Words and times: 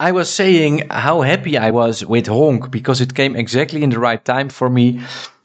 I 0.00 0.10
was 0.10 0.28
saying 0.28 0.88
how 0.90 1.20
happy 1.20 1.56
I 1.56 1.70
was 1.70 2.04
with 2.04 2.26
Honk 2.26 2.72
because 2.72 3.00
it 3.00 3.14
came 3.14 3.36
exactly 3.36 3.84
in 3.84 3.90
the 3.90 4.00
right 4.00 4.24
time 4.24 4.48
for 4.48 4.68
me. 4.68 5.00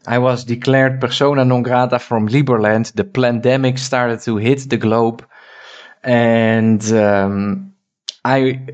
I 0.08 0.18
was 0.18 0.44
declared 0.44 1.00
persona 1.00 1.46
non 1.46 1.62
grata 1.62 2.00
from 2.00 2.28
Liberland. 2.28 2.92
The 2.94 3.04
pandemic 3.04 3.78
started 3.78 4.22
to 4.22 4.38
hit 4.38 4.68
the 4.68 4.78
globe, 4.78 5.24
and 6.04 6.84
um, 6.94 7.74
I 8.24 8.66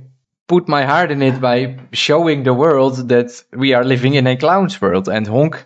put 0.47 0.69
my 0.69 0.85
heart 0.85 1.11
in 1.11 1.21
it 1.21 1.41
by 1.41 1.77
showing 1.91 2.43
the 2.43 2.53
world 2.53 3.09
that 3.09 3.43
we 3.51 3.73
are 3.73 3.83
living 3.83 4.13
in 4.13 4.27
a 4.27 4.37
clown's 4.37 4.81
world. 4.81 5.09
And 5.09 5.27
Honk 5.27 5.61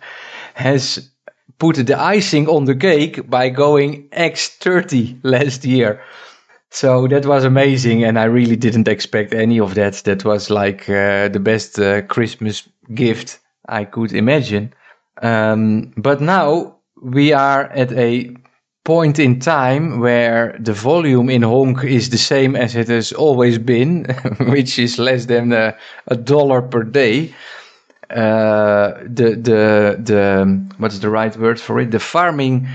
has 0.54 1.10
put 1.58 1.76
the 1.76 1.98
icing 1.98 2.48
on 2.48 2.64
the 2.64 2.74
cake 2.74 3.30
by 3.30 3.50
going 3.50 4.08
X30 4.08 5.20
last 5.22 5.64
year. 5.64 6.02
So 6.76 7.06
that 7.08 7.24
was 7.24 7.42
amazing, 7.44 8.04
and 8.04 8.18
I 8.18 8.24
really 8.24 8.54
didn't 8.54 8.86
expect 8.86 9.32
any 9.32 9.58
of 9.58 9.74
that. 9.76 9.94
That 10.04 10.26
was 10.26 10.50
like 10.50 10.82
uh, 10.90 11.28
the 11.28 11.40
best 11.40 11.78
uh, 11.78 12.02
Christmas 12.02 12.68
gift 12.92 13.38
I 13.66 13.86
could 13.86 14.12
imagine. 14.12 14.74
Um, 15.22 15.94
but 15.96 16.20
now 16.20 16.76
we 17.00 17.32
are 17.32 17.64
at 17.72 17.92
a 17.92 18.36
point 18.84 19.18
in 19.18 19.40
time 19.40 20.00
where 20.00 20.54
the 20.60 20.74
volume 20.74 21.30
in 21.30 21.40
Honk 21.40 21.82
is 21.82 22.10
the 22.10 22.18
same 22.18 22.54
as 22.54 22.76
it 22.76 22.88
has 22.88 23.10
always 23.10 23.56
been, 23.56 24.04
which 24.40 24.78
is 24.78 24.98
less 24.98 25.24
than 25.24 25.54
a, 25.54 25.74
a 26.08 26.16
dollar 26.16 26.60
per 26.60 26.82
day. 26.82 27.34
Uh, 28.10 28.92
the 29.02 29.34
the 29.48 29.96
the 29.98 30.74
what's 30.76 30.98
the 30.98 31.08
right 31.08 31.34
word 31.38 31.58
for 31.58 31.80
it? 31.80 31.90
The 31.90 32.00
farming 32.00 32.68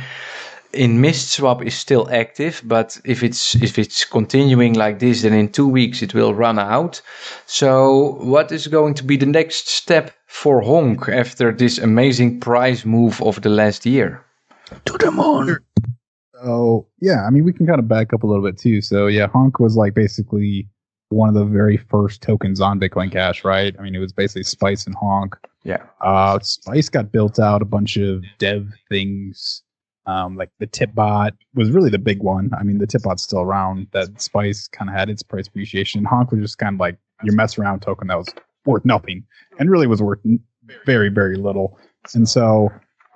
in 0.74 1.02
MistSwap 1.02 1.66
is 1.66 1.76
still 1.76 2.10
active, 2.12 2.62
but 2.66 3.00
if 3.06 3.24
it's 3.24 3.56
if 3.56 3.78
it's 3.78 4.06
continuing 4.06 4.74
like 4.74 5.00
this, 5.00 5.22
then 5.22 5.34
in 5.34 5.50
two 5.50 5.68
weeks 5.68 6.02
it 6.02 6.14
will 6.14 6.34
run 6.34 6.60
out. 6.60 7.02
So, 7.46 8.18
what 8.22 8.52
is 8.52 8.68
going 8.68 8.94
to 8.96 9.04
be 9.04 9.18
the 9.18 9.26
next 9.26 9.68
step 9.68 10.12
for 10.28 10.62
Honk 10.62 11.10
after 11.10 11.52
this 11.52 11.78
amazing 11.78 12.40
price 12.40 12.86
move 12.86 13.22
of 13.22 13.42
the 13.42 13.50
last 13.50 13.86
year? 13.86 14.24
To 14.86 14.98
the 14.98 15.12
moon. 15.12 15.58
Oh 16.44 16.88
yeah, 17.00 17.26
I 17.26 17.30
mean 17.30 17.44
we 17.44 17.54
can 17.54 17.68
kind 17.68 17.80
of 17.80 17.88
back 17.88 18.14
up 18.14 18.24
a 18.24 18.28
little 18.28 18.44
bit 18.44 18.58
too. 18.58 18.82
So 18.82 19.08
yeah, 19.08 19.28
Honk 19.28 19.60
was 19.60 19.76
like 19.76 19.94
basically 19.94 20.68
one 21.10 21.28
of 21.28 21.36
the 21.36 21.46
very 21.46 21.78
first 21.78 22.22
tokens 22.22 22.62
on 22.62 22.80
Bitcoin 22.80 23.12
Cash, 23.12 23.44
right? 23.44 23.76
I 23.78 23.82
mean 23.82 23.96
it 23.96 24.00
was 24.00 24.14
basically 24.14 24.44
Spice 24.44 24.86
and 24.86 24.96
Honk. 24.96 25.36
Yeah. 25.64 25.84
Uh, 26.00 26.40
Spice 26.40 26.90
got 26.90 27.12
built 27.12 27.38
out 27.38 27.62
a 27.62 27.66
bunch 27.66 27.98
of 27.98 28.24
dev 28.40 28.68
things 28.90 29.62
um, 30.06 30.36
like 30.36 30.50
the 30.60 30.68
tip 30.68 30.94
bot 30.96 31.34
was 31.54 31.72
really 31.72 31.90
the 31.90 32.00
big 32.00 32.22
one. 32.22 32.50
I 32.58 32.64
mean, 32.64 32.80
the 32.80 32.88
tip 32.88 33.04
bot's 33.04 33.24
still 33.24 33.42
around. 33.42 33.88
That 33.92 34.22
Spice 34.22 34.68
kind 34.68 34.90
of 34.90 34.96
had 34.96 35.10
its 35.10 35.24
price 35.24 35.48
appreciation. 35.48 36.04
Honk 36.04 36.32
was 36.32 36.42
just 36.42 36.58
kind 36.58 36.76
of 36.76 36.80
like 36.80 36.98
your 37.24 37.36
mess 37.36 37.58
around 37.58 37.82
token 37.82 38.08
that 38.08 38.18
was 38.18 38.30
worth 38.66 38.86
nothing 38.86 39.24
and 39.60 39.70
really 39.70 39.88
was 39.88 40.02
worth 40.02 40.20
very, 40.86 41.10
very 41.10 41.36
little. 41.36 41.78
And 42.14 42.28
so 42.28 42.70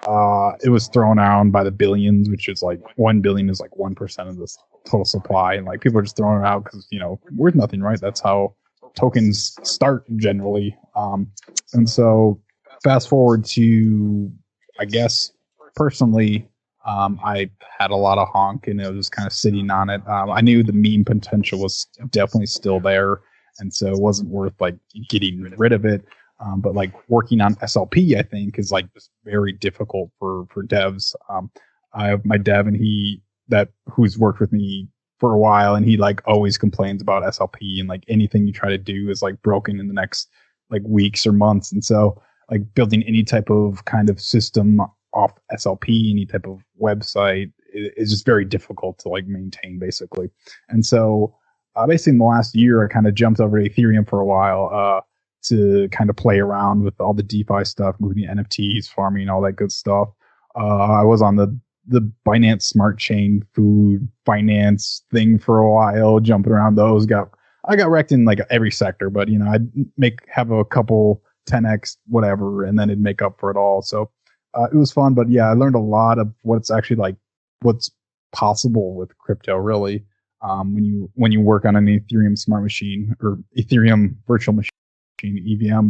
uh, 0.07 0.51
it 0.63 0.69
was 0.69 0.87
thrown 0.87 1.17
around 1.17 1.51
by 1.51 1.63
the 1.63 1.71
billions, 1.71 2.29
which 2.29 2.47
is 2.47 2.61
like 2.61 2.81
one 2.97 3.21
billion 3.21 3.49
is 3.49 3.59
like 3.59 3.75
one 3.75 3.95
percent 3.95 4.29
of 4.29 4.37
this 4.37 4.57
total 4.85 5.05
supply, 5.05 5.55
and 5.55 5.65
like 5.65 5.81
people 5.81 5.99
are 5.99 6.03
just 6.03 6.17
throwing 6.17 6.41
it 6.41 6.45
out 6.45 6.63
because 6.63 6.87
you 6.91 6.99
know 6.99 7.19
worth 7.31 7.55
nothing, 7.55 7.81
right? 7.81 7.99
That's 7.99 8.21
how 8.21 8.55
tokens 8.95 9.57
start 9.63 10.05
generally. 10.17 10.77
Um, 10.95 11.31
and 11.73 11.89
so 11.89 12.41
fast 12.83 13.09
forward 13.09 13.45
to, 13.45 14.31
I 14.79 14.85
guess 14.85 15.31
personally, 15.75 16.47
um, 16.85 17.19
I 17.23 17.49
had 17.79 17.91
a 17.91 17.95
lot 17.95 18.19
of 18.19 18.27
honk 18.29 18.67
and 18.67 18.79
it 18.79 18.93
was 18.93 19.09
kind 19.09 19.25
of 19.25 19.33
sitting 19.33 19.71
on 19.71 19.89
it. 19.89 20.07
Um, 20.07 20.29
I 20.29 20.41
knew 20.41 20.63
the 20.63 20.71
meme 20.71 21.03
potential 21.03 21.59
was 21.59 21.87
definitely 22.11 22.45
still 22.45 22.79
there, 22.79 23.21
and 23.59 23.73
so 23.73 23.87
it 23.87 23.99
wasn't 23.99 24.29
worth 24.29 24.53
like 24.59 24.77
getting 25.09 25.41
rid 25.57 25.73
of 25.73 25.85
it. 25.85 26.05
Um, 26.39 26.61
but 26.61 26.75
like 26.75 26.93
working 27.09 27.41
on 27.41 27.55
SLP, 27.55 28.17
I 28.17 28.21
think 28.21 28.59
is 28.59 28.71
like 28.71 28.93
just 28.93 29.09
very 29.23 29.51
difficult 29.51 30.11
for 30.19 30.45
for 30.51 30.63
devs. 30.63 31.15
Um, 31.27 31.49
I 31.93 32.07
have 32.07 32.25
my 32.25 32.37
dev 32.37 32.67
and 32.67 32.77
he 32.77 33.21
that 33.47 33.69
who's 33.87 34.17
worked 34.17 34.39
with 34.39 34.51
me 34.51 34.87
for 35.19 35.33
a 35.33 35.39
while, 35.39 35.73
and 35.75 35.85
he 35.87 35.97
like 35.97 36.21
always 36.27 36.57
complains 36.57 37.01
about 37.01 37.23
SLP 37.23 37.79
and 37.79 37.89
like 37.89 38.03
anything 38.07 38.45
you 38.45 38.53
try 38.53 38.69
to 38.69 38.77
do 38.77 39.09
is 39.09 39.23
like 39.23 39.41
broken 39.41 39.79
in 39.79 39.87
the 39.87 39.93
next 39.93 40.29
like 40.69 40.83
weeks 40.85 41.25
or 41.25 41.31
months, 41.31 41.71
and 41.71 41.83
so 41.83 42.21
like 42.51 42.61
building 42.75 43.01
any 43.07 43.23
type 43.23 43.49
of 43.49 43.85
kind 43.85 44.07
of 44.07 44.21
system 44.21 44.81
off 45.15 45.31
SLP, 45.51 46.11
any 46.11 46.25
type 46.25 46.45
of 46.45 46.59
website 46.81 47.51
is 47.73 48.09
just 48.11 48.25
very 48.25 48.45
difficult 48.45 48.99
to 48.99 49.09
like 49.09 49.25
maintain 49.27 49.79
basically. 49.79 50.29
And 50.69 50.85
so 50.85 51.35
uh, 51.75 51.87
basically 51.87 52.11
in 52.11 52.17
the 52.19 52.25
last 52.25 52.55
year, 52.55 52.85
I 52.85 52.91
kind 52.91 53.07
of 53.07 53.15
jumped 53.15 53.39
over 53.39 53.59
to 53.59 53.69
Ethereum 53.69 54.07
for 54.07 54.19
a 54.19 54.25
while 54.25 54.69
uh, 54.73 55.01
to 55.43 55.89
kind 55.89 56.09
of 56.09 56.15
play 56.15 56.39
around 56.39 56.83
with 56.83 56.99
all 56.99 57.13
the 57.13 57.23
DeFi 57.23 57.65
stuff, 57.65 57.95
moving 57.99 58.25
NFTs, 58.25 58.87
farming, 58.87 59.29
all 59.29 59.41
that 59.41 59.53
good 59.53 59.71
stuff. 59.71 60.09
Uh, 60.55 60.99
I 60.99 61.03
was 61.03 61.21
on 61.21 61.35
the 61.35 61.57
the 61.87 62.11
Binance 62.27 62.63
Smart 62.63 62.97
Chain 62.97 63.45
food 63.53 64.07
finance 64.25 65.03
thing 65.11 65.37
for 65.37 65.59
a 65.59 65.71
while, 65.71 66.19
jumping 66.19 66.51
around 66.51 66.75
those. 66.75 67.05
Got 67.05 67.29
I 67.65 67.75
got 67.75 67.89
wrecked 67.89 68.11
in 68.11 68.25
like 68.25 68.39
every 68.49 68.71
sector, 68.71 69.09
but 69.09 69.27
you 69.27 69.37
know 69.37 69.49
I'd 69.49 69.67
make 69.97 70.19
have 70.29 70.51
a 70.51 70.65
couple 70.65 71.21
10x 71.49 71.97
whatever, 72.07 72.63
and 72.63 72.79
then 72.79 72.89
it'd 72.89 73.01
make 73.01 73.21
up 73.21 73.39
for 73.39 73.51
it 73.51 73.57
all. 73.57 73.81
So 73.81 74.09
uh, 74.55 74.67
it 74.71 74.75
was 74.75 74.91
fun, 74.91 75.13
but 75.13 75.29
yeah, 75.29 75.49
I 75.49 75.53
learned 75.53 75.75
a 75.75 75.79
lot 75.79 76.17
of 76.17 76.33
what's 76.43 76.71
actually 76.71 76.95
like 76.97 77.15
what's 77.61 77.91
possible 78.31 78.95
with 78.95 79.17
crypto. 79.17 79.57
Really, 79.57 80.03
um, 80.41 80.73
when 80.73 80.85
you 80.85 81.11
when 81.15 81.31
you 81.31 81.41
work 81.41 81.65
on 81.65 81.75
an 81.75 81.85
Ethereum 81.85 82.37
smart 82.37 82.63
machine 82.63 83.15
or 83.21 83.37
Ethereum 83.57 84.15
virtual 84.27 84.53
machine 84.53 84.71
EVM, 85.23 85.89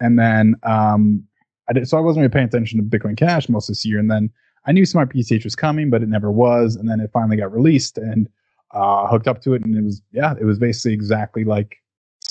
and 0.00 0.18
then 0.18 0.54
um, 0.62 1.24
I 1.68 1.72
did, 1.72 1.88
so 1.88 1.96
I 1.96 2.00
wasn't 2.00 2.22
really 2.22 2.32
paying 2.32 2.46
attention 2.46 2.78
to 2.78 2.98
Bitcoin 2.98 3.16
Cash 3.16 3.48
most 3.48 3.68
of 3.68 3.74
this 3.74 3.84
year, 3.84 3.98
and 3.98 4.10
then 4.10 4.30
I 4.66 4.72
knew 4.72 4.86
Smart 4.86 5.12
BCH 5.12 5.44
was 5.44 5.56
coming, 5.56 5.90
but 5.90 6.02
it 6.02 6.08
never 6.08 6.30
was, 6.30 6.76
and 6.76 6.88
then 6.88 7.00
it 7.00 7.10
finally 7.12 7.36
got 7.36 7.52
released 7.52 7.98
and 7.98 8.28
uh, 8.72 9.06
hooked 9.06 9.28
up 9.28 9.40
to 9.42 9.54
it, 9.54 9.64
and 9.64 9.76
it 9.76 9.82
was 9.82 10.02
yeah, 10.12 10.34
it 10.40 10.44
was 10.44 10.58
basically 10.58 10.92
exactly 10.92 11.44
like 11.44 11.78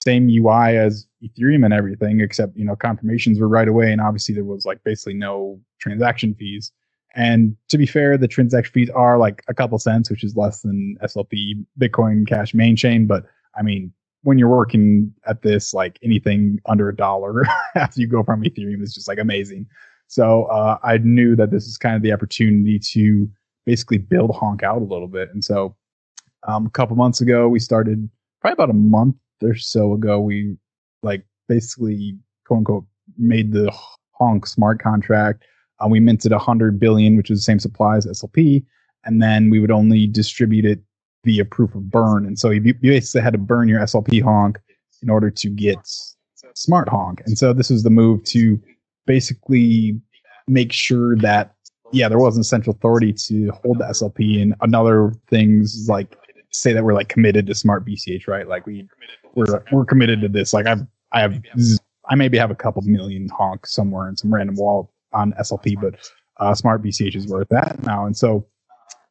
same 0.04 0.28
UI 0.28 0.78
as 0.78 1.08
Ethereum 1.24 1.64
and 1.64 1.74
everything, 1.74 2.20
except 2.20 2.58
you 2.58 2.66
know 2.66 2.76
confirmations 2.76 3.40
were 3.40 3.48
right 3.48 3.68
away, 3.68 3.92
and 3.92 4.02
obviously 4.02 4.36
there 4.36 4.44
was 4.44 4.66
like 4.66 4.84
basically 4.84 5.14
no 5.14 5.60
transaction 5.80 6.36
fees. 6.36 6.72
And 7.16 7.56
to 7.70 7.78
be 7.78 7.86
fair, 7.86 8.18
the 8.18 8.28
transaction 8.28 8.74
fees 8.74 8.90
are 8.90 9.18
like 9.18 9.44
a 9.48 9.54
couple 9.54 9.78
cents, 9.80 10.10
which 10.10 10.24
is 10.24 10.36
less 10.36 10.62
than 10.62 10.98
SLP 11.04 11.64
Bitcoin 11.80 12.28
Cash 12.28 12.54
main 12.54 12.76
chain. 12.76 13.06
But 13.08 13.26
I 13.56 13.62
mean, 13.62 13.94
when 14.24 14.40
you're 14.40 14.50
working 14.50 15.14
at 15.26 15.42
this, 15.42 15.74
like 15.74 16.00
anything 16.04 16.60
under 16.66 16.90
a 16.90 16.96
dollar 16.96 17.44
after 17.76 18.02
you 18.02 18.08
go 18.08 18.24
from 18.24 18.44
Ethereum 18.44 18.82
is 18.82 18.94
just 18.94 19.08
like 19.08 19.20
amazing. 19.20 19.68
So 20.08 20.46
uh, 20.46 20.80
I 20.84 20.98
knew 20.98 21.36
that 21.36 21.52
this 21.52 21.66
is 21.66 21.78
kind 21.78 21.96
of 21.96 22.02
the 22.02 22.12
opportunity 22.12 22.78
to 22.80 23.30
basically 23.66 24.00
build 24.00 24.36
Honk 24.36 24.64
out 24.64 24.82
a 24.82 24.86
little 24.86 25.08
bit. 25.08 25.30
And 25.34 25.44
so 25.44 25.76
um, 26.48 26.66
a 26.66 26.70
couple 26.72 26.96
months 26.96 27.22
ago, 27.22 27.48
we 27.48 27.60
started 27.60 28.10
probably 28.42 28.54
about 28.54 28.70
a 28.70 28.78
month 28.78 29.16
or 29.44 29.56
so 29.56 29.94
ago, 29.94 30.20
we 30.20 30.58
like 31.02 31.26
basically 31.48 32.18
quote 32.46 32.60
unquote 32.60 32.86
made 33.18 33.52
the 33.52 33.72
honk 34.12 34.46
smart 34.46 34.82
contract. 34.82 35.44
Uh, 35.80 35.88
we 35.88 36.00
minted 36.00 36.32
a 36.32 36.40
hundred 36.40 36.80
billion, 36.80 37.18
which 37.18 37.30
is 37.30 37.40
the 37.40 37.44
same 37.44 37.60
supply 37.60 37.98
as 37.98 38.06
SLP, 38.06 38.64
and 39.04 39.22
then 39.22 39.50
we 39.50 39.60
would 39.60 39.72
only 39.72 40.08
distribute 40.08 40.66
it 40.66 40.80
via 41.24 41.46
proof 41.46 41.74
of 41.76 41.90
burn. 41.90 42.26
And 42.26 42.38
so 42.38 42.50
you, 42.50 42.62
you 42.64 42.92
basically 42.92 43.22
had 43.22 43.34
to 43.34 43.40
burn 43.40 43.68
your 43.68 43.80
SLP 43.80 44.22
honk 44.22 44.60
in 45.02 45.10
order 45.10 45.30
to 45.30 45.50
get 45.50 45.78
smart 46.56 46.90
honk. 46.90 47.22
And 47.26 47.38
so 47.38 47.54
this 47.54 47.70
was 47.70 47.84
the 47.84 47.90
move 47.90 48.24
to 48.26 48.62
basically 49.06 50.00
make 50.48 50.72
sure 50.72 51.16
that 51.18 51.56
yeah, 51.92 52.10
there 52.10 52.20
wasn't 52.20 52.46
central 52.46 52.76
authority 52.76 53.14
to 53.14 53.52
hold 53.64 53.78
the 53.78 53.86
SLP 53.86 54.42
and 54.42 54.56
another 54.62 55.14
things 55.30 55.86
like 55.88 56.18
say 56.52 56.74
that 56.74 56.84
we're 56.84 56.94
like 56.94 57.10
committed 57.10 57.48
to 57.48 57.56
smart 57.56 57.86
BCH, 57.86 58.28
right? 58.28 58.48
Like 58.48 58.66
we 58.66 58.88
we're 59.36 59.64
we're 59.72 59.86
committed 59.86 60.22
to 60.22 60.30
this. 60.30 60.54
Like 60.54 60.66
I've 60.66 60.86
I 61.12 61.22
have 61.22 61.42
I 62.10 62.16
maybe 62.16 62.38
have 62.38 62.52
a 62.52 62.56
couple 62.56 62.82
million 62.84 63.30
honk 63.30 63.66
somewhere 63.66 64.08
in 64.10 64.18
some 64.18 64.34
random 64.34 64.56
wallet 64.56 64.88
on 65.14 65.34
SLP, 65.34 65.80
but 65.80 66.12
uh, 66.38 66.54
smart 66.54 66.82
BCH 66.82 67.16
is 67.16 67.28
worth 67.28 67.50
that 67.50 67.82
now. 67.84 68.06
And 68.06 68.16
so 68.16 68.46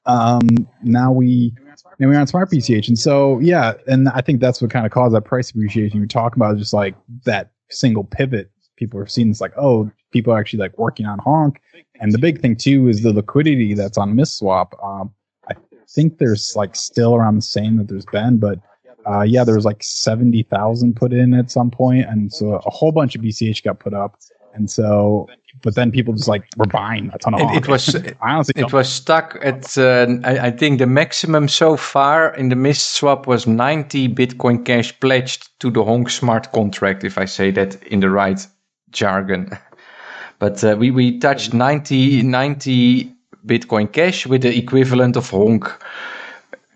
um 0.04 0.40
now 0.82 1.12
we 1.12 1.54
now 1.98 2.08
we're 2.08 2.18
on 2.18 2.26
smart 2.26 2.50
BCH. 2.50 2.88
And 2.88 2.98
so 2.98 3.38
yeah, 3.40 3.74
and 3.86 4.08
I 4.08 4.20
think 4.20 4.40
that's 4.40 4.60
what 4.60 4.70
kind 4.70 4.86
of 4.86 4.92
caused 4.92 5.14
that 5.14 5.22
price 5.24 5.50
appreciation 5.50 5.98
you're 5.98 6.06
talking 6.06 6.38
about, 6.38 6.56
just 6.56 6.72
like 6.72 6.94
that 7.24 7.50
single 7.70 8.04
pivot. 8.04 8.50
People 8.76 8.98
are 8.98 9.06
seeing 9.06 9.28
this 9.28 9.40
like, 9.40 9.52
oh, 9.56 9.90
people 10.10 10.32
are 10.32 10.40
actually 10.40 10.58
like 10.58 10.76
working 10.78 11.06
on 11.06 11.18
honk. 11.20 11.60
And 12.00 12.12
the 12.12 12.18
big 12.18 12.40
thing 12.40 12.56
too 12.56 12.88
is 12.88 13.02
the 13.02 13.12
liquidity 13.12 13.74
that's 13.74 13.96
on 13.96 14.14
MistSwap. 14.14 14.72
Um, 14.84 15.12
I 15.48 15.54
think 15.88 16.18
there's 16.18 16.56
like 16.56 16.74
still 16.74 17.14
around 17.14 17.36
the 17.36 17.42
same 17.42 17.76
that 17.76 17.88
there's 17.88 18.06
been, 18.06 18.38
but 18.38 18.58
uh, 19.06 19.22
yeah, 19.22 19.44
there 19.44 19.54
was 19.54 19.64
like 19.64 19.82
seventy 19.82 20.42
thousand 20.42 20.96
put 20.96 21.12
in 21.12 21.34
at 21.34 21.50
some 21.50 21.70
point, 21.70 22.06
and 22.08 22.32
so 22.32 22.54
a 22.54 22.70
whole 22.70 22.92
bunch 22.92 23.14
of 23.14 23.22
BCH 23.22 23.62
got 23.62 23.78
put 23.78 23.94
up, 23.94 24.18
and 24.54 24.70
so 24.70 25.28
but 25.62 25.74
then 25.74 25.90
people 25.92 26.14
just 26.14 26.28
like 26.28 26.44
were 26.56 26.66
buying 26.66 27.10
a 27.12 27.18
ton 27.18 27.34
of. 27.34 27.40
It, 27.40 27.64
it 27.64 27.68
was 27.68 27.94
honestly 28.20 28.60
it 28.60 28.72
was 28.72 28.88
stuck 28.88 29.38
at 29.42 29.76
uh, 29.76 30.06
I, 30.24 30.46
I, 30.46 30.50
think 30.50 30.78
the 30.78 30.86
maximum 30.86 31.48
so 31.48 31.76
far 31.76 32.34
in 32.34 32.48
the 32.48 32.56
Mist 32.56 32.94
swap 32.94 33.26
was 33.26 33.46
ninety 33.46 34.08
Bitcoin 34.08 34.64
Cash 34.64 34.98
pledged 35.00 35.48
to 35.60 35.70
the 35.70 35.84
Honk 35.84 36.10
smart 36.10 36.52
contract, 36.52 37.04
if 37.04 37.18
I 37.18 37.24
say 37.24 37.50
that 37.52 37.82
in 37.84 38.00
the 38.00 38.10
right 38.10 38.46
jargon. 38.90 39.58
But 40.42 40.64
uh, 40.64 40.74
we 40.76 40.90
we 40.90 41.20
touched 41.20 41.54
90, 41.54 42.22
90 42.22 43.14
Bitcoin 43.46 43.92
Cash 43.92 44.26
with 44.26 44.42
the 44.42 44.58
equivalent 44.58 45.14
of 45.16 45.30
Honk 45.30 45.70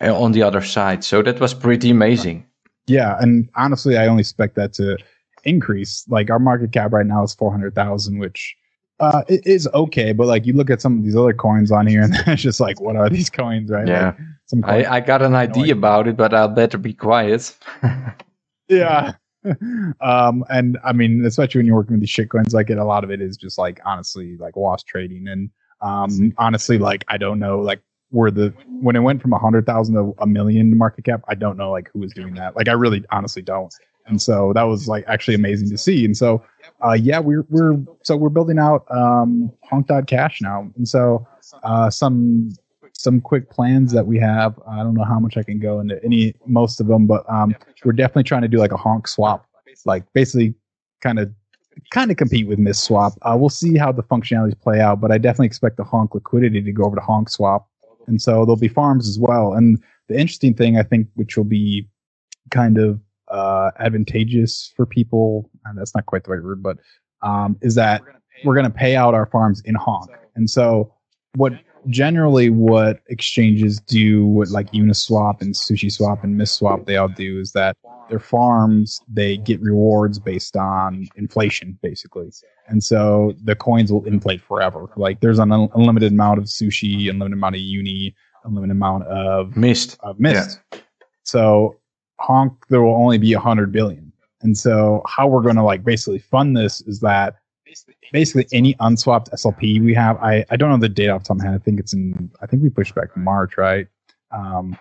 on 0.00 0.32
the 0.32 0.42
other 0.42 0.62
side. 0.62 1.04
So 1.04 1.22
that 1.22 1.40
was 1.40 1.54
pretty 1.54 1.90
amazing. 1.90 2.46
Yeah, 2.86 3.16
and 3.20 3.48
honestly, 3.56 3.96
I 3.96 4.06
only 4.06 4.20
expect 4.20 4.54
that 4.56 4.72
to 4.74 4.96
increase. 5.44 6.04
Like 6.08 6.30
our 6.30 6.38
market 6.38 6.72
cap 6.72 6.92
right 6.92 7.06
now 7.06 7.24
is 7.24 7.34
four 7.34 7.50
hundred 7.50 7.74
thousand, 7.74 8.18
which 8.18 8.56
uh, 9.00 9.22
it 9.28 9.46
is 9.46 9.68
okay. 9.74 10.12
But 10.12 10.26
like 10.26 10.46
you 10.46 10.52
look 10.52 10.70
at 10.70 10.80
some 10.80 10.98
of 10.98 11.04
these 11.04 11.16
other 11.16 11.32
coins 11.32 11.72
on 11.72 11.86
here, 11.86 12.02
and 12.04 12.14
it's 12.26 12.42
just 12.42 12.60
like, 12.60 12.80
what 12.80 12.96
are 12.96 13.10
these 13.10 13.30
coins, 13.30 13.70
right? 13.70 13.86
Yeah, 13.86 14.06
like, 14.06 14.16
some 14.46 14.64
I, 14.64 14.84
I 14.84 15.00
got 15.00 15.22
an 15.22 15.34
idea 15.34 15.72
about 15.72 16.08
it, 16.08 16.16
but 16.16 16.32
I'll 16.32 16.48
better 16.48 16.78
be 16.78 16.94
quiet. 16.94 17.56
yeah. 18.68 19.14
um, 20.00 20.44
and 20.50 20.78
I 20.84 20.92
mean, 20.92 21.24
especially 21.24 21.60
when 21.60 21.66
you're 21.66 21.76
working 21.76 21.94
with 21.94 22.00
these 22.00 22.10
shit 22.10 22.30
coins, 22.30 22.52
like 22.52 22.70
it, 22.70 22.78
a 22.78 22.84
lot 22.84 23.04
of 23.04 23.10
it 23.10 23.20
is 23.20 23.36
just 23.36 23.58
like 23.58 23.80
honestly 23.84 24.36
like 24.38 24.56
wash 24.56 24.82
trading, 24.84 25.28
and 25.28 25.50
um, 25.80 26.32
honestly, 26.38 26.78
like 26.78 27.04
I 27.08 27.16
don't 27.16 27.38
know, 27.38 27.60
like 27.60 27.80
where 28.16 28.30
the 28.30 28.52
when 28.80 28.96
it 28.96 29.00
went 29.00 29.20
from 29.20 29.34
a 29.34 29.38
hundred 29.38 29.66
thousand 29.66 29.94
to 29.94 30.14
a 30.18 30.26
million 30.26 30.76
market 30.76 31.04
cap, 31.04 31.22
I 31.28 31.34
don't 31.34 31.56
know 31.56 31.70
like 31.70 31.90
who 31.92 32.00
was 32.00 32.12
doing 32.14 32.34
that. 32.34 32.56
Like 32.56 32.66
I 32.68 32.72
really 32.72 33.04
honestly 33.10 33.42
don't. 33.42 33.72
And 34.06 34.22
so 34.22 34.52
that 34.54 34.62
was 34.62 34.88
like 34.88 35.04
actually 35.06 35.34
amazing 35.34 35.68
to 35.70 35.76
see. 35.76 36.04
And 36.04 36.16
so 36.16 36.42
uh, 36.84 36.92
yeah, 36.92 37.18
we're 37.18 37.44
we're 37.50 37.76
so 38.02 38.16
we're 38.16 38.30
building 38.30 38.58
out 38.58 38.86
um, 38.90 39.52
Honk.cash 39.64 40.40
now. 40.40 40.70
And 40.76 40.88
so 40.88 41.26
uh, 41.62 41.90
some 41.90 42.52
some 42.94 43.20
quick 43.20 43.50
plans 43.50 43.92
that 43.92 44.06
we 44.06 44.18
have. 44.18 44.58
I 44.66 44.78
don't 44.78 44.94
know 44.94 45.04
how 45.04 45.20
much 45.20 45.36
I 45.36 45.42
can 45.42 45.60
go 45.60 45.80
into 45.80 46.02
any 46.02 46.34
most 46.46 46.80
of 46.80 46.86
them, 46.86 47.06
but 47.06 47.28
um, 47.30 47.54
we're 47.84 47.92
definitely 47.92 48.24
trying 48.24 48.42
to 48.42 48.48
do 48.48 48.56
like 48.56 48.72
a 48.72 48.78
honk 48.78 49.08
swap, 49.08 49.46
like 49.84 50.04
basically 50.14 50.54
kind 51.02 51.18
of 51.18 51.30
kind 51.90 52.10
of 52.10 52.16
compete 52.16 52.48
with 52.48 52.58
MistSwap. 52.58 53.16
Uh, 53.22 53.36
we'll 53.38 53.50
see 53.50 53.76
how 53.76 53.92
the 53.92 54.02
functionalities 54.02 54.58
play 54.58 54.80
out, 54.80 55.00
but 55.00 55.12
I 55.12 55.18
definitely 55.18 55.46
expect 55.46 55.76
the 55.76 55.84
honk 55.84 56.14
liquidity 56.14 56.62
to 56.62 56.72
go 56.72 56.84
over 56.84 56.96
to 56.96 57.02
honk 57.02 57.28
swap, 57.28 57.68
and 58.06 58.20
so 58.20 58.44
there'll 58.44 58.56
be 58.56 58.68
farms 58.68 59.08
as 59.08 59.18
well. 59.18 59.52
And 59.54 59.82
the 60.08 60.18
interesting 60.18 60.54
thing 60.54 60.78
I 60.78 60.82
think, 60.82 61.08
which 61.14 61.36
will 61.36 61.44
be 61.44 61.88
kind 62.50 62.78
of 62.78 63.00
uh, 63.28 63.70
advantageous 63.78 64.72
for 64.76 64.86
people, 64.86 65.50
and 65.64 65.78
that's 65.78 65.94
not 65.94 66.06
quite 66.06 66.24
the 66.24 66.30
right 66.30 66.42
word, 66.42 66.62
but 66.62 66.78
um, 67.22 67.56
is 67.62 67.74
that 67.74 68.02
we're 68.44 68.54
going 68.54 68.66
to 68.66 68.70
pay 68.70 68.96
out 68.96 69.14
our 69.14 69.26
farms 69.26 69.62
in 69.64 69.74
honk, 69.74 70.10
and 70.34 70.48
so 70.48 70.92
what 71.34 71.52
generally 71.88 72.50
what 72.50 73.00
exchanges 73.06 73.80
do, 73.80 74.26
what 74.26 74.48
like 74.48 74.70
Uniswap 74.72 75.40
and 75.40 75.54
SushiSwap 75.54 76.22
and 76.24 76.40
MistSwap, 76.40 76.86
they 76.86 76.96
all 76.96 77.08
do 77.08 77.40
is 77.40 77.52
that 77.52 77.76
their 78.08 78.18
farms 78.18 79.00
they 79.08 79.36
get 79.36 79.60
rewards 79.60 80.18
based 80.18 80.56
on 80.56 81.08
inflation, 81.16 81.78
basically, 81.82 82.30
and 82.68 82.82
so 82.82 83.34
the 83.44 83.56
coins 83.56 83.92
will 83.92 84.04
inflate 84.04 84.40
forever. 84.40 84.88
Like 84.96 85.20
there's 85.20 85.38
an 85.38 85.52
unlimited 85.52 86.12
amount 86.12 86.38
of 86.38 86.44
sushi, 86.44 87.10
unlimited 87.10 87.38
amount 87.38 87.56
of 87.56 87.60
uni, 87.60 88.14
unlimited 88.44 88.76
amount 88.76 89.04
of 89.04 89.56
mist, 89.56 89.98
of 90.00 90.20
mist. 90.20 90.60
Yeah. 90.72 90.78
So 91.24 91.76
honk, 92.20 92.52
there 92.68 92.82
will 92.82 92.94
only 92.94 93.18
be 93.18 93.32
a 93.32 93.40
hundred 93.40 93.72
billion. 93.72 94.12
And 94.42 94.56
so 94.56 95.02
how 95.06 95.26
we're 95.26 95.42
going 95.42 95.56
to 95.56 95.62
like 95.62 95.82
basically 95.82 96.18
fund 96.18 96.56
this 96.56 96.80
is 96.82 97.00
that 97.00 97.36
basically 98.12 98.46
any 98.52 98.74
unswapped 98.74 99.30
SLP 99.30 99.82
we 99.82 99.94
have. 99.94 100.16
I, 100.22 100.44
I 100.50 100.56
don't 100.56 100.70
know 100.70 100.78
the 100.78 100.88
date 100.88 101.08
off 101.08 101.22
the 101.22 101.28
top 101.28 101.36
of 101.36 101.42
my 101.42 101.50
head. 101.50 101.60
I 101.60 101.64
think 101.64 101.80
it's 101.80 101.92
in, 101.92 102.30
I 102.40 102.46
think 102.46 102.62
we 102.62 102.70
pushed 102.70 102.94
back 102.94 103.16
March, 103.16 103.56
right? 103.56 103.88
Um, 104.30 104.76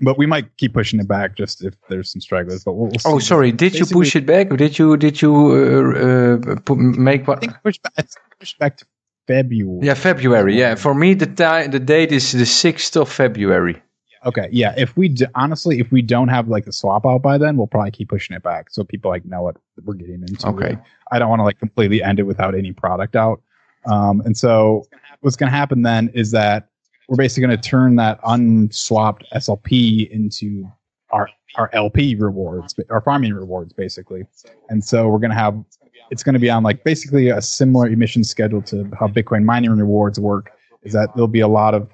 but 0.00 0.18
we 0.18 0.26
might 0.26 0.56
keep 0.56 0.74
pushing 0.74 1.00
it 1.00 1.08
back 1.08 1.36
just 1.36 1.64
if 1.64 1.74
there's 1.88 2.12
some 2.12 2.20
stragglers. 2.20 2.64
But 2.64 2.74
we'll, 2.74 2.88
we'll 2.88 3.16
oh, 3.16 3.18
sorry, 3.18 3.50
did 3.50 3.72
basically, 3.72 3.88
you 3.88 4.04
push 4.04 4.16
it 4.16 4.26
back? 4.26 4.50
Or 4.50 4.56
did 4.56 4.78
you 4.78 4.96
did 4.96 5.20
you 5.22 5.34
uh, 5.34 6.52
uh, 6.54 6.74
make 6.74 7.26
what? 7.26 7.38
I 7.38 7.40
think 7.40 7.54
pushed 7.62 7.82
back, 7.82 8.08
pushed 8.38 8.58
back 8.58 8.76
to 8.78 8.86
February. 9.26 9.86
Yeah, 9.86 9.94
February. 9.94 10.58
Yeah, 10.58 10.74
for 10.74 10.94
me 10.94 11.14
the 11.14 11.26
time 11.26 11.70
the 11.70 11.80
date 11.80 12.12
is 12.12 12.32
the 12.32 12.46
sixth 12.46 12.96
of 12.96 13.10
February. 13.10 13.82
Okay, 14.26 14.48
yeah. 14.50 14.74
If 14.76 14.96
we 14.96 15.08
d- 15.08 15.26
honestly, 15.36 15.78
if 15.78 15.92
we 15.92 16.02
don't 16.02 16.28
have 16.28 16.48
like 16.48 16.64
the 16.64 16.72
swap 16.72 17.06
out 17.06 17.22
by 17.22 17.38
then, 17.38 17.56
we'll 17.56 17.68
probably 17.68 17.92
keep 17.92 18.08
pushing 18.08 18.34
it 18.34 18.42
back 18.42 18.70
so 18.70 18.82
people 18.82 19.08
like 19.08 19.24
know 19.24 19.42
what 19.42 19.56
we're 19.84 19.94
getting 19.94 20.22
into. 20.22 20.48
Okay. 20.48 20.76
I 21.12 21.18
don't 21.20 21.28
want 21.28 21.40
to 21.40 21.44
like 21.44 21.60
completely 21.60 22.02
end 22.02 22.18
it 22.18 22.24
without 22.24 22.54
any 22.54 22.72
product 22.72 23.14
out. 23.14 23.40
Um, 23.86 24.20
and 24.22 24.36
so 24.36 24.84
what's 25.20 25.36
going 25.36 25.50
to 25.50 25.56
happen 25.56 25.82
then 25.82 26.10
is 26.12 26.32
that 26.32 26.68
we're 27.08 27.16
basically 27.16 27.46
going 27.46 27.60
to 27.60 27.68
turn 27.68 27.94
that 27.96 28.20
unswapped 28.22 29.22
SLP 29.32 30.10
into 30.10 30.68
our 31.10 31.28
our 31.54 31.70
LP 31.72 32.16
rewards, 32.16 32.74
our 32.90 33.00
farming 33.00 33.32
rewards, 33.32 33.72
basically. 33.72 34.24
And 34.68 34.84
so 34.84 35.08
we're 35.08 35.20
going 35.20 35.30
to 35.30 35.36
have 35.36 35.62
it's 36.10 36.22
going 36.22 36.34
to 36.34 36.40
be 36.40 36.50
on 36.50 36.64
like 36.64 36.82
basically 36.84 37.28
a 37.28 37.40
similar 37.40 37.86
emission 37.86 38.24
schedule 38.24 38.62
to 38.62 38.90
how 38.98 39.06
Bitcoin 39.06 39.44
mining 39.44 39.70
rewards 39.70 40.18
work. 40.18 40.50
Is 40.82 40.92
that 40.92 41.14
there'll 41.14 41.28
be 41.28 41.40
a 41.40 41.48
lot 41.48 41.74
of 41.74 41.90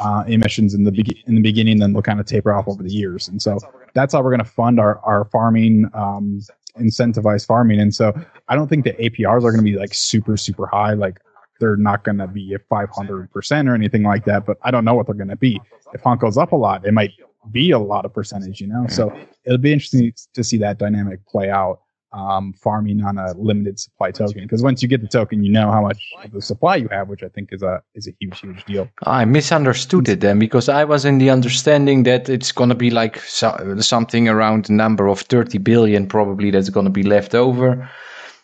uh, 0.00 0.24
emissions 0.26 0.74
in 0.74 0.84
the 0.84 0.92
be- 0.92 1.22
in 1.26 1.34
the 1.34 1.40
beginning, 1.40 1.78
then 1.78 1.92
they'll 1.92 2.02
kind 2.02 2.20
of 2.20 2.26
taper 2.26 2.52
off 2.52 2.68
over 2.68 2.82
the 2.82 2.92
years. 2.92 3.28
And 3.28 3.40
so 3.40 3.58
that's 3.94 4.12
how 4.12 4.22
we're 4.22 4.30
going 4.30 4.44
to 4.44 4.44
fund 4.44 4.78
our 4.78 4.98
our 5.00 5.24
farming, 5.26 5.90
um, 5.94 6.40
incentivized 6.78 7.46
farming. 7.46 7.80
And 7.80 7.94
so 7.94 8.12
I 8.48 8.56
don't 8.56 8.68
think 8.68 8.84
the 8.84 8.92
APRs 8.92 9.38
are 9.38 9.52
going 9.52 9.58
to 9.58 9.62
be 9.62 9.76
like 9.76 9.94
super 9.94 10.36
super 10.36 10.66
high. 10.66 10.92
Like 10.92 11.20
they're 11.60 11.76
not 11.76 12.04
going 12.04 12.18
to 12.18 12.26
be 12.26 12.54
at 12.54 12.62
500 12.68 13.30
percent 13.30 13.68
or 13.68 13.74
anything 13.74 14.02
like 14.02 14.24
that. 14.26 14.44
But 14.44 14.58
I 14.62 14.70
don't 14.70 14.84
know 14.84 14.94
what 14.94 15.06
they're 15.06 15.14
going 15.14 15.28
to 15.28 15.36
be. 15.36 15.60
If 15.94 16.02
Honk 16.02 16.20
goes 16.20 16.36
up 16.36 16.52
a 16.52 16.56
lot, 16.56 16.86
it 16.86 16.92
might 16.92 17.12
be 17.50 17.70
a 17.70 17.78
lot 17.78 18.04
of 18.04 18.12
percentage. 18.12 18.60
You 18.60 18.66
know, 18.66 18.86
so 18.88 19.16
it'll 19.44 19.58
be 19.58 19.72
interesting 19.72 20.12
to 20.34 20.44
see 20.44 20.58
that 20.58 20.78
dynamic 20.78 21.26
play 21.26 21.50
out 21.50 21.80
um, 22.16 22.54
farming 22.54 23.02
on 23.02 23.18
a 23.18 23.34
limited 23.34 23.78
supply 23.78 24.10
token 24.10 24.42
because 24.42 24.62
once 24.62 24.82
you 24.82 24.88
get 24.88 25.02
the 25.02 25.08
token, 25.08 25.44
you 25.44 25.52
know 25.52 25.70
how 25.70 25.82
much 25.82 26.02
of 26.24 26.32
the 26.32 26.40
supply 26.40 26.76
you 26.76 26.88
have, 26.88 27.08
which 27.08 27.22
I 27.22 27.28
think 27.28 27.50
is 27.52 27.62
a 27.62 27.82
is 27.94 28.08
a 28.08 28.12
huge 28.18 28.40
huge 28.40 28.64
deal. 28.64 28.88
I 29.04 29.24
misunderstood 29.24 30.08
it 30.08 30.20
then 30.20 30.38
because 30.38 30.68
I 30.68 30.84
was 30.84 31.04
in 31.04 31.18
the 31.18 31.30
understanding 31.30 32.04
that 32.04 32.28
it's 32.28 32.52
going 32.52 32.70
to 32.70 32.74
be 32.74 32.90
like 32.90 33.20
so, 33.20 33.76
something 33.80 34.28
around 34.28 34.64
the 34.64 34.72
number 34.72 35.06
of 35.06 35.20
thirty 35.20 35.58
billion 35.58 36.06
probably 36.06 36.50
that's 36.50 36.70
going 36.70 36.86
to 36.86 36.90
be 36.90 37.02
left 37.02 37.34
over. 37.34 37.88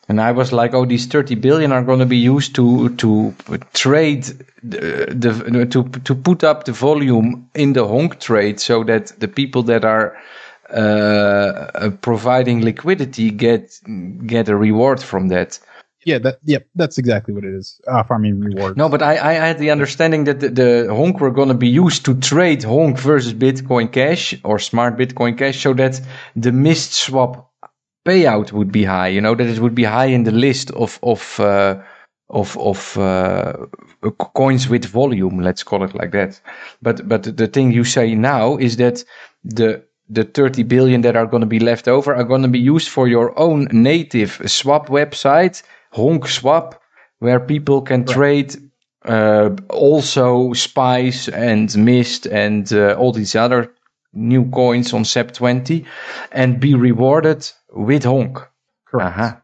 And 0.08 0.20
I 0.20 0.32
was 0.32 0.52
like, 0.52 0.74
oh, 0.74 0.84
these 0.84 1.06
30 1.06 1.36
billion 1.36 1.70
are 1.70 1.82
going 1.82 2.00
to 2.00 2.06
be 2.06 2.16
used 2.16 2.56
to 2.56 2.88
to 2.96 3.34
trade 3.72 4.24
the, 4.62 5.06
the 5.08 5.66
to 5.66 5.84
to 5.84 6.14
put 6.14 6.42
up 6.44 6.64
the 6.64 6.72
volume 6.72 7.48
in 7.54 7.72
the 7.72 7.86
honk 7.86 8.18
trade 8.18 8.60
so 8.60 8.84
that 8.84 9.12
the 9.20 9.28
people 9.28 9.62
that 9.62 9.84
are 9.84 10.16
providing 12.00 12.64
liquidity 12.64 13.30
get 13.30 13.78
get 14.26 14.48
a 14.48 14.56
reward 14.56 15.02
from 15.02 15.28
that. 15.28 15.58
Yeah, 16.04 16.18
that 16.18 16.38
yeah, 16.42 16.58
that's 16.74 16.98
exactly 16.98 17.32
what 17.32 17.44
it 17.44 17.54
is. 17.54 17.80
Uh, 17.86 18.02
farming 18.02 18.40
reward. 18.40 18.76
No, 18.76 18.88
but 18.88 19.02
I, 19.02 19.12
I 19.12 19.32
had 19.34 19.58
the 19.58 19.70
understanding 19.70 20.24
that 20.24 20.40
the, 20.40 20.48
the 20.48 20.86
honk 20.90 21.20
were 21.20 21.30
going 21.30 21.48
to 21.48 21.54
be 21.54 21.68
used 21.68 22.04
to 22.06 22.14
trade 22.14 22.64
honk 22.64 22.98
versus 22.98 23.34
Bitcoin 23.34 23.92
Cash 23.92 24.34
or 24.42 24.58
smart 24.58 24.96
Bitcoin 24.96 25.38
Cash, 25.38 25.62
so 25.62 25.72
that 25.74 26.00
the 26.34 26.50
mist 26.50 26.94
swap 26.94 27.52
payout 28.04 28.50
would 28.50 28.72
be 28.72 28.84
high. 28.84 29.08
You 29.08 29.20
know 29.20 29.36
that 29.36 29.46
it 29.46 29.60
would 29.60 29.76
be 29.76 29.84
high 29.84 30.06
in 30.06 30.24
the 30.24 30.32
list 30.32 30.72
of 30.72 30.98
of 31.04 31.38
uh, 31.38 31.80
of 32.30 32.58
of 32.58 32.98
uh, 32.98 33.52
coins 34.34 34.68
with 34.68 34.84
volume. 34.86 35.38
Let's 35.38 35.62
call 35.62 35.84
it 35.84 35.94
like 35.94 36.10
that. 36.12 36.40
But 36.80 37.06
but 37.08 37.36
the 37.36 37.46
thing 37.46 37.70
you 37.70 37.84
say 37.84 38.16
now 38.16 38.56
is 38.56 38.76
that 38.78 39.04
the 39.44 39.84
the 40.12 40.24
30 40.24 40.62
billion 40.64 41.00
that 41.02 41.16
are 41.16 41.26
going 41.26 41.40
to 41.40 41.46
be 41.46 41.58
left 41.58 41.88
over 41.88 42.14
are 42.14 42.24
going 42.24 42.42
to 42.42 42.48
be 42.48 42.58
used 42.58 42.88
for 42.88 43.08
your 43.08 43.38
own 43.38 43.68
native 43.72 44.40
swap 44.46 44.88
website, 44.88 45.62
Honk 45.92 46.28
Swap, 46.28 46.80
where 47.18 47.40
people 47.40 47.80
can 47.82 48.04
right. 48.04 48.14
trade 48.14 48.56
uh, 49.04 49.50
also 49.70 50.52
Spice 50.52 51.28
and 51.28 51.74
Mist 51.76 52.26
and 52.26 52.72
uh, 52.72 52.94
all 52.94 53.12
these 53.12 53.34
other 53.34 53.72
new 54.12 54.48
coins 54.50 54.92
on 54.92 55.04
SEP20 55.04 55.86
and 56.32 56.60
be 56.60 56.74
rewarded 56.74 57.50
with 57.70 58.04
Honk. 58.04 58.38
Correct. 58.86 59.18
Uh-huh. 59.18 59.36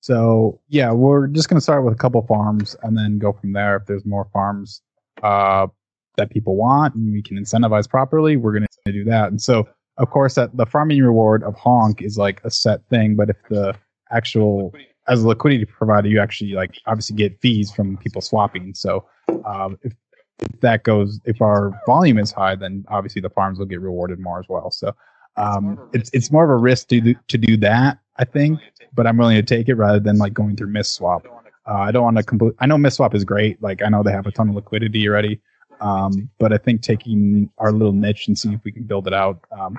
So 0.00 0.60
yeah, 0.68 0.92
we're 0.92 1.26
just 1.26 1.48
going 1.48 1.58
to 1.58 1.62
start 1.62 1.84
with 1.84 1.94
a 1.94 1.98
couple 1.98 2.22
farms 2.26 2.76
and 2.82 2.96
then 2.96 3.18
go 3.18 3.32
from 3.32 3.52
there. 3.52 3.76
If 3.76 3.86
there's 3.86 4.04
more 4.04 4.28
farms 4.32 4.80
uh, 5.22 5.66
that 6.16 6.30
people 6.30 6.56
want 6.56 6.94
and 6.94 7.12
we 7.12 7.22
can 7.22 7.38
incentivize 7.38 7.88
properly, 7.88 8.36
we're 8.36 8.52
going 8.52 8.66
to 8.86 8.92
do 8.92 9.04
that. 9.04 9.28
And 9.28 9.40
so, 9.40 9.68
of 9.98 10.10
course, 10.10 10.34
that 10.34 10.56
the 10.56 10.66
farming 10.66 11.00
reward 11.02 11.42
of 11.42 11.54
honk 11.56 12.02
is 12.02 12.18
like 12.18 12.40
a 12.44 12.50
set 12.50 12.86
thing. 12.88 13.16
But 13.16 13.30
if 13.30 13.36
the 13.48 13.74
actual 14.10 14.72
as 15.08 15.22
a 15.22 15.28
liquidity 15.28 15.64
provider, 15.64 16.08
you 16.08 16.20
actually 16.20 16.52
like 16.52 16.78
obviously 16.86 17.16
get 17.16 17.40
fees 17.40 17.72
from 17.72 17.96
people 17.98 18.20
swapping. 18.20 18.74
So 18.74 19.04
um, 19.44 19.78
if 19.82 19.92
if 20.38 20.60
that 20.60 20.82
goes, 20.82 21.20
if 21.24 21.40
our 21.40 21.72
volume 21.86 22.18
is 22.18 22.32
high, 22.32 22.56
then 22.56 22.84
obviously 22.88 23.20
the 23.20 23.30
farms 23.30 23.58
will 23.58 23.66
get 23.66 23.80
rewarded 23.80 24.18
more 24.18 24.40
as 24.40 24.46
well. 24.48 24.70
So 24.70 24.94
um, 25.36 25.88
it's 25.92 26.10
it's 26.12 26.30
more 26.30 26.44
of 26.44 26.50
a 26.50 26.56
risk 26.56 26.88
to 26.88 27.00
do, 27.00 27.14
to 27.28 27.38
do 27.38 27.56
that, 27.58 27.98
I 28.16 28.24
think. 28.24 28.58
But 28.94 29.06
I'm 29.06 29.16
willing 29.16 29.36
to 29.36 29.42
take 29.42 29.68
it 29.68 29.74
rather 29.74 30.00
than 30.00 30.18
like 30.18 30.34
going 30.34 30.56
through 30.56 30.72
Mistswap. 30.72 31.24
Uh, 31.66 31.74
I 31.74 31.92
don't 31.92 32.02
want 32.02 32.16
to 32.16 32.22
complete. 32.22 32.54
I 32.58 32.66
know 32.66 32.76
Mistswap 32.76 33.14
is 33.14 33.24
great. 33.24 33.62
Like 33.62 33.82
I 33.82 33.88
know 33.88 34.02
they 34.02 34.12
have 34.12 34.26
a 34.26 34.32
ton 34.32 34.48
of 34.48 34.54
liquidity 34.54 35.08
already. 35.08 35.40
Um, 35.82 36.30
but 36.38 36.52
I 36.52 36.58
think 36.58 36.82
taking 36.82 37.50
our 37.58 37.72
little 37.72 37.92
niche 37.92 38.28
and 38.28 38.38
see 38.38 38.52
if 38.52 38.60
we 38.64 38.72
can 38.72 38.84
build 38.84 39.06
it 39.06 39.12
out. 39.12 39.40
Um, 39.50 39.78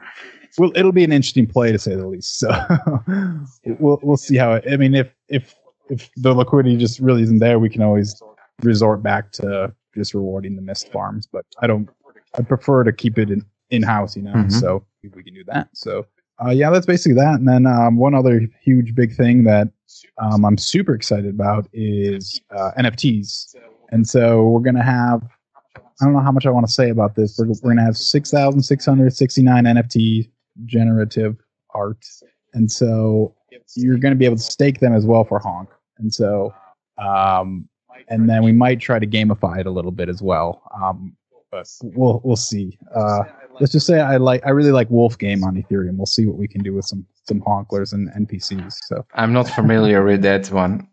well, 0.58 0.72
it'll 0.76 0.92
be 0.92 1.04
an 1.04 1.12
interesting 1.12 1.48
play 1.48 1.72
to 1.72 1.80
say 1.80 1.96
the 1.96 2.06
least. 2.06 2.40
So 2.40 2.50
we'll 3.80 4.00
we'll 4.04 4.18
see 4.18 4.36
how. 4.36 4.54
It, 4.54 4.66
I 4.72 4.78
mean, 4.78 4.94
if 4.94 5.12
if 5.30 5.56
if 5.90 6.10
the 6.18 6.34
liquidity 6.34 6.78
just 6.78 7.00
really 7.00 7.24
isn't 7.24 7.40
there, 7.40 7.58
we 7.58 7.70
can 7.70 7.82
always 7.82 8.22
resort 8.62 9.02
back 9.02 9.32
to 9.34 9.74
just 9.96 10.14
rewarding 10.14 10.56
the 10.56 10.62
mist 10.62 10.92
farms. 10.92 11.28
But 11.32 11.46
I 11.60 11.68
don't. 11.68 11.90
I 12.38 12.42
prefer 12.42 12.84
to 12.84 12.92
keep 12.92 13.18
it 13.18 13.32
in 13.32 13.46
in 13.70 13.82
house, 13.82 14.16
you 14.16 14.24
know. 14.24 14.34
Mm-hmm. 14.34 14.50
So 14.50 14.86
we 15.04 15.24
can 15.24 15.34
do 15.34 15.44
that. 15.46 15.70
So 15.74 16.06
uh, 16.44 16.50
yeah, 16.50 16.70
that's 16.70 16.86
basically 16.86 17.16
that. 17.16 17.36
And 17.36 17.48
then 17.48 17.66
um, 17.66 17.98
one 17.98 18.14
other 18.14 18.42
huge 18.62 18.94
big 18.94 19.16
thing 19.16 19.44
that 19.46 19.70
um, 20.18 20.44
I'm 20.46 20.58
super 20.58 20.94
excited 20.94 21.30
about 21.30 21.68
is 21.74 22.42
uh, 22.56 22.72
NFTs. 22.78 23.56
And 23.90 24.08
so 24.08 24.44
we're 24.50 24.62
gonna 24.62 24.84
have 24.84 25.22
I 25.76 26.06
don't 26.06 26.14
know 26.14 26.20
how 26.20 26.32
much 26.32 26.46
I 26.46 26.50
want 26.50 26.68
to 26.68 26.72
say 26.72 26.90
about 26.90 27.16
this. 27.16 27.38
We're, 27.38 27.48
we're 27.48 27.56
going 27.62 27.78
to 27.78 27.84
have 27.84 27.98
6,669 27.98 29.64
NFT 29.64 30.30
generative 30.66 31.38
art. 31.74 32.06
And 32.54 32.72
so 32.72 33.36
you're 33.76 33.98
going 33.98 34.14
to 34.14 34.18
be 34.18 34.26
able 34.26 34.38
to 34.38 34.42
stake 34.42 34.80
them 34.80 34.94
as 34.94 35.06
well 35.06 35.24
for 35.24 35.40
Honk. 35.40 35.70
And 35.98 36.14
so, 36.14 36.54
um, 36.98 37.68
and 38.10 38.30
then 38.30 38.44
we 38.44 38.52
might 38.52 38.80
try 38.80 39.00
to 39.00 39.08
gamify 39.08 39.60
it 39.60 39.66
a 39.66 39.72
little 39.72 39.92
bit 39.92 40.10
as 40.10 40.22
well. 40.22 40.62
Um, 40.82 41.16
but 41.52 41.68
we'll, 41.84 42.22
we'll 42.24 42.36
see. 42.36 42.78
Uh, 42.96 43.24
let's 43.60 43.72
just 43.72 43.86
say 43.86 44.00
I 44.00 44.18
like, 44.18 44.46
I 44.46 44.50
really 44.50 44.72
like 44.72 44.90
Wolf 44.90 45.18
game 45.18 45.44
on 45.44 45.56
Ethereum. 45.56 45.98
We'll 45.98 46.06
see 46.06 46.26
what 46.26 46.38
we 46.38 46.48
can 46.48 46.64
do 46.64 46.74
with 46.74 46.86
some, 46.86 47.06
some 47.28 47.42
honklers 47.42 47.94
and 47.94 48.10
NPCs. 48.28 48.74
So 48.88 49.06
I'm 49.14 49.34
not 49.34 49.48
familiar 49.50 50.04
with 50.04 50.22
that 50.24 50.52
one. 50.52 50.88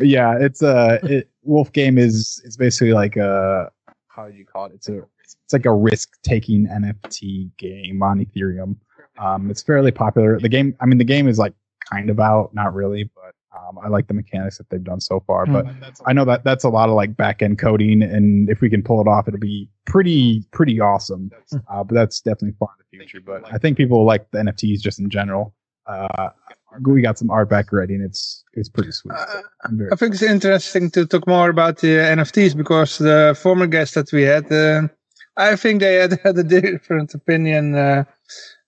Yeah, 0.00 0.38
it's 0.38 0.62
a 0.62 0.68
uh, 0.68 0.98
it, 1.02 1.27
Wolf 1.42 1.72
game 1.72 1.98
is 1.98 2.42
is 2.44 2.56
basically 2.56 2.92
like 2.92 3.16
a 3.16 3.70
how 4.08 4.28
do 4.28 4.36
you 4.36 4.44
call 4.44 4.66
it? 4.66 4.72
It's 4.74 4.88
a 4.88 5.02
it's 5.24 5.52
like 5.52 5.66
a 5.66 5.74
risk 5.74 6.10
taking 6.22 6.66
NFT 6.66 7.50
game 7.58 8.02
on 8.02 8.24
Ethereum. 8.24 8.76
Um, 9.18 9.50
it's 9.50 9.62
fairly 9.62 9.90
popular. 9.90 10.38
The 10.38 10.48
game, 10.48 10.76
I 10.80 10.86
mean, 10.86 10.98
the 10.98 11.04
game 11.04 11.28
is 11.28 11.38
like 11.38 11.54
kind 11.90 12.10
of 12.10 12.20
out, 12.20 12.54
not 12.54 12.74
really, 12.74 13.10
but 13.14 13.34
um, 13.56 13.78
I 13.82 13.88
like 13.88 14.06
the 14.06 14.14
mechanics 14.14 14.58
that 14.58 14.68
they've 14.70 14.82
done 14.82 15.00
so 15.00 15.20
far. 15.20 15.46
But 15.46 15.66
mm. 15.66 16.00
I 16.06 16.12
know 16.12 16.24
that 16.24 16.44
that's 16.44 16.64
a 16.64 16.68
lot 16.68 16.88
of 16.88 16.94
like 16.94 17.16
back 17.16 17.42
end 17.42 17.58
coding, 17.58 18.02
and 18.02 18.48
if 18.48 18.60
we 18.60 18.70
can 18.70 18.82
pull 18.82 19.00
it 19.00 19.08
off, 19.08 19.28
it'll 19.28 19.40
be 19.40 19.68
pretty 19.86 20.44
pretty 20.52 20.80
awesome. 20.80 21.30
Uh, 21.52 21.84
but 21.84 21.94
that's 21.94 22.20
definitely 22.20 22.56
far 22.58 22.70
in 22.78 22.84
the 22.90 22.98
future. 22.98 23.20
But 23.24 23.52
I 23.52 23.58
think 23.58 23.76
people 23.76 24.04
like 24.04 24.30
the 24.30 24.38
NFTs 24.38 24.80
just 24.80 25.00
in 25.00 25.10
general. 25.10 25.54
Uh, 25.86 26.30
we 26.82 27.02
got 27.02 27.18
some 27.18 27.30
art 27.30 27.48
back 27.48 27.72
ready, 27.72 27.94
and 27.94 28.04
it's 28.04 28.44
it's 28.54 28.68
pretty 28.68 28.92
sweet. 28.92 29.14
So 29.16 29.40
uh, 29.64 29.88
I 29.92 29.96
think 29.96 30.14
it's 30.14 30.22
interesting 30.22 30.90
to 30.92 31.06
talk 31.06 31.26
more 31.26 31.50
about 31.50 31.78
the 31.78 31.88
NFTs 31.88 32.56
because 32.56 32.98
the 32.98 33.36
former 33.40 33.66
guests 33.66 33.94
that 33.94 34.12
we 34.12 34.22
had, 34.22 34.50
uh, 34.52 34.88
I 35.36 35.56
think 35.56 35.80
they 35.80 35.94
had, 35.94 36.18
had 36.24 36.38
a 36.38 36.44
different 36.44 37.14
opinion 37.14 37.74
uh, 37.74 38.04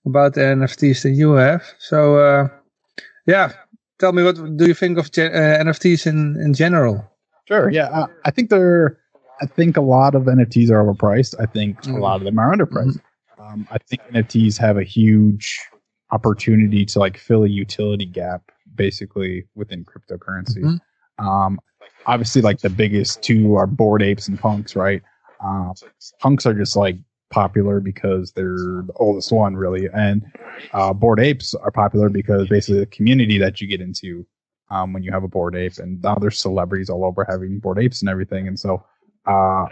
about 0.05 0.33
the 0.33 0.41
NFTs 0.41 1.03
than 1.03 1.15
you 1.15 1.33
have. 1.33 1.63
So 1.79 2.17
uh, 2.17 2.47
yeah, 3.27 3.53
tell 3.99 4.13
me 4.13 4.23
what 4.23 4.57
do 4.57 4.65
you 4.65 4.73
think 4.73 4.97
of 4.97 5.05
uh, 5.05 5.63
NFTs 5.63 6.07
in 6.07 6.37
in 6.41 6.53
general? 6.53 7.05
Sure. 7.47 7.69
Yeah, 7.71 7.89
uh, 7.89 8.07
I 8.25 8.31
think 8.31 8.49
they're. 8.49 8.97
I 9.41 9.47
think 9.47 9.75
a 9.75 9.81
lot 9.81 10.13
of 10.13 10.23
NFTs 10.23 10.69
are 10.69 10.83
overpriced. 10.83 11.33
I 11.39 11.47
think 11.47 11.81
mm. 11.81 11.97
a 11.97 11.99
lot 11.99 12.17
of 12.17 12.25
them 12.25 12.37
are 12.37 12.55
underpriced. 12.55 12.99
Mm-hmm. 12.99 13.41
Um, 13.41 13.67
I 13.71 13.79
think 13.79 14.01
NFTs 14.13 14.57
have 14.59 14.77
a 14.77 14.83
huge 14.83 15.59
opportunity 16.11 16.85
to 16.85 16.99
like 16.99 17.17
fill 17.17 17.43
a 17.43 17.47
utility 17.47 18.05
gap 18.05 18.51
basically 18.75 19.45
within 19.55 19.85
cryptocurrency. 19.85 20.59
Mm-hmm. 20.63 21.25
Um, 21.25 21.59
obviously, 22.05 22.41
like 22.41 22.59
the 22.59 22.69
biggest 22.69 23.21
two 23.21 23.55
are 23.55 23.67
bored 23.67 24.01
apes 24.01 24.27
and 24.27 24.39
punks, 24.39 24.75
right? 24.75 25.01
Uh, 25.43 25.73
punks 26.19 26.45
are 26.45 26.53
just 26.53 26.75
like 26.75 26.97
popular 27.29 27.79
because 27.79 28.31
they're 28.33 28.83
the 28.85 28.93
oldest 28.97 29.31
one, 29.31 29.55
really, 29.55 29.87
and 29.93 30.25
uh, 30.73 30.93
bored 30.93 31.19
apes 31.19 31.53
are 31.55 31.71
popular 31.71 32.09
because 32.09 32.47
basically 32.47 32.79
the 32.79 32.85
community 32.87 33.37
that 33.37 33.61
you 33.61 33.67
get 33.67 33.81
into 33.81 34.25
um, 34.69 34.93
when 34.93 35.03
you 35.03 35.11
have 35.11 35.23
a 35.23 35.27
bored 35.27 35.55
ape, 35.55 35.77
and 35.77 36.01
now 36.01 36.15
there's 36.15 36.39
celebrities 36.39 36.89
all 36.89 37.05
over 37.05 37.25
having 37.27 37.59
bored 37.59 37.79
apes 37.79 38.01
and 38.01 38.09
everything, 38.09 38.47
and 38.47 38.59
so 38.59 38.83
uh, 39.27 39.65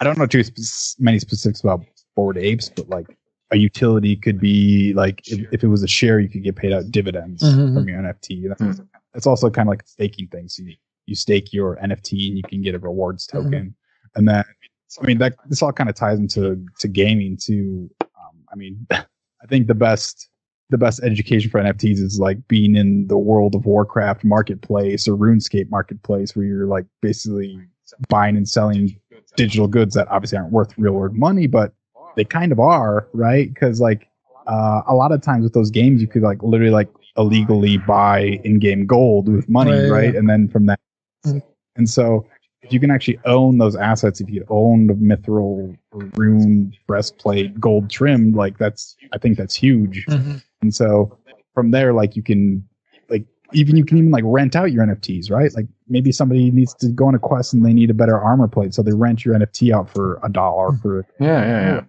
I 0.00 0.04
don't 0.04 0.18
know 0.18 0.26
too 0.26 0.42
sp- 0.44 0.98
many 0.98 1.18
specifics 1.18 1.60
about 1.60 1.84
bored 2.16 2.36
apes, 2.36 2.68
but 2.68 2.88
like 2.88 3.06
a 3.50 3.56
utility 3.56 4.16
could 4.16 4.40
be 4.40 4.92
like 4.94 5.22
if, 5.26 5.46
if, 5.52 5.64
it 5.64 5.68
was 5.68 5.82
a 5.82 5.88
share, 5.88 6.18
you 6.18 6.28
could 6.28 6.42
get 6.42 6.56
paid 6.56 6.72
out 6.72 6.90
dividends 6.90 7.42
mm-hmm. 7.42 7.74
from 7.74 7.88
your 7.88 7.98
NFT. 8.00 8.48
That's, 8.48 8.62
mm-hmm. 8.62 8.84
that's 9.12 9.26
also 9.26 9.50
kind 9.50 9.68
of 9.68 9.70
like 9.70 9.82
a 9.82 9.86
staking 9.86 10.28
thing. 10.28 10.48
So 10.48 10.62
you, 10.62 10.74
you 11.06 11.14
stake 11.14 11.52
your 11.52 11.76
NFT 11.76 12.28
and 12.28 12.36
you 12.36 12.42
can 12.42 12.62
get 12.62 12.74
a 12.74 12.78
rewards 12.78 13.26
mm-hmm. 13.26 13.44
token. 13.44 13.60
Mm-hmm. 13.60 14.18
And 14.18 14.28
then, 14.28 14.44
I 15.00 15.06
mean, 15.06 15.18
that 15.18 15.34
this 15.48 15.62
all 15.62 15.72
kind 15.72 15.90
of 15.90 15.96
ties 15.96 16.18
into 16.18 16.64
to 16.78 16.88
gaming 16.88 17.36
too. 17.36 17.90
Um, 18.00 18.44
I 18.52 18.56
mean, 18.56 18.86
I 18.90 19.46
think 19.48 19.66
the 19.66 19.74
best 19.74 20.28
the 20.70 20.78
best 20.78 21.02
education 21.02 21.50
for 21.50 21.60
NFTs 21.60 21.98
is 21.98 22.18
like 22.18 22.38
being 22.48 22.74
in 22.74 23.06
the 23.06 23.18
World 23.18 23.54
of 23.54 23.66
Warcraft 23.66 24.24
marketplace 24.24 25.06
or 25.06 25.16
RuneScape 25.16 25.70
marketplace, 25.70 26.34
where 26.34 26.46
you're 26.46 26.66
like 26.66 26.86
basically 27.02 27.58
buying 28.08 28.36
and 28.36 28.48
selling 28.48 28.98
digital 29.36 29.68
goods 29.68 29.94
that 29.94 30.08
obviously 30.08 30.38
aren't 30.38 30.52
worth 30.52 30.72
real 30.78 30.92
world 30.92 31.14
money, 31.14 31.46
but 31.46 31.74
they 32.16 32.24
kind 32.24 32.52
of 32.52 32.60
are, 32.60 33.08
right? 33.12 33.52
Because 33.52 33.80
like 33.80 34.08
uh, 34.46 34.82
a 34.86 34.94
lot 34.94 35.12
of 35.12 35.22
times 35.22 35.44
with 35.44 35.52
those 35.52 35.70
games, 35.70 36.00
you 36.00 36.08
could 36.08 36.22
like 36.22 36.42
literally 36.42 36.72
like 36.72 36.90
illegally 37.16 37.78
buy 37.78 38.40
in-game 38.44 38.86
gold 38.86 39.28
with 39.28 39.48
money, 39.48 39.72
right? 39.72 39.90
right? 39.90 40.14
And 40.14 40.28
then 40.28 40.48
from 40.48 40.66
that, 40.66 40.80
mm-hmm. 41.26 41.38
and 41.76 41.88
so 41.88 42.26
if 42.62 42.72
you 42.72 42.80
can 42.80 42.90
actually 42.90 43.18
own 43.26 43.58
those 43.58 43.76
assets, 43.76 44.20
if 44.20 44.30
you 44.30 44.44
own 44.48 44.86
the 44.86 44.94
mithril 44.94 45.76
rune 46.16 46.72
breastplate, 46.86 47.58
gold 47.60 47.90
trimmed, 47.90 48.34
like 48.34 48.58
that's 48.58 48.96
I 49.12 49.18
think 49.18 49.36
that's 49.36 49.54
huge. 49.54 50.06
Mm-hmm. 50.06 50.36
And 50.62 50.74
so 50.74 51.16
from 51.54 51.70
there, 51.70 51.92
like 51.92 52.16
you 52.16 52.22
can 52.22 52.66
like 53.10 53.24
even 53.52 53.76
you 53.76 53.84
can 53.84 53.98
even 53.98 54.10
like 54.10 54.24
rent 54.26 54.56
out 54.56 54.72
your 54.72 54.84
NFTs, 54.84 55.30
right? 55.30 55.54
Like 55.54 55.66
maybe 55.88 56.10
somebody 56.10 56.50
needs 56.50 56.74
to 56.74 56.88
go 56.88 57.06
on 57.06 57.14
a 57.14 57.18
quest 57.18 57.52
and 57.52 57.64
they 57.64 57.74
need 57.74 57.90
a 57.90 57.94
better 57.94 58.18
armor 58.18 58.48
plate, 58.48 58.74
so 58.74 58.82
they 58.82 58.92
rent 58.92 59.24
your 59.24 59.34
NFT 59.34 59.74
out 59.74 59.90
for 59.90 60.18
a 60.22 60.30
dollar 60.30 60.72
for 60.78 61.06
yeah, 61.20 61.44
yeah, 61.44 61.74
yeah 61.74 61.80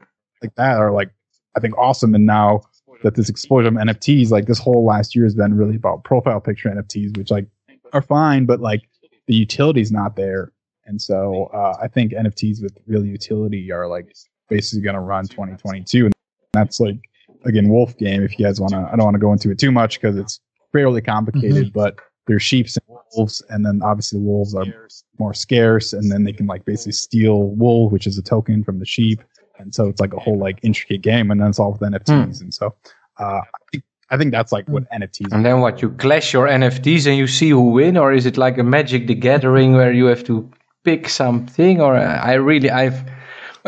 like 0.46 0.56
that 0.56 0.80
are 0.80 0.92
like 0.92 1.12
I 1.56 1.60
think 1.60 1.78
awesome. 1.78 2.14
And 2.16 2.26
now 2.26 2.62
that 3.04 3.16
this 3.16 3.30
explosion 3.30 3.78
of 3.78 3.84
NFTs, 3.88 4.32
like 4.32 4.46
this 4.46 4.60
whole 4.60 4.86
last 4.86 5.16
year 5.16 5.26
has 5.26 5.36
been 5.36 5.56
really 5.56 5.76
about 5.76 6.04
profile 6.04 6.40
picture 6.40 6.70
NFTs, 6.70 7.18
which 7.18 7.32
like 7.32 7.48
are 7.94 8.02
fine, 8.02 8.46
but 8.46 8.60
like 8.60 8.82
the 9.28 9.36
utility's 9.36 9.92
not 9.92 10.16
there. 10.16 10.52
And 10.86 11.02
so 11.02 11.50
uh, 11.54 11.78
I 11.82 11.88
think 11.88 12.12
NFTs 12.12 12.62
with 12.62 12.78
real 12.88 13.06
utility 13.06 13.72
are 13.72 13.88
like 13.88 14.14
basically 14.50 14.82
going 14.82 14.96
to 14.96 15.02
run 15.02 15.28
2022, 15.28 16.06
and 16.06 16.14
that's 16.54 16.80
like 16.80 16.98
again 17.44 17.70
Wolf 17.70 17.98
game. 17.98 18.22
If 18.24 18.38
you 18.38 18.46
guys 18.46 18.62
want 18.62 18.74
to, 18.74 18.88
I 18.92 18.96
don't 18.96 19.06
want 19.06 19.16
to 19.16 19.20
go 19.20 19.32
into 19.32 19.50
it 19.50 19.58
too 19.58 19.72
much 19.72 20.00
because 20.00 20.16
it's 20.16 20.40
fairly 20.72 21.02
complicated, 21.02 21.68
mm-hmm. 21.68 21.80
but 21.80 21.96
there's 22.28 22.44
sheeps 22.44 22.78
and 22.78 22.98
wolves, 23.16 23.42
and 23.50 23.66
then 23.66 23.82
obviously 23.84 24.20
the 24.20 24.26
wolves 24.26 24.54
are 24.54 24.66
more 25.18 25.34
scarce, 25.34 25.94
and 25.94 26.12
then 26.12 26.24
they 26.24 26.34
can 26.34 26.46
like 26.46 26.66
basically 26.66 26.92
steal 26.92 27.50
wool, 27.50 27.90
which 27.90 28.06
is 28.06 28.18
a 28.18 28.24
token 28.24 28.64
from 28.64 28.78
the 28.78 28.86
sheep, 28.86 29.22
and 29.58 29.74
so 29.74 29.88
it's 29.88 30.02
like 30.02 30.14
a 30.14 30.20
whole 30.20 30.38
like 30.38 30.60
intricate 30.64 31.02
game, 31.02 31.32
and 31.32 31.42
then 31.42 31.50
it's 31.50 31.60
all 31.60 31.72
with 31.72 31.82
NFTs, 31.82 32.38
hmm. 32.38 32.44
and 32.44 32.54
so 32.54 32.76
uh, 33.20 33.42
I 33.42 33.60
think 33.72 33.84
I 34.10 34.18
think 34.18 34.32
that's 34.32 34.52
like 34.52 34.68
what 34.68 34.84
hmm. 34.92 35.04
NFTs. 35.04 35.34
And 35.34 35.46
then 35.46 35.62
what 35.62 35.82
you 35.82 35.90
clash 35.92 36.34
your 36.34 36.48
NFTs 36.48 37.08
and 37.08 37.18
you 37.18 37.28
see 37.28 37.50
who 37.50 37.72
win, 37.72 37.98
or 37.98 38.14
is 38.14 38.26
it 38.26 38.38
like 38.38 38.58
a 38.58 38.64
Magic 38.64 39.08
the 39.08 39.16
Gathering 39.16 39.74
where 39.74 39.92
you 39.92 40.06
have 40.06 40.24
to 40.26 40.50
pick 40.84 41.10
something? 41.10 41.82
Or 41.82 41.96
uh, 41.96 42.22
I 42.22 42.34
really 42.34 42.70
I've. 42.70 43.04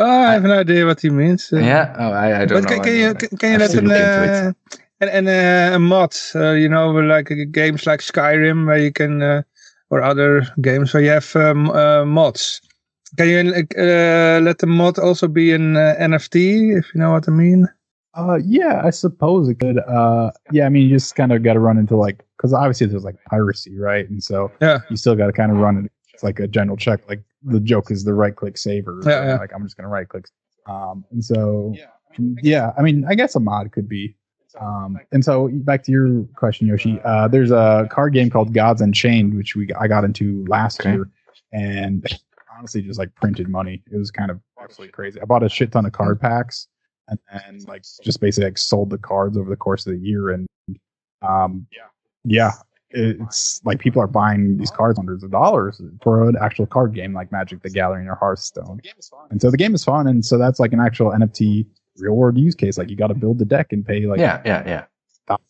Oh, 0.00 0.08
I 0.08 0.34
have 0.34 0.44
no 0.44 0.60
idea 0.60 0.86
what 0.86 1.00
he 1.00 1.10
means. 1.10 1.52
Uh, 1.52 1.58
yeah, 1.58 1.92
oh, 1.98 2.12
I, 2.12 2.42
I 2.42 2.44
don't 2.44 2.62
but 2.62 2.70
know. 2.70 2.76
Can, 2.76 2.84
can 2.84 2.94
you 2.94 3.14
can, 3.14 3.38
can 3.38 3.52
you 3.52 3.58
let 3.58 3.74
an, 3.74 3.90
uh, 3.90 4.52
and 5.00 5.10
and 5.10 5.28
uh, 5.28 5.76
a 5.76 5.78
mod, 5.78 6.14
uh, 6.34 6.52
you 6.52 6.68
know, 6.68 6.90
like 6.90 7.30
uh, 7.30 7.44
games 7.50 7.86
like 7.86 8.00
Skyrim 8.00 8.66
where 8.66 8.78
you 8.78 8.92
can, 8.92 9.22
uh, 9.22 9.42
or 9.90 10.02
other 10.02 10.46
games 10.60 10.94
where 10.94 11.02
you 11.02 11.10
have 11.10 11.34
um, 11.36 11.70
uh, 11.70 12.04
mods. 12.04 12.60
Can 13.16 13.28
you 13.28 13.66
uh, 13.76 14.40
let 14.40 14.58
the 14.58 14.66
mod 14.66 14.98
also 14.98 15.28
be 15.28 15.52
an 15.52 15.76
uh, 15.76 15.94
NFT, 15.98 16.78
if 16.78 16.94
you 16.94 17.00
know 17.00 17.12
what 17.12 17.28
I 17.28 17.32
mean? 17.32 17.68
Uh, 18.14 18.38
yeah, 18.44 18.82
I 18.84 18.90
suppose 18.90 19.48
it 19.48 19.60
could. 19.60 19.78
Uh, 19.78 20.32
yeah, 20.50 20.66
I 20.66 20.68
mean, 20.68 20.88
you 20.88 20.96
just 20.96 21.14
kind 21.14 21.32
of 21.32 21.42
got 21.42 21.52
to 21.52 21.60
run 21.60 21.78
into 21.78 21.96
like, 21.96 22.24
because 22.36 22.52
obviously 22.52 22.86
there's 22.86 23.04
like 23.04 23.16
piracy, 23.30 23.78
right? 23.78 24.08
And 24.08 24.22
so 24.22 24.50
yeah, 24.60 24.80
you 24.90 24.96
still 24.96 25.14
got 25.14 25.26
to 25.26 25.32
kind 25.32 25.52
of 25.52 25.58
run 25.58 25.84
it. 25.84 25.92
It's 26.12 26.22
like 26.22 26.40
a 26.40 26.48
general 26.48 26.76
check. 26.76 27.08
Like 27.08 27.22
the 27.44 27.60
joke 27.60 27.90
is 27.90 28.04
the 28.04 28.14
right 28.14 28.34
click 28.34 28.58
saver. 28.58 29.00
Yeah, 29.04 29.24
yeah. 29.24 29.36
Like 29.36 29.52
I'm 29.54 29.62
just 29.62 29.76
gonna 29.76 29.88
right 29.88 30.08
click. 30.08 30.26
Um, 30.66 31.04
and 31.12 31.24
so 31.24 31.74
yeah, 32.42 32.72
I 32.76 32.82
mean, 32.82 33.04
I 33.08 33.14
guess 33.14 33.36
a 33.36 33.40
mod 33.40 33.70
could 33.72 33.88
be. 33.88 34.16
Um, 34.60 34.98
and 35.12 35.24
so 35.24 35.48
back 35.52 35.84
to 35.84 35.92
your 35.92 36.24
question, 36.34 36.66
Yoshi. 36.66 37.00
Uh, 37.04 37.28
there's 37.28 37.52
a 37.52 37.86
card 37.90 38.14
game 38.14 38.30
called 38.30 38.52
Gods 38.52 38.80
Unchained, 38.80 39.36
which 39.36 39.54
we 39.54 39.68
I 39.78 39.86
got 39.86 40.04
into 40.04 40.44
last 40.48 40.80
okay. 40.80 40.92
year, 40.92 41.10
and 41.52 42.04
honestly 42.58 42.82
just 42.82 42.98
like 42.98 43.14
printed 43.14 43.48
money. 43.48 43.82
It 43.90 43.96
was 43.96 44.10
kind 44.10 44.30
of 44.30 44.40
absolutely 44.60 44.92
crazy. 44.92 45.20
I 45.20 45.24
bought 45.24 45.42
a 45.42 45.48
shit 45.48 45.72
ton 45.72 45.86
of 45.86 45.92
card 45.92 46.20
packs 46.20 46.68
and 47.08 47.18
then 47.32 47.60
like 47.66 47.84
just 48.02 48.20
basically 48.20 48.48
like 48.48 48.58
sold 48.58 48.90
the 48.90 48.98
cards 48.98 49.38
over 49.38 49.48
the 49.48 49.56
course 49.56 49.86
of 49.86 49.94
the 49.94 49.98
year 49.98 50.30
and 50.30 50.46
um 51.22 51.66
yeah 52.24 52.52
it's 52.90 53.60
like 53.64 53.80
people 53.80 54.00
are 54.00 54.06
buying 54.06 54.56
these 54.56 54.70
cards 54.70 54.98
hundreds 54.98 55.22
of 55.22 55.30
dollars 55.30 55.80
for 56.02 56.28
an 56.28 56.36
actual 56.40 56.66
card 56.66 56.94
game 56.94 57.12
like 57.12 57.30
Magic 57.30 57.62
the 57.62 57.68
Gathering 57.68 58.08
or 58.08 58.14
Hearthstone. 58.14 58.80
And 59.30 59.42
so 59.42 59.50
the 59.50 59.58
game 59.58 59.74
is 59.74 59.84
fun, 59.84 60.06
and 60.06 60.24
so 60.24 60.38
that's 60.38 60.58
like 60.58 60.72
an 60.72 60.80
actual 60.80 61.10
NFT 61.10 61.66
real 61.98 62.14
world 62.14 62.38
use 62.38 62.54
case. 62.54 62.78
Like 62.78 62.88
you 62.88 62.96
got 62.96 63.08
to 63.08 63.14
build 63.14 63.38
the 63.38 63.44
deck 63.44 63.72
and 63.72 63.84
pay 63.84 64.06
like 64.06 64.20
yeah, 64.20 64.40
yeah, 64.44 64.62
yeah. 64.66 64.84
top, 65.26 65.42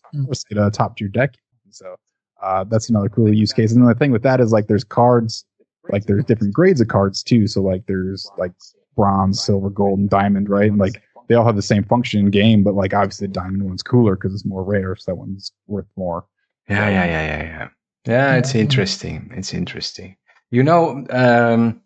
get 0.51 0.73
top 0.73 0.97
tier 0.97 1.07
deck. 1.07 1.35
So 1.71 1.95
uh, 2.43 2.65
that's 2.65 2.89
another 2.89 3.09
cool 3.09 3.33
use 3.33 3.53
case. 3.53 3.73
And 3.73 3.87
the 3.87 3.95
thing 3.95 4.11
with 4.11 4.23
that 4.23 4.41
is 4.41 4.53
like 4.53 4.67
there's 4.67 4.85
cards, 4.85 5.45
like 5.91 6.07
there's 6.07 6.25
different 6.25 6.55
grades 6.55 6.81
of 6.81 6.89
cards 6.89 7.23
too. 7.23 7.47
So 7.47 7.63
like 7.63 7.85
there's 7.87 8.31
like 8.39 8.53
bronze, 8.97 9.43
silver, 9.43 9.71
gold, 9.71 9.99
and 9.99 10.11
diamond, 10.11 10.49
right? 10.49 10.71
And 10.71 10.79
like 10.79 11.03
they 11.29 11.35
all 11.35 11.45
have 11.45 11.57
the 11.57 11.63
same 11.63 11.85
function 11.85 12.21
in 12.21 12.31
game, 12.31 12.63
but 12.63 12.75
like 12.75 12.95
obviously 12.95 13.27
the 13.27 13.33
diamond 13.33 13.65
one's 13.65 13.83
cooler 13.83 14.17
because 14.17 14.35
it's 14.35 14.45
more 14.45 14.65
rare, 14.65 14.97
so 14.97 15.13
that 15.13 15.17
one's 15.17 15.53
worth 15.67 15.87
more. 15.97 16.25
Yeah, 16.69 16.89
yeah, 16.89 17.05
yeah, 17.05 17.27
yeah, 17.27 17.43
yeah. 17.43 17.69
Yeah, 18.07 18.37
it's 18.37 18.55
interesting. 18.55 19.31
It's 19.35 19.53
interesting. 19.53 20.17
You 20.51 20.63
know, 20.63 21.07
um, 21.11 21.83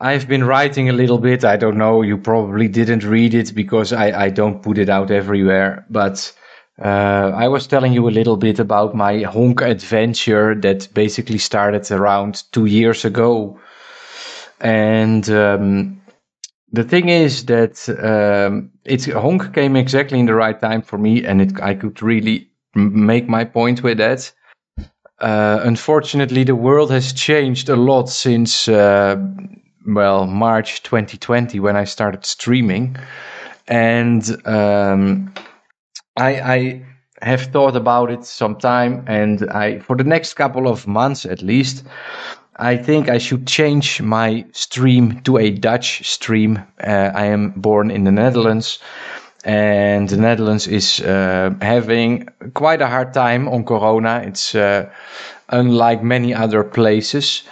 I've 0.00 0.28
been 0.28 0.44
writing 0.44 0.88
a 0.88 0.92
little 0.92 1.18
bit. 1.18 1.44
I 1.44 1.56
don't 1.56 1.76
know. 1.76 2.02
You 2.02 2.16
probably 2.18 2.68
didn't 2.68 3.02
read 3.02 3.34
it 3.34 3.54
because 3.54 3.92
I, 3.92 4.26
I 4.26 4.30
don't 4.30 4.62
put 4.62 4.78
it 4.78 4.88
out 4.88 5.10
everywhere. 5.10 5.84
But 5.90 6.32
uh, 6.82 7.32
I 7.34 7.48
was 7.48 7.66
telling 7.66 7.92
you 7.92 8.08
a 8.08 8.10
little 8.10 8.36
bit 8.36 8.58
about 8.58 8.94
my 8.94 9.22
honk 9.22 9.62
adventure 9.62 10.54
that 10.56 10.88
basically 10.92 11.38
started 11.38 11.90
around 11.90 12.42
two 12.52 12.66
years 12.66 13.04
ago. 13.04 13.58
And 14.60 15.28
um, 15.30 16.02
the 16.72 16.84
thing 16.84 17.08
is 17.08 17.46
that 17.46 17.88
um, 17.88 18.70
it's 18.84 19.06
honk 19.06 19.54
came 19.54 19.76
exactly 19.76 20.18
in 20.18 20.26
the 20.26 20.34
right 20.34 20.60
time 20.60 20.82
for 20.82 20.98
me, 20.98 21.24
and 21.24 21.40
it, 21.40 21.60
I 21.62 21.74
could 21.74 22.02
really 22.02 22.50
make 22.74 23.26
my 23.26 23.44
point 23.44 23.82
with 23.82 23.98
that. 23.98 24.30
Uh, 25.18 25.60
unfortunately, 25.62 26.44
the 26.44 26.54
world 26.54 26.90
has 26.90 27.14
changed 27.14 27.70
a 27.70 27.76
lot 27.76 28.10
since, 28.10 28.68
uh, 28.68 29.16
well, 29.86 30.26
March 30.26 30.82
2020 30.82 31.58
when 31.58 31.74
I 31.74 31.84
started 31.84 32.26
streaming. 32.26 32.96
And 33.66 34.46
um, 34.46 35.32
I, 36.16 36.54
I 36.54 36.82
have 37.22 37.42
thought 37.42 37.76
about 37.76 38.10
it 38.10 38.24
some 38.24 38.56
time, 38.56 39.04
and 39.06 39.48
I, 39.50 39.78
for 39.80 39.96
the 39.96 40.04
next 40.04 40.34
couple 40.34 40.68
of 40.68 40.86
months 40.86 41.26
at 41.26 41.42
least, 41.42 41.84
I 42.56 42.76
think 42.76 43.08
I 43.08 43.18
should 43.18 43.46
change 43.46 44.00
my 44.00 44.46
stream 44.52 45.20
to 45.22 45.36
a 45.36 45.50
Dutch 45.50 46.08
stream. 46.10 46.62
Uh, 46.82 47.10
I 47.14 47.26
am 47.26 47.50
born 47.50 47.90
in 47.90 48.04
the 48.04 48.12
Netherlands 48.12 48.78
and 49.46 50.08
the 50.08 50.16
Netherlands 50.16 50.66
is 50.66 51.00
uh, 51.00 51.54
having 51.62 52.28
quite 52.54 52.82
a 52.82 52.88
hard 52.88 53.14
time 53.14 53.48
on 53.48 53.64
Corona. 53.64 54.20
It's 54.26 54.56
uh, 54.56 54.90
unlike 55.50 56.02
many 56.02 56.34
other 56.34 56.64
places. 56.64 57.44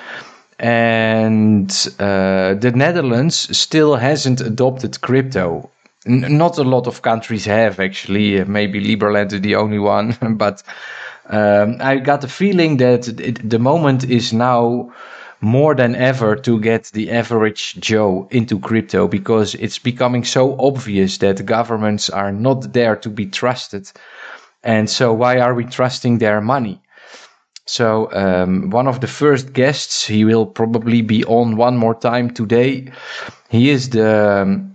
And 0.59 1.71
uh, 2.01 2.55
the 2.55 2.73
Netherlands 2.75 3.57
still 3.57 3.95
hasn't 3.95 4.41
adopted 4.41 5.01
crypto. 5.03 5.71
Not 6.07 6.59
a 6.59 6.65
lot 6.65 6.87
of 6.87 7.03
countries 7.03 7.47
have, 7.47 7.81
actually. 7.81 8.45
Maybe 8.45 8.81
Liberland 8.81 9.33
is 9.33 9.41
the 9.41 9.57
only 9.57 9.79
one. 9.79 10.17
but 10.37 10.63
um, 11.31 11.79
I 11.81 11.97
got 11.97 12.21
the 12.21 12.29
feeling 12.29 12.77
that 12.79 13.09
it, 13.09 13.49
the 13.49 13.59
moment 13.59 14.05
is 14.05 14.33
now 14.33 14.93
more 15.41 15.75
than 15.75 15.95
ever 15.95 16.37
to 16.37 16.59
get 16.61 16.85
the 16.93 17.11
average 17.11 17.77
Joe 17.81 18.27
into 18.31 18.59
crypto 18.59 19.09
because 19.09 19.55
it's 19.55 19.79
becoming 19.79 20.25
so 20.25 20.59
obvious 20.59 21.19
that 21.19 21.45
governments 21.45 22.11
are 22.11 22.33
not 22.33 22.73
there 22.73 22.97
to 22.97 23.11
be 23.11 23.27
trusted. 23.27 23.91
And 24.63 24.89
so, 24.89 25.13
why 25.13 25.39
are 25.39 25.55
we 25.55 25.65
trusting 25.65 26.19
their 26.19 26.41
money? 26.41 26.81
So, 27.67 28.13
um, 28.13 28.71
one 28.71 28.87
of 28.89 29.01
the 29.01 29.07
first 29.07 29.53
guests, 29.53 30.07
he 30.07 30.25
will 30.25 30.47
probably 30.47 31.03
be 31.03 31.25
on 31.25 31.57
one 31.57 31.77
more 31.77 31.95
time 31.95 32.31
today. 32.31 32.91
He 33.51 33.71
is 33.71 33.91
the 33.91 34.43
um, 34.43 34.74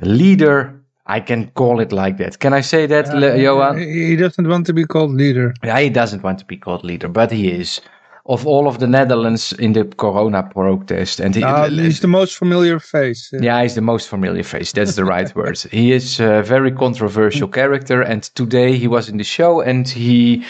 leader. 0.00 0.80
I 1.06 1.20
can 1.20 1.50
call 1.50 1.80
it 1.80 1.92
like 1.92 2.16
that. 2.16 2.38
Can 2.38 2.54
I 2.54 2.62
say 2.62 2.86
that, 2.86 3.08
uh, 3.10 3.34
Johan? 3.34 3.78
He 3.78 4.16
doesn't 4.16 4.48
want 4.48 4.66
to 4.66 4.72
be 4.72 4.86
called 4.86 5.10
leader. 5.10 5.52
Yeah, 5.62 5.78
he 5.80 5.90
doesn't 5.90 6.22
want 6.22 6.38
to 6.38 6.46
be 6.46 6.56
called 6.56 6.82
leader, 6.82 7.08
but 7.08 7.30
he 7.30 7.50
is 7.50 7.80
of 8.26 8.46
all 8.46 8.66
of 8.66 8.78
the 8.78 8.86
Netherlands 8.86 9.52
in 9.52 9.74
the 9.74 9.84
corona 9.84 10.42
protest. 10.42 11.20
And 11.20 11.34
he, 11.34 11.42
uh, 11.42 11.68
he's 11.68 12.00
the 12.00 12.08
most 12.08 12.36
familiar 12.36 12.78
face. 12.80 13.28
Yeah. 13.32 13.40
yeah, 13.42 13.62
he's 13.62 13.74
the 13.74 13.82
most 13.82 14.08
familiar 14.08 14.42
face. 14.42 14.72
That's 14.72 14.96
the 14.96 15.04
right 15.04 15.34
word. 15.36 15.58
He 15.58 15.92
is 15.92 16.20
a 16.20 16.42
very 16.42 16.72
controversial 16.72 17.48
character. 17.48 18.00
And 18.00 18.22
today 18.34 18.78
he 18.78 18.88
was 18.88 19.08
in 19.10 19.18
the 19.18 19.24
show 19.24 19.60
and 19.60 19.86
he 19.86 20.44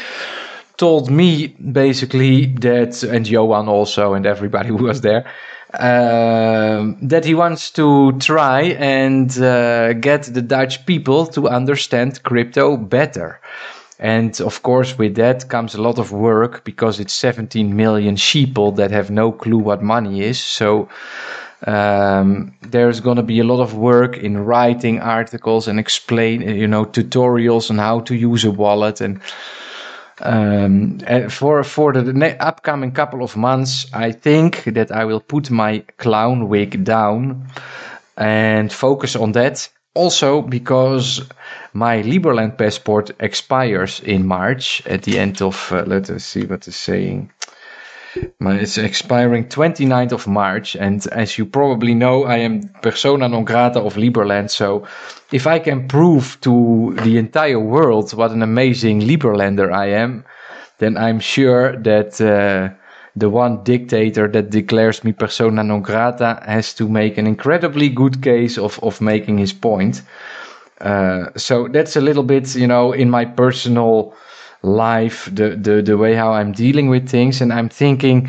told 0.77 1.11
me 1.11 1.49
basically 1.49 2.47
that, 2.61 3.03
and 3.03 3.29
Johan 3.29 3.69
also, 3.69 4.14
and 4.14 4.25
everybody 4.25 4.69
who 4.75 4.77
was 4.77 5.01
there, 5.01 5.25
uh, 5.81 6.93
that 7.03 7.25
he 7.25 7.35
wants 7.35 7.71
to 7.73 8.13
try 8.19 8.63
and 8.79 9.37
uh, 9.39 9.93
get 9.95 10.23
the 10.25 10.43
Dutch 10.43 10.87
people 10.87 11.27
to 11.27 11.49
understand 11.49 12.23
crypto 12.23 12.77
better. 12.77 13.41
And 13.99 14.41
of 14.41 14.63
course, 14.63 14.99
with 14.99 15.15
that 15.17 15.49
comes 15.49 15.75
a 15.75 15.83
lot 15.83 15.99
of 15.99 16.13
work 16.13 16.65
because 16.65 17.01
it's 17.01 17.13
17 17.13 17.77
million 17.77 18.17
sheeple 18.17 18.77
that 18.77 18.91
have 18.91 19.11
no 19.11 19.33
clue 19.33 19.59
what 19.59 19.83
money 19.83 20.23
is. 20.23 20.41
So 20.41 20.89
um, 21.67 22.55
there's 22.63 23.01
going 23.01 23.17
to 23.17 23.23
be 23.23 23.39
a 23.41 23.45
lot 23.45 23.61
of 23.61 23.75
work 23.75 24.17
in 24.17 24.39
writing 24.39 25.01
articles 25.01 25.69
and 25.69 25.79
explain, 25.79 26.43
you 26.43 26.67
know, 26.67 26.85
tutorials 26.85 27.71
on 27.71 27.79
how 27.79 28.01
to 28.01 28.15
use 28.15 28.45
a 28.45 28.51
wallet 28.51 29.01
and. 29.01 29.21
Um, 30.20 31.00
for 31.29 31.64
for 31.64 31.92
the 31.92 32.37
upcoming 32.40 32.92
couple 32.92 33.22
of 33.24 33.37
months, 33.37 33.87
I 33.92 34.12
think 34.12 34.64
that 34.64 34.92
I 34.92 35.05
will 35.05 35.20
put 35.20 35.50
my 35.50 35.81
clown 35.98 36.48
wig 36.48 36.85
down 36.85 37.48
and 38.16 38.72
focus 38.72 39.16
on 39.16 39.33
that. 39.33 39.68
Also, 39.94 40.42
because 40.42 41.22
my 41.72 42.03
Liberland 42.03 42.59
passport 42.59 43.11
expires 43.20 44.00
in 44.00 44.27
March 44.27 44.83
at 44.87 45.03
the 45.03 45.18
end 45.18 45.40
of, 45.40 45.70
uh, 45.72 45.85
let 45.87 46.11
us 46.11 46.24
see 46.24 46.44
what 46.46 46.66
it's 46.66 46.77
saying. 46.77 47.31
It's 48.40 48.79
expiring 48.79 49.46
29th 49.46 50.12
of 50.12 50.27
March. 50.27 50.77
And 50.77 51.07
as 51.09 51.38
you 51.38 51.46
probably 51.46 51.94
know, 51.94 52.24
I 52.24 52.38
am 52.38 52.68
persona 52.83 53.29
non 53.29 53.44
grata 53.44 53.81
of 53.81 53.94
Liberland. 53.94 54.50
So 54.50 54.87
if 55.33 55.46
I 55.46 55.59
can 55.59 55.88
prove 55.88 56.38
to 56.42 56.94
the 57.03 57.18
entire 57.18 57.59
world 57.59 58.12
what 58.14 58.31
an 58.31 58.42
amazing 58.42 59.00
Liberlander 59.00 59.72
I 59.72 59.87
am, 59.87 60.24
then 60.79 60.96
I'm 60.96 61.20
sure 61.20 61.77
that 61.83 62.20
uh, 62.20 62.74
the 63.16 63.31
one 63.31 63.62
dictator 63.62 64.29
that 64.29 64.50
declares 64.50 65.05
me 65.05 65.12
persona 65.12 65.62
non 65.62 65.83
grata 65.83 66.42
has 66.46 66.74
to 66.74 66.88
make 66.88 67.18
an 67.18 67.27
incredibly 67.27 67.88
good 67.88 68.22
case 68.22 68.59
of, 68.59 68.79
of 68.83 69.00
making 69.00 69.38
his 69.38 69.53
point. 69.53 70.03
Uh, 70.81 71.27
so 71.37 71.68
that's 71.68 71.96
a 71.96 72.00
little 72.00 72.24
bit, 72.24 72.55
you 72.55 72.66
know, 72.66 72.92
in 72.92 73.09
my 73.09 73.24
personal 73.24 74.14
life, 74.64 75.29
the, 75.33 75.50
the, 75.57 75.83
the 75.83 75.96
way 75.96 76.14
how 76.14 76.33
I'm 76.33 76.53
dealing 76.53 76.88
with 76.88 77.09
things. 77.09 77.40
And 77.40 77.53
I'm 77.53 77.68
thinking 77.68 78.29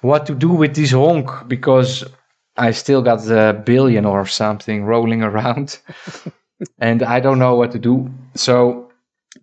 what 0.00 0.26
to 0.26 0.34
do 0.34 0.48
with 0.50 0.74
this 0.74 0.92
honk 0.92 1.30
because 1.48 2.04
I 2.56 2.70
still 2.72 3.02
got 3.02 3.26
a 3.28 3.62
billion 3.64 4.04
or 4.04 4.26
something 4.26 4.84
rolling 4.84 5.22
around 5.28 5.78
and 6.78 7.02
I 7.02 7.20
don't 7.20 7.38
know 7.38 7.54
what 7.54 7.72
to 7.72 7.78
do. 7.78 8.10
So 8.34 8.90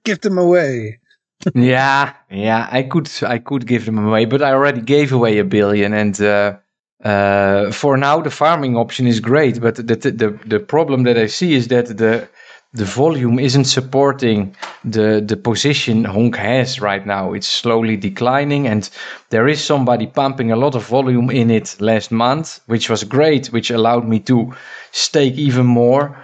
give 0.04 0.22
them 0.22 0.38
away. 0.38 1.00
yeah, 1.56 2.14
yeah, 2.30 2.68
I 2.70 2.84
could, 2.84 3.10
I 3.24 3.40
could 3.40 3.66
give 3.66 3.86
them 3.86 3.98
away, 3.98 4.26
but 4.26 4.42
I 4.42 4.52
already 4.52 4.82
gave 4.82 5.14
away 5.14 5.38
a 5.40 5.46
billion 5.46 5.94
and, 5.94 6.20
uh, 6.22 6.58
uh, 7.04 7.72
for 7.72 7.96
now, 7.96 8.20
the 8.20 8.30
farming 8.30 8.76
option 8.76 9.08
is 9.08 9.22
great, 9.22 9.62
but 9.62 9.76
the, 9.76 9.84
the 9.84 10.38
the 10.46 10.60
problem 10.60 11.04
that 11.04 11.18
I 11.18 11.28
see 11.28 11.54
is 11.54 11.70
that 11.70 11.98
the 11.98 12.28
the 12.74 12.86
volume 12.86 13.40
isn't 13.40 13.66
supporting 13.66 14.56
the 14.84 15.24
the 15.26 15.36
position 15.36 16.04
Honk 16.06 16.36
has 16.36 16.80
right 16.80 17.06
now. 17.06 17.34
It's 17.34 17.48
slowly 17.48 17.98
declining, 17.98 18.68
and 18.68 18.88
there 19.30 19.48
is 19.48 19.64
somebody 19.64 20.06
pumping 20.06 20.52
a 20.52 20.56
lot 20.56 20.76
of 20.76 20.86
volume 20.86 21.32
in 21.32 21.50
it 21.50 21.76
last 21.80 22.12
month, 22.12 22.60
which 22.68 22.90
was 22.90 23.04
great, 23.04 23.48
which 23.48 23.72
allowed 23.72 24.08
me 24.08 24.20
to 24.20 24.54
stake 24.92 25.34
even 25.34 25.66
more. 25.66 26.16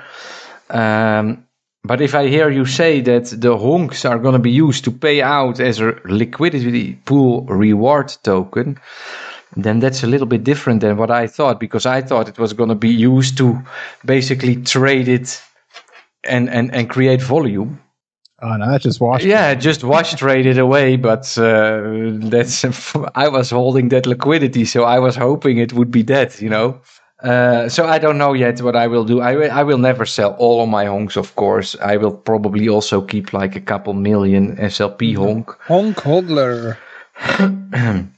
Um, 0.70 1.46
but 1.84 2.02
if 2.02 2.14
I 2.14 2.28
hear 2.28 2.50
you 2.50 2.66
say 2.66 3.02
that 3.02 3.26
the 3.42 3.58
honks 3.58 4.06
are 4.06 4.20
going 4.20 4.34
to 4.34 4.40
be 4.40 4.52
used 4.52 4.84
to 4.86 4.92
pay 4.92 5.22
out 5.22 5.60
as 5.60 5.80
a 5.80 5.96
liquidity 6.06 6.94
pool 7.06 7.44
reward 7.44 8.16
token, 8.24 8.80
then 9.56 9.80
that's 9.80 10.04
a 10.04 10.08
little 10.08 10.28
bit 10.28 10.44
different 10.44 10.82
than 10.82 10.98
what 10.98 11.12
I 11.12 11.28
thought 11.28 11.60
because 11.60 11.86
I 11.86 12.02
thought 12.02 12.28
it 12.28 12.40
was 12.40 12.54
going 12.54 12.70
to 12.70 12.76
be 12.76 12.90
used 12.90 13.38
to 13.38 13.62
basically 14.04 14.56
trade 14.58 15.08
it 15.08 15.42
and, 16.26 16.50
and, 16.50 16.74
and 16.74 16.90
create 16.90 17.22
volume. 17.22 17.80
Oh 18.42 18.58
no, 18.58 18.78
just 18.78 19.00
washed. 19.00 19.26
Yeah, 19.26 19.54
just 19.56 19.84
wash 19.84 20.14
traded 20.16 20.58
away, 20.58 20.98
but 20.98 21.38
uh, 21.38 21.82
that's 22.30 22.66
I 23.16 23.30
was 23.30 23.50
holding 23.50 23.90
that 23.90 24.06
liquidity, 24.06 24.66
so 24.66 24.84
I 24.84 25.00
was 25.00 25.16
hoping 25.16 25.58
it 25.58 25.72
would 25.74 25.90
be 25.90 26.04
dead, 26.04 26.36
you 26.40 26.50
know. 26.50 26.82
Uh, 27.24 27.70
so 27.70 27.88
I 27.88 27.98
don't 27.98 28.18
know 28.18 28.34
yet 28.34 28.62
what 28.62 28.76
I 28.76 28.88
will 28.88 29.06
do. 29.06 29.22
I 29.22 29.36
will, 29.36 29.52
I 29.52 29.64
will 29.64 29.78
never 29.78 30.06
sell 30.06 30.34
all 30.34 30.62
of 30.62 30.70
my 30.70 30.86
honks, 30.86 31.16
of 31.16 31.36
course. 31.36 31.76
I 31.82 31.96
will 31.96 32.12
probably 32.12 32.68
also 32.68 33.02
keep 33.02 33.32
like 33.32 33.56
a 33.56 33.62
couple 33.62 33.94
million 33.94 34.58
SLP 34.58 35.16
honk. 35.16 35.50
Honk 35.62 35.96
hodler. 35.98 36.78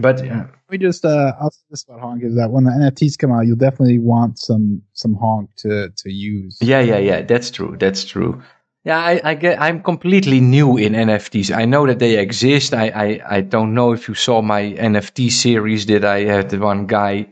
but 0.00 0.26
uh, 0.26 0.44
we 0.74 0.78
just 0.78 1.04
uh 1.04 1.32
I'll 1.40 1.52
say 1.52 1.62
this 1.70 1.84
about 1.84 2.00
honk 2.00 2.24
is 2.24 2.34
that 2.34 2.50
when 2.50 2.64
the 2.64 2.72
NFTs 2.72 3.16
come 3.16 3.30
out, 3.30 3.46
you'll 3.46 3.64
definitely 3.68 4.00
want 4.00 4.38
some 4.38 4.82
some 4.92 5.14
honk 5.14 5.50
to 5.58 5.90
to 5.90 6.10
use. 6.10 6.58
yeah, 6.60 6.80
yeah, 6.80 6.98
yeah, 6.98 7.22
that's 7.22 7.50
true. 7.52 7.76
That's 7.78 8.04
true. 8.04 8.42
Yeah, 8.84 8.98
I, 8.98 9.20
I 9.24 9.34
get. 9.34 9.60
I'm 9.62 9.82
completely 9.82 10.40
new 10.40 10.76
in 10.76 10.92
NFTs. 10.92 11.56
I 11.56 11.64
know 11.64 11.86
that 11.86 12.00
they 12.00 12.18
exist. 12.18 12.74
I, 12.74 12.88
I, 12.88 13.36
I 13.36 13.40
don't 13.40 13.72
know 13.72 13.92
if 13.92 14.08
you 14.08 14.14
saw 14.14 14.42
my 14.42 14.62
NFT 14.62 15.30
series 15.30 15.86
that 15.86 16.04
I 16.04 16.20
had 16.24 16.50
the 16.50 16.58
one 16.58 16.86
guy 16.86 17.28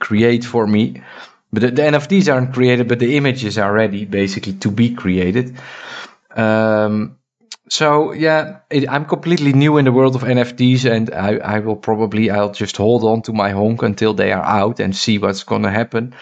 create 0.00 0.44
for 0.44 0.66
me. 0.66 1.02
But 1.50 1.62
the, 1.62 1.70
the 1.70 1.82
NFTs 1.82 2.30
aren't 2.30 2.52
created, 2.52 2.88
but 2.88 2.98
the 2.98 3.16
images 3.16 3.56
are 3.56 3.72
ready 3.72 4.04
basically 4.04 4.54
to 4.54 4.70
be 4.70 4.94
created. 4.94 5.56
Um, 6.36 7.16
so 7.72 8.12
yeah, 8.12 8.58
it, 8.68 8.86
I'm 8.86 9.06
completely 9.06 9.54
new 9.54 9.78
in 9.78 9.86
the 9.86 9.92
world 9.92 10.14
of 10.14 10.24
NFTs, 10.24 10.84
and 10.84 11.10
I, 11.14 11.36
I 11.36 11.58
will 11.60 11.76
probably 11.76 12.30
I'll 12.30 12.52
just 12.52 12.76
hold 12.76 13.02
on 13.02 13.22
to 13.22 13.32
my 13.32 13.48
honk 13.50 13.82
until 13.82 14.12
they 14.12 14.30
are 14.30 14.44
out 14.44 14.78
and 14.78 14.94
see 14.94 15.16
what's 15.16 15.42
gonna 15.42 15.70
happen. 15.70 16.14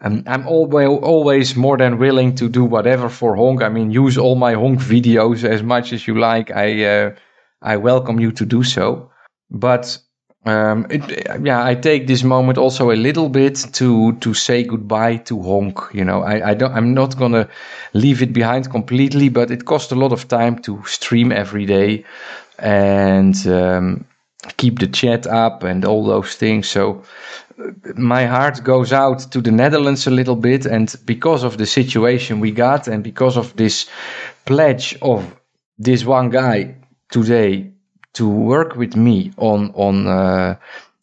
Um, 0.00 0.24
I'm 0.26 0.48
always 0.48 0.88
always 0.88 1.54
more 1.54 1.76
than 1.78 1.98
willing 1.98 2.34
to 2.36 2.48
do 2.48 2.64
whatever 2.64 3.08
for 3.08 3.36
honk. 3.36 3.62
I 3.62 3.68
mean, 3.68 3.92
use 3.92 4.18
all 4.18 4.34
my 4.34 4.54
honk 4.54 4.80
videos 4.80 5.44
as 5.44 5.62
much 5.62 5.92
as 5.92 6.08
you 6.08 6.18
like. 6.18 6.50
I 6.50 6.84
uh, 6.84 7.14
I 7.62 7.76
welcome 7.76 8.18
you 8.18 8.32
to 8.32 8.44
do 8.44 8.64
so, 8.64 9.12
but 9.48 9.96
um, 10.46 10.86
it, 10.88 11.02
yeah, 11.44 11.64
I 11.64 11.74
take 11.74 12.06
this 12.06 12.22
moment 12.24 12.56
also 12.56 12.90
a 12.90 12.96
little 12.96 13.28
bit 13.28 13.56
to 13.72 14.12
to 14.20 14.32
say 14.32 14.64
goodbye 14.64 15.18
to 15.18 15.42
honk. 15.42 15.78
You 15.92 16.04
know, 16.04 16.22
I, 16.22 16.50
I 16.50 16.54
don't 16.54 16.72
I'm 16.72 16.94
not 16.94 17.16
gonna 17.18 17.46
leave 17.92 18.22
it 18.22 18.32
behind 18.32 18.70
completely, 18.70 19.28
but 19.28 19.50
it 19.50 19.66
costs 19.66 19.92
a 19.92 19.96
lot 19.96 20.12
of 20.12 20.28
time 20.28 20.58
to 20.60 20.82
stream 20.86 21.30
every 21.30 21.66
day 21.66 22.04
and 22.58 23.46
um, 23.46 24.06
keep 24.56 24.78
the 24.78 24.86
chat 24.86 25.26
up 25.26 25.62
and 25.62 25.84
all 25.84 26.04
those 26.06 26.34
things. 26.36 26.68
So 26.68 27.02
my 27.96 28.24
heart 28.24 28.64
goes 28.64 28.92
out 28.92 29.30
to 29.32 29.40
the 29.42 29.50
Netherlands 29.50 30.06
a 30.06 30.10
little 30.10 30.36
bit, 30.36 30.64
and 30.64 30.94
because 31.04 31.44
of 31.44 31.58
the 31.58 31.66
situation 31.66 32.40
we 32.40 32.50
got, 32.50 32.88
and 32.88 33.04
because 33.04 33.36
of 33.36 33.54
this 33.56 33.90
pledge 34.46 34.96
of 35.02 35.36
this 35.78 36.04
one 36.04 36.30
guy 36.30 36.76
today 37.10 37.72
to 38.14 38.28
work 38.28 38.76
with 38.76 38.96
me 38.96 39.32
on 39.36 39.70
on 39.74 40.06
uh, 40.06 40.56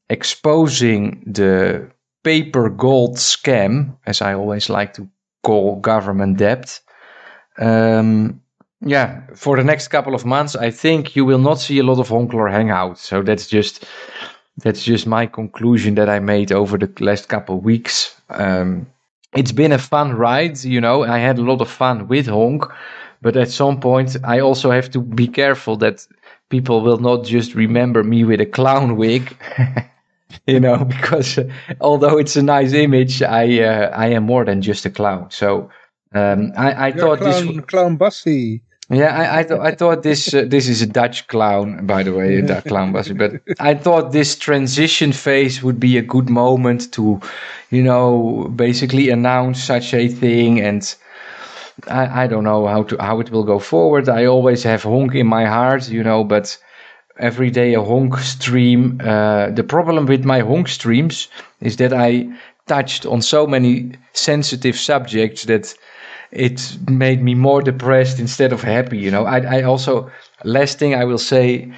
exposing 0.10 1.24
the 1.26 1.90
paper 2.24 2.70
gold 2.70 3.18
scam, 3.18 3.96
as 4.06 4.22
I 4.22 4.34
always 4.34 4.70
like 4.70 4.94
to 4.94 5.08
call 5.44 5.78
government 5.78 6.38
debt. 6.38 6.80
Um, 7.58 8.42
yeah, 8.82 9.22
for 9.34 9.58
the 9.58 9.64
next 9.64 9.88
couple 9.88 10.14
of 10.14 10.26
months, 10.26 10.56
I 10.56 10.70
think 10.72 11.16
you 11.16 11.26
will 11.26 11.40
not 11.40 11.60
see 11.60 11.80
a 11.80 11.84
lot 11.84 12.00
of 12.00 12.10
Honkler 12.10 12.52
hangout. 12.52 12.98
So 13.00 13.24
that's 13.24 13.48
just 13.48 13.86
that's 14.58 14.84
just 14.84 15.08
my 15.08 15.26
conclusion 15.28 15.96
that 15.96 16.10
I 16.10 16.20
made 16.20 16.52
over 16.52 16.78
the 16.78 16.92
last 17.00 17.30
couple 17.30 17.58
of 17.58 17.64
weeks. 17.64 18.16
Um, 18.30 18.88
it's 19.34 19.52
been 19.52 19.72
a 19.72 19.78
fun 19.78 20.14
ride, 20.14 20.64
you 20.64 20.82
know. 20.82 21.04
I 21.04 21.20
had 21.20 21.38
a 21.38 21.44
lot 21.44 21.62
of 21.62 21.70
fun 21.70 22.08
with 22.08 22.28
Honk, 22.28 22.64
but 23.22 23.36
at 23.36 23.50
some 23.50 23.80
point, 23.80 24.18
I 24.24 24.40
also 24.40 24.72
have 24.72 24.90
to 24.92 25.02
be 25.02 25.28
careful 25.28 25.78
that 25.78 26.08
people 26.50 26.82
will 26.82 26.98
not 26.98 27.26
just 27.26 27.56
remember 27.56 28.04
me 28.04 28.24
with 28.24 28.42
a 28.42 28.46
clown 28.46 28.96
wig. 28.98 29.36
you 30.48 30.60
know, 30.60 30.86
because 30.86 31.38
uh, 31.38 31.50
although 31.82 32.18
it's 32.18 32.36
a 32.36 32.44
nice 32.44 32.74
image, 32.74 33.22
I 33.22 33.62
uh, 33.62 33.90
I 33.96 34.08
am 34.08 34.24
more 34.24 34.46
than 34.46 34.62
just 34.62 34.86
a 34.86 34.90
clown. 34.90 35.30
So 35.32 35.70
um, 36.14 36.52
I, 36.58 36.72
I 36.72 36.88
You're 36.88 36.98
thought 37.00 37.20
clown, 37.20 37.56
this. 37.56 37.66
clown 37.66 37.98
Bassie. 37.98 38.62
Yeah, 38.90 39.14
I 39.16 39.40
I, 39.40 39.44
th- 39.44 39.60
I 39.60 39.72
thought 39.76 40.04
this 40.04 40.34
uh, 40.34 40.46
this 40.48 40.70
is 40.70 40.82
a 40.82 40.88
Dutch 40.88 41.28
clown, 41.28 41.86
by 41.86 42.04
the 42.04 42.14
way, 42.14 42.38
a 42.38 42.42
Dutch 42.42 42.66
clown 42.68 42.94
was 42.94 43.10
But 43.12 43.42
I 43.60 43.74
thought 43.74 44.14
this 44.14 44.36
transition 44.38 45.12
phase 45.12 45.62
would 45.62 45.80
be 45.80 45.98
a 45.98 46.02
good 46.02 46.30
moment 46.30 46.94
to, 46.94 47.20
you 47.70 47.84
know, 47.84 48.50
basically 48.56 49.10
announce 49.10 49.62
such 49.62 49.94
a 49.94 50.08
thing. 50.08 50.62
And 50.62 50.96
I, 51.88 52.24
I 52.24 52.28
don't 52.28 52.44
know 52.44 52.66
how 52.68 52.84
to 52.84 52.98
how 53.00 53.20
it 53.20 53.32
will 53.32 53.44
go 53.44 53.60
forward. 53.60 54.10
I 54.10 54.26
always 54.26 54.64
have 54.64 54.84
honk 54.84 55.14
in 55.16 55.28
my 55.28 55.46
heart, 55.46 55.90
you 55.90 56.04
know, 56.04 56.24
but 56.24 56.58
every 57.20 57.52
day 57.52 57.74
a 57.76 57.84
honk 57.84 58.18
stream. 58.18 59.00
Uh, 59.04 59.50
the 59.52 59.64
problem 59.64 60.06
with 60.06 60.26
my 60.26 60.40
honk 60.40 60.68
streams 60.68 61.28
is 61.62 61.78
that 61.78 61.94
I 61.94 62.28
touched 62.68 63.06
on 63.06 63.22
so 63.22 63.48
many 63.48 63.92
sensitive 64.14 64.78
subjects 64.78 65.46
that 65.46 65.74
it 66.32 66.78
made 66.90 67.22
me 67.24 67.36
more 67.36 67.62
depressed 67.62 68.20
instead 68.20 68.52
of 68.52 68.62
happy. 68.62 68.98
You 68.98 69.12
know, 69.12 69.26
I, 69.26 69.60
I 69.60 69.62
also 69.64 70.12
last 70.44 70.80
thing 70.80 70.96
I 70.96 71.06
will 71.06 71.20
say. 71.20 71.72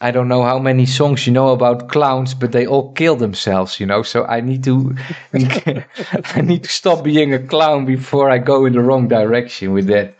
I 0.00 0.10
don't 0.10 0.28
know 0.28 0.42
how 0.42 0.58
many 0.58 0.86
songs 0.86 1.26
you 1.26 1.32
know 1.32 1.48
about 1.50 1.88
clowns, 1.88 2.34
but 2.34 2.52
they 2.52 2.66
all 2.66 2.92
kill 2.92 3.16
themselves, 3.16 3.80
you 3.80 3.86
know. 3.86 4.02
So 4.02 4.24
I 4.24 4.40
need 4.40 4.64
to, 4.64 4.94
I 5.34 6.40
need 6.42 6.64
to 6.64 6.70
stop 6.70 7.04
being 7.04 7.32
a 7.32 7.38
clown 7.38 7.86
before 7.86 8.30
I 8.30 8.38
go 8.38 8.66
in 8.66 8.74
the 8.74 8.82
wrong 8.82 9.08
direction 9.08 9.72
with 9.72 9.86
that. 9.86 10.14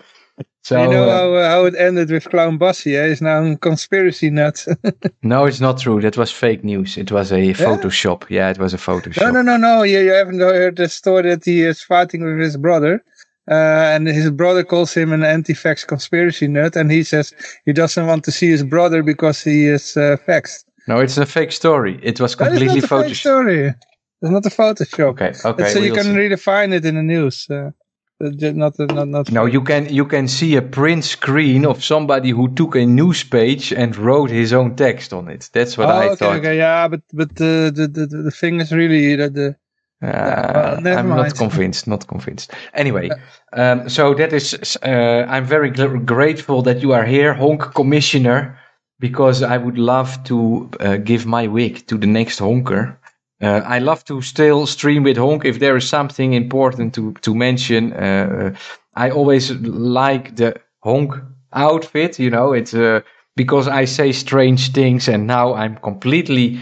So 0.66 0.82
you 0.82 0.90
know 0.90 1.08
uh, 1.08 1.16
how, 1.16 1.34
uh, 1.34 1.48
how 1.48 1.64
it 1.66 1.76
ended 1.76 2.10
with 2.10 2.28
Clown 2.28 2.58
Bassie? 2.58 2.96
Eh? 2.96 3.10
He's 3.10 3.22
now 3.22 3.44
a 3.44 3.56
conspiracy 3.56 4.30
nut. 4.30 4.66
no, 5.22 5.46
it's 5.46 5.60
not 5.60 5.78
true. 5.78 6.00
That 6.00 6.16
was 6.16 6.32
fake 6.32 6.64
news. 6.64 6.98
It 6.98 7.12
was 7.12 7.30
a 7.30 7.54
Photoshop. 7.54 8.28
Yeah, 8.30 8.50
it 8.50 8.58
was 8.58 8.74
a 8.74 8.76
Photoshop. 8.76 9.20
no, 9.20 9.30
no, 9.30 9.42
no, 9.42 9.56
no. 9.56 9.82
You, 9.84 10.00
you 10.00 10.10
haven't 10.10 10.40
heard 10.40 10.74
the 10.74 10.88
story 10.88 11.30
that 11.30 11.44
he 11.44 11.62
is 11.62 11.82
fighting 11.82 12.24
with 12.24 12.40
his 12.40 12.56
brother. 12.56 13.04
Uh, 13.48 13.94
and 13.94 14.08
his 14.08 14.30
brother 14.30 14.64
calls 14.64 14.92
him 14.92 15.12
an 15.12 15.22
anti-vax 15.22 15.86
conspiracy 15.86 16.48
nut, 16.48 16.74
and 16.74 16.90
he 16.90 17.04
says 17.04 17.32
he 17.64 17.72
doesn't 17.72 18.06
want 18.06 18.24
to 18.24 18.32
see 18.32 18.50
his 18.50 18.64
brother 18.64 19.02
because 19.02 19.42
he 19.42 19.66
is 19.66 19.96
uh, 19.96 20.16
vaxxed. 20.26 20.64
No, 20.88 20.98
it's 20.98 21.16
a 21.16 21.26
fake 21.26 21.52
story. 21.52 22.00
It 22.02 22.20
was 22.20 22.34
completely 22.34 22.80
not 22.80 22.84
a 22.84 23.02
fake 23.02 23.14
story. 23.14 23.74
It's 24.22 24.30
not 24.30 24.46
a 24.46 24.50
Photoshop. 24.50 25.10
Okay, 25.10 25.32
okay. 25.44 25.68
So 25.72 25.78
you 25.78 25.92
can 25.92 26.04
see. 26.04 26.16
really 26.16 26.36
find 26.36 26.72
it 26.72 26.84
in 26.84 26.96
the 26.96 27.02
news. 27.02 27.46
Uh, 27.50 27.70
uh, 28.18 28.30
not, 28.40 28.78
not, 28.78 29.08
not. 29.08 29.30
No, 29.30 29.44
you 29.44 29.60
can 29.60 29.92
you 29.92 30.06
can 30.06 30.26
see 30.26 30.56
a 30.56 30.62
print 30.62 31.04
screen 31.04 31.66
of 31.66 31.84
somebody 31.84 32.30
who 32.30 32.48
took 32.54 32.74
a 32.74 32.86
news 32.86 33.22
page 33.22 33.72
and 33.72 33.94
wrote 33.96 34.30
his 34.30 34.52
own 34.54 34.74
text 34.74 35.12
on 35.12 35.28
it. 35.28 35.50
That's 35.52 35.76
what 35.76 35.88
oh, 35.88 35.92
I 35.92 36.06
okay, 36.06 36.16
thought. 36.16 36.36
okay, 36.36 36.56
yeah, 36.56 36.88
but 36.88 37.02
but 37.12 37.30
uh, 37.32 37.70
the, 37.70 37.90
the 37.92 38.06
the 38.06 38.22
the 38.22 38.30
thing 38.30 38.60
is 38.60 38.72
really 38.72 39.16
that 39.16 39.34
the 39.34 39.56
Uh, 40.02 40.78
well, 40.82 40.98
I'm 40.98 41.08
mind. 41.08 41.22
not 41.22 41.36
convinced. 41.36 41.86
Not 41.86 42.06
convinced. 42.06 42.52
Anyway, 42.74 43.10
um, 43.54 43.88
so 43.88 44.14
that 44.14 44.32
is. 44.32 44.76
Uh, 44.82 45.24
I'm 45.26 45.46
very 45.46 45.70
gl- 45.70 46.04
grateful 46.04 46.62
that 46.62 46.82
you 46.82 46.92
are 46.92 47.04
here, 47.04 47.32
Honk 47.32 47.74
Commissioner, 47.74 48.58
because 49.00 49.42
I 49.42 49.56
would 49.56 49.78
love 49.78 50.22
to 50.24 50.70
uh, 50.80 50.96
give 50.98 51.24
my 51.24 51.46
wig 51.46 51.86
to 51.86 51.96
the 51.96 52.06
next 52.06 52.40
honker. 52.40 52.98
Uh, 53.40 53.62
I 53.64 53.78
love 53.78 54.04
to 54.06 54.20
still 54.22 54.66
stream 54.66 55.02
with 55.02 55.16
Honk 55.16 55.44
if 55.44 55.58
there 55.58 55.76
is 55.76 55.88
something 55.88 56.34
important 56.34 56.94
to 56.94 57.12
to 57.22 57.34
mention. 57.34 57.92
Uh, 57.92 58.54
I 58.94 59.10
always 59.10 59.50
like 59.52 60.36
the 60.36 60.60
Honk 60.82 61.14
outfit. 61.52 62.18
You 62.18 62.30
know, 62.30 62.52
it's 62.52 62.74
uh, 62.74 63.00
because 63.34 63.66
I 63.66 63.86
say 63.86 64.12
strange 64.12 64.72
things, 64.72 65.08
and 65.08 65.26
now 65.26 65.54
I'm 65.54 65.76
completely. 65.76 66.58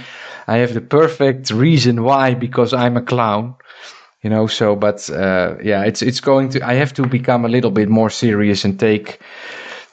I 0.46 0.58
have 0.58 0.74
the 0.74 0.80
perfect 0.80 1.50
reason 1.50 2.02
why 2.02 2.34
because 2.34 2.72
I'm 2.74 2.96
a 2.96 3.02
clown, 3.02 3.54
you 4.22 4.30
know. 4.30 4.46
So, 4.46 4.76
but 4.76 5.08
uh, 5.10 5.56
yeah, 5.62 5.84
it's 5.84 6.02
it's 6.02 6.20
going 6.20 6.50
to. 6.50 6.66
I 6.66 6.74
have 6.74 6.92
to 6.94 7.06
become 7.06 7.44
a 7.44 7.48
little 7.48 7.70
bit 7.70 7.88
more 7.88 8.10
serious 8.10 8.64
and 8.64 8.78
take 8.78 9.20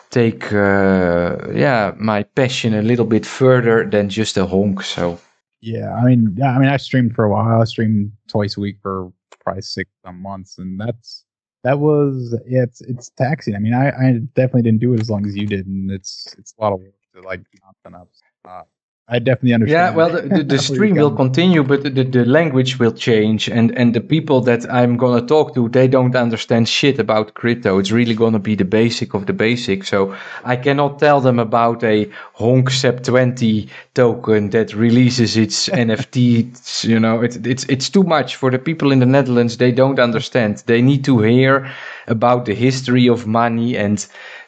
take 0.10 0.52
uh, 0.54 1.38
yeah 1.54 1.94
my 1.98 2.24
passion 2.24 2.74
a 2.74 2.82
little 2.82 3.06
bit 3.06 3.26
further 3.26 3.86
than 3.90 4.10
just 4.10 4.38
a 4.38 4.46
honk. 4.46 4.84
So 4.84 5.20
Yeah, 5.62 5.94
I 5.94 6.06
mean, 6.06 6.38
I 6.44 6.58
mean, 6.60 6.70
I 6.70 6.78
streamed 6.78 7.16
for 7.16 7.26
a 7.26 7.30
while. 7.30 7.62
I 7.62 7.66
streamed 7.66 8.12
twice 8.28 8.58
a 8.58 8.60
week 8.60 8.78
for 8.82 9.12
probably 9.40 9.62
six 9.62 9.90
months, 10.14 10.58
and 10.58 10.80
that's 10.80 11.24
that 11.64 11.80
was 11.80 12.36
yeah, 12.48 12.64
it's 12.64 12.82
it's 12.82 13.10
taxing. 13.12 13.56
I 13.56 13.60
mean, 13.60 13.74
I, 13.74 13.90
I 13.90 14.20
definitely 14.36 14.64
didn't 14.64 14.82
do 14.82 14.94
it 14.94 15.00
as 15.00 15.10
long 15.10 15.26
as 15.26 15.36
you 15.36 15.48
did, 15.48 15.68
and 15.68 15.92
it's 15.92 16.36
it's 16.38 16.54
a 16.58 16.62
lot 16.62 16.74
of 16.74 16.80
work 16.80 16.94
to 17.16 17.22
like 17.22 17.42
content 17.62 18.02
up. 18.02 18.10
Uh, 18.48 18.64
I 19.08 19.20
definitely 19.20 19.54
understand. 19.54 19.92
Yeah, 19.92 19.96
well, 19.96 20.10
the, 20.10 20.22
the, 20.22 20.44
the 20.44 20.58
stream 20.72 20.96
will 20.96 21.14
continue, 21.14 21.64
but 21.64 21.84
the, 21.84 21.90
the 21.90 22.24
language 22.24 22.80
will 22.80 22.94
change, 22.94 23.50
and 23.50 23.78
and 23.78 23.94
the 23.94 24.00
people 24.00 24.40
that 24.42 24.72
I'm 24.72 24.96
gonna 24.96 25.26
talk 25.26 25.54
to, 25.56 25.68
they 25.68 25.90
don't 25.90 26.16
understand 26.16 26.70
shit 26.70 26.98
about 26.98 27.34
crypto. 27.34 27.78
It's 27.80 27.92
really 27.92 28.16
gonna 28.16 28.40
be 28.40 28.56
the 28.56 28.64
basic 28.64 29.14
of 29.14 29.26
the 29.26 29.34
basic. 29.34 29.84
So 29.84 30.16
I 30.46 30.56
cannot 30.56 31.00
tell 31.00 31.20
them 31.20 31.40
about 31.40 31.84
a 31.84 32.10
Honk 32.36 32.70
Sep 32.70 33.04
20 33.04 33.68
token 33.96 34.52
that 34.52 34.74
releases 34.74 35.36
its 35.36 35.68
NFT. 35.86 36.86
You 36.88 37.00
know, 37.00 37.22
it's 37.22 37.36
it's 37.36 37.66
it's 37.66 37.90
too 37.90 38.04
much 38.04 38.38
for 38.38 38.50
the 38.50 38.60
people 38.60 38.94
in 38.94 39.00
the 39.00 39.06
Netherlands. 39.06 39.58
They 39.58 39.74
don't 39.74 40.00
understand. 40.00 40.64
They 40.68 40.82
need 40.82 41.04
to 41.04 41.20
hear 41.20 41.70
about 42.12 42.46
the 42.46 42.54
history 42.54 43.08
of 43.08 43.26
money 43.26 43.78
and 43.78 44.06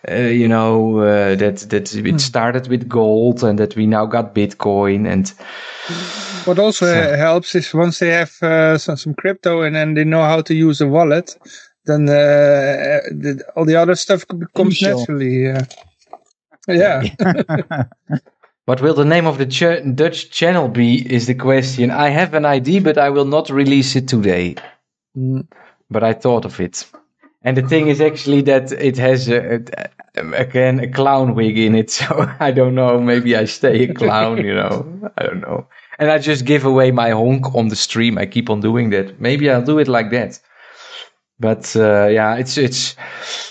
uh, 0.10 0.16
you 0.16 0.48
know 0.48 1.00
uh, 1.00 1.36
that 1.36 1.58
that 1.70 1.96
it 1.96 2.22
started 2.22 2.68
with 2.68 2.88
gold 2.88 3.44
and 3.44 3.58
that 3.58 3.76
we 3.76 3.88
now 3.88 4.06
got 4.06 4.36
Bitcoin 4.36 5.08
and 5.08 5.34
What 6.46 6.60
also 6.60 6.86
uh, 6.86 7.18
helps 7.18 7.56
is 7.56 7.74
once 7.74 8.00
they 8.00 8.10
have 8.10 8.34
uh, 8.44 8.78
some, 8.78 8.98
some 8.98 9.14
crypto 9.14 9.62
and 9.62 9.76
then 9.76 9.94
they 9.94 10.04
know 10.04 10.24
how 10.24 10.42
to 10.42 10.54
use 10.54 10.82
a 10.82 10.88
wallet, 10.88 11.38
then 11.86 12.10
uh, 12.10 13.00
the, 13.12 13.44
all 13.56 13.66
the 13.66 13.78
other 13.78 13.96
stuff 13.96 14.26
comes 14.56 14.76
show. 14.76 14.98
naturally. 14.98 15.52
Uh, 15.52 15.64
yeah. 16.68 17.04
What 18.66 18.82
will 18.82 18.94
the 18.94 19.04
name 19.04 19.28
of 19.28 19.38
the 19.38 19.46
ch- 19.46 19.84
Dutch 19.96 20.32
channel 20.32 20.70
be? 20.70 20.96
Is 21.14 21.28
the 21.28 21.36
question. 21.36 21.92
I 21.92 22.08
have 22.10 22.34
an 22.34 22.46
idea, 22.46 22.80
but 22.80 22.98
I 22.98 23.10
will 23.10 23.26
not 23.26 23.50
release 23.50 23.98
it 23.98 24.08
today. 24.08 24.56
Mm. 25.18 25.48
But 25.90 26.04
I 26.04 26.14
thought 26.14 26.46
of 26.46 26.62
it. 26.62 26.86
And 27.44 27.58
the 27.58 27.62
thing 27.62 27.88
is 27.90 28.00
actually 28.00 28.42
that 28.44 28.72
it 28.72 28.98
has 28.98 29.28
a, 29.28 29.62
a, 30.16 30.32
again 30.32 30.80
a 30.80 30.88
clown 30.88 31.36
wig 31.36 31.58
in 31.58 31.76
it, 31.76 31.92
so 32.00 32.30
I 32.40 32.52
don't 32.52 32.76
know. 32.76 33.00
Maybe 33.00 33.36
I 33.36 33.46
stay 33.46 33.84
a 33.84 33.94
clown, 33.94 34.38
you 34.38 34.54
know. 34.54 35.12
I 35.18 35.24
don't 35.24 35.42
know. 35.42 35.68
And 36.00 36.10
I 36.10 36.18
just 36.18 36.46
give 36.46 36.66
away 36.66 36.92
my 36.92 37.12
honk 37.12 37.54
on 37.54 37.68
the 37.68 37.76
stream. 37.76 38.18
I 38.18 38.26
keep 38.26 38.50
on 38.50 38.62
doing 38.62 38.90
that. 38.92 39.20
Maybe 39.20 39.50
I'll 39.50 39.64
do 39.64 39.80
it 39.80 39.88
like 39.88 40.10
that. 40.12 40.40
But 41.40 41.76
uh, 41.76 42.08
yeah, 42.08 42.36
it's 42.36 42.58
it's. 42.58 42.96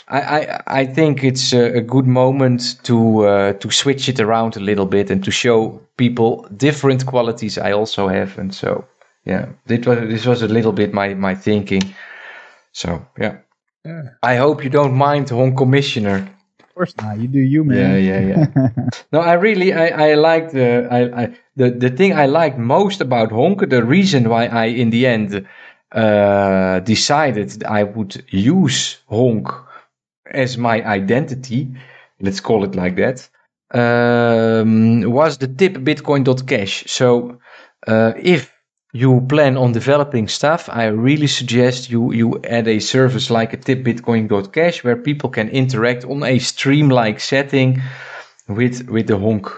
I, 0.08 0.20
I 0.20 0.62
I 0.66 0.86
think 0.86 1.22
it's 1.22 1.52
a, 1.52 1.80
good 1.80 2.06
moment 2.06 2.82
to 2.84 3.26
uh, 3.26 3.52
to 3.54 3.70
switch 3.70 4.08
it 4.08 4.20
around 4.20 4.56
a 4.56 4.60
little 4.60 4.86
bit 4.86 5.10
and 5.10 5.22
to 5.24 5.30
show 5.30 5.80
people 5.96 6.46
different 6.56 7.06
qualities 7.06 7.58
I 7.58 7.72
also 7.72 8.08
have, 8.08 8.38
and 8.38 8.54
so 8.54 8.84
yeah, 9.24 9.48
this 9.66 9.86
was 9.86 9.98
this 9.98 10.26
was 10.26 10.42
a 10.42 10.48
little 10.48 10.72
bit 10.72 10.94
my 10.94 11.14
my 11.14 11.34
thinking. 11.34 11.94
So 12.72 13.04
yeah, 13.18 13.38
Yeah. 13.84 14.02
I 14.22 14.36
hope 14.36 14.62
you 14.62 14.70
don't 14.70 14.94
mind, 14.94 15.30
Honk 15.30 15.56
Commissioner. 15.56 16.28
Of 16.60 16.74
course 16.74 16.94
not. 16.96 17.18
You 17.18 17.28
do 17.28 17.40
you, 17.40 17.64
man. 17.64 17.78
Yeah, 17.78 17.96
yeah, 17.96 18.20
yeah. 18.30 18.88
no, 19.12 19.20
I 19.20 19.34
really, 19.34 19.72
I, 19.72 20.10
I 20.10 20.14
like 20.14 20.52
the, 20.52 20.88
I, 20.90 21.22
I, 21.22 21.36
the, 21.56 21.70
the 21.70 21.90
thing 21.90 22.14
I 22.14 22.26
liked 22.26 22.58
most 22.58 23.00
about 23.00 23.32
Honk, 23.32 23.68
the 23.68 23.84
reason 23.84 24.28
why 24.28 24.46
I, 24.46 24.66
in 24.66 24.90
the 24.90 25.06
end, 25.06 25.46
uh, 25.92 26.80
decided 26.80 27.64
I 27.64 27.82
would 27.82 28.24
use 28.30 28.98
Honk 29.08 29.48
as 30.30 30.56
my 30.56 30.82
identity, 30.86 31.68
let's 32.20 32.40
call 32.40 32.64
it 32.64 32.74
like 32.74 32.96
that, 32.96 33.28
um, 33.74 35.02
was 35.02 35.38
the 35.38 35.48
tip 35.48 35.74
bitcoin.cash. 35.74 36.84
So, 36.86 37.38
uh, 37.86 38.12
if 38.16 38.51
you 38.92 39.22
plan 39.22 39.56
on 39.56 39.72
developing 39.72 40.28
stuff, 40.28 40.68
I 40.70 40.86
really 40.86 41.26
suggest 41.26 41.90
you, 41.90 42.12
you 42.12 42.40
add 42.44 42.68
a 42.68 42.78
service 42.78 43.30
like 43.30 43.54
a 43.54 43.56
tip 43.56 43.82
bitcoin.cash 43.84 44.84
where 44.84 44.96
people 44.96 45.30
can 45.30 45.48
interact 45.48 46.04
on 46.04 46.22
a 46.22 46.38
stream-like 46.38 47.18
setting 47.18 47.80
with, 48.48 48.88
with 48.90 49.06
the 49.06 49.18
honk. 49.18 49.48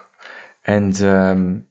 And, 0.66 1.03
um, 1.03 1.66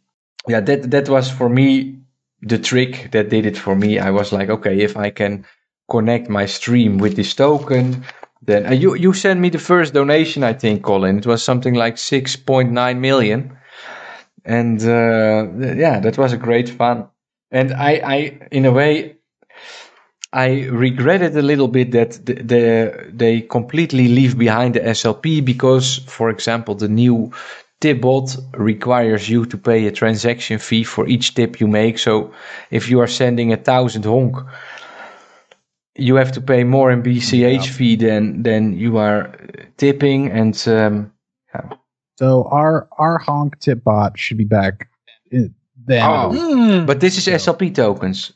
yeah, 0.45 0.60
that, 0.60 0.91
that 0.91 1.08
was 1.08 1.32
for 1.32 1.47
me 1.47 1.99
the 2.41 2.60
trick 2.60 3.12
that 3.12 3.30
did 3.30 3.45
it 3.45 3.58
for 3.58 3.76
me. 3.76 3.97
I 3.97 4.10
was 4.10 4.34
like, 4.34 4.49
okay, 4.49 4.82
if 4.82 4.97
I 4.97 5.10
can 5.10 5.45
connect 5.89 6.30
my 6.30 6.45
stream 6.45 6.97
with 6.97 7.15
this 7.15 7.34
token, 7.34 8.04
then 8.41 8.65
uh, 8.65 8.71
you, 8.71 8.95
you 8.95 9.13
sent 9.13 9.39
me 9.39 9.47
the 9.47 9.58
first 9.58 9.93
donation, 9.93 10.43
I 10.43 10.52
think, 10.52 10.84
Collin. 10.84 11.19
It 11.19 11.26
was 11.26 11.41
something 11.41 11.76
like 11.76 11.95
6.9 11.95 12.99
million. 12.99 13.58
And, 14.43 14.82
uh, 14.82 15.76
yeah, 15.78 16.02
that 16.02 16.17
was 16.17 16.34
a 16.34 16.38
great 16.38 16.67
fun. 16.67 17.08
And 17.54 17.72
I, 17.74 17.92
I, 18.04 18.48
in 18.52 18.66
a 18.66 18.72
way, 18.72 19.16
I 20.34 20.66
regretted 20.66 21.38
a 21.38 21.44
little 21.44 21.68
bit 21.68 21.92
that 21.92 22.26
the, 22.26 22.34
the, 22.34 23.10
they 23.13 23.42
completely 23.42 24.08
leave 24.08 24.38
behind 24.38 24.74
the 24.74 24.80
SLP 24.82 25.46
because, 25.46 25.98
for 26.08 26.30
example, 26.32 26.74
the 26.76 26.88
new 26.89 27.32
Tipbot 27.82 28.38
requires 28.58 29.30
you 29.30 29.46
to 29.46 29.58
pay 29.58 29.86
a 29.86 29.92
transaction 29.92 30.58
fee 30.58 30.84
for 30.84 31.08
each 31.08 31.36
tip 31.36 31.60
you 31.60 31.68
make. 31.68 32.00
So 32.00 32.32
if 32.72 32.89
you 32.89 33.00
are 33.02 33.08
sending 33.08 33.54
a 33.54 33.58
thousand 33.58 34.06
honk, 34.06 34.38
you 35.96 36.16
have 36.16 36.32
to 36.32 36.42
pay 36.42 36.63
more 36.63 36.92
in 36.92 37.04
BCH 37.04 37.66
Yeah. 37.66 37.72
fee 37.72 37.96
than 37.98 38.44
than 38.44 38.74
you 38.74 38.98
are 38.98 39.36
tipping. 39.78 40.32
And 40.32 40.56
um, 40.68 41.12
So 42.18 42.46
our 42.46 42.88
our 42.98 43.18
honk 43.20 43.60
tip 43.60 43.84
bot 43.84 44.18
should 44.18 44.38
be 44.38 44.46
back. 44.46 44.89
In 45.88 45.96
the 45.96 46.00
end 46.02 46.12
of 46.13 46.34
the 46.34 46.39
Oh. 46.39 46.56
Mm. 46.56 46.86
but 46.88 47.00
this 47.00 47.17
is 47.17 47.28
SLP 47.28 47.74
tokens. 47.76 48.34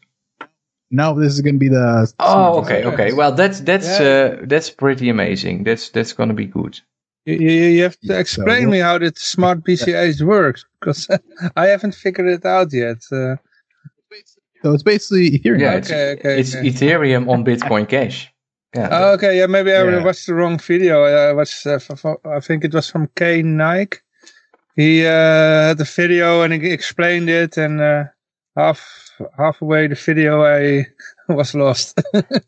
No, 0.90 1.20
this 1.20 1.34
is 1.34 1.42
going 1.42 1.56
to 1.56 1.60
be 1.60 1.68
the. 1.68 2.12
Oh, 2.20 2.60
okay, 2.62 2.86
okay. 2.86 3.12
Well, 3.14 3.34
that's 3.34 3.60
that's 3.62 4.00
Yeah. 4.00 4.38
uh, 4.42 4.46
that's 4.48 4.70
pretty 4.70 5.10
amazing. 5.10 5.64
That's 5.66 5.90
that's 5.90 6.14
gonna 6.14 6.34
be 6.34 6.46
good. 6.46 6.80
You, 7.26 7.36
you, 7.36 7.50
you 7.76 7.84
have 7.84 8.00
to 8.00 8.08
Yeah, 8.08 8.20
explain 8.20 8.64
so- 8.64 8.70
me 8.70 8.80
how 8.80 8.98
that 9.00 9.18
smart 9.18 9.66
BCH 9.66 10.22
works 10.22 10.66
because 10.80 11.10
I 11.58 11.68
haven't 11.68 11.94
figured 11.96 12.28
it 12.28 12.46
out 12.46 12.72
yet. 12.74 12.98
Uh, 13.12 13.36
So 14.64 14.74
it's 14.74 14.84
basically 14.84 15.32
Ethereum. 15.40 15.60
Yeah, 15.60 15.74
it's, 15.78 15.92
Okay, 15.92 16.12
okay, 16.14 16.40
it's 16.40 16.56
okay. 16.56 16.70
Ethereum 16.70 17.30
on 17.30 17.44
Bitcoin 17.46 17.88
Cash. 17.88 18.34
Yeah. 18.76 18.90
oh, 18.92 19.14
okay, 19.14 19.38
yeah, 19.38 19.46
maybe 19.48 19.72
I 19.72 19.84
Yeah. 19.84 20.04
watched 20.04 20.26
the 20.26 20.34
wrong 20.34 20.58
video. 20.58 21.04
I 21.04 21.32
watched, 21.34 21.66
uh, 21.68 21.74
f- 21.74 21.92
f- 22.06 22.26
I 22.26 22.40
think 22.40 22.64
it 22.66 22.74
was 22.74 22.90
from 22.90 23.08
K 23.16 23.42
Nike. 23.44 24.00
He 24.78 25.06
uh, 25.06 25.10
had 25.70 25.80
the 25.80 25.84
video 25.84 26.44
and 26.44 26.54
he 26.54 26.72
explained 26.72 27.30
it, 27.30 27.58
and 27.58 27.82
uh, 27.82 28.04
half 28.56 28.80
halfway 29.38 29.88
the 29.88 29.96
video 29.96 30.44
I 30.46 30.86
was 31.34 31.54
lost. 31.56 32.00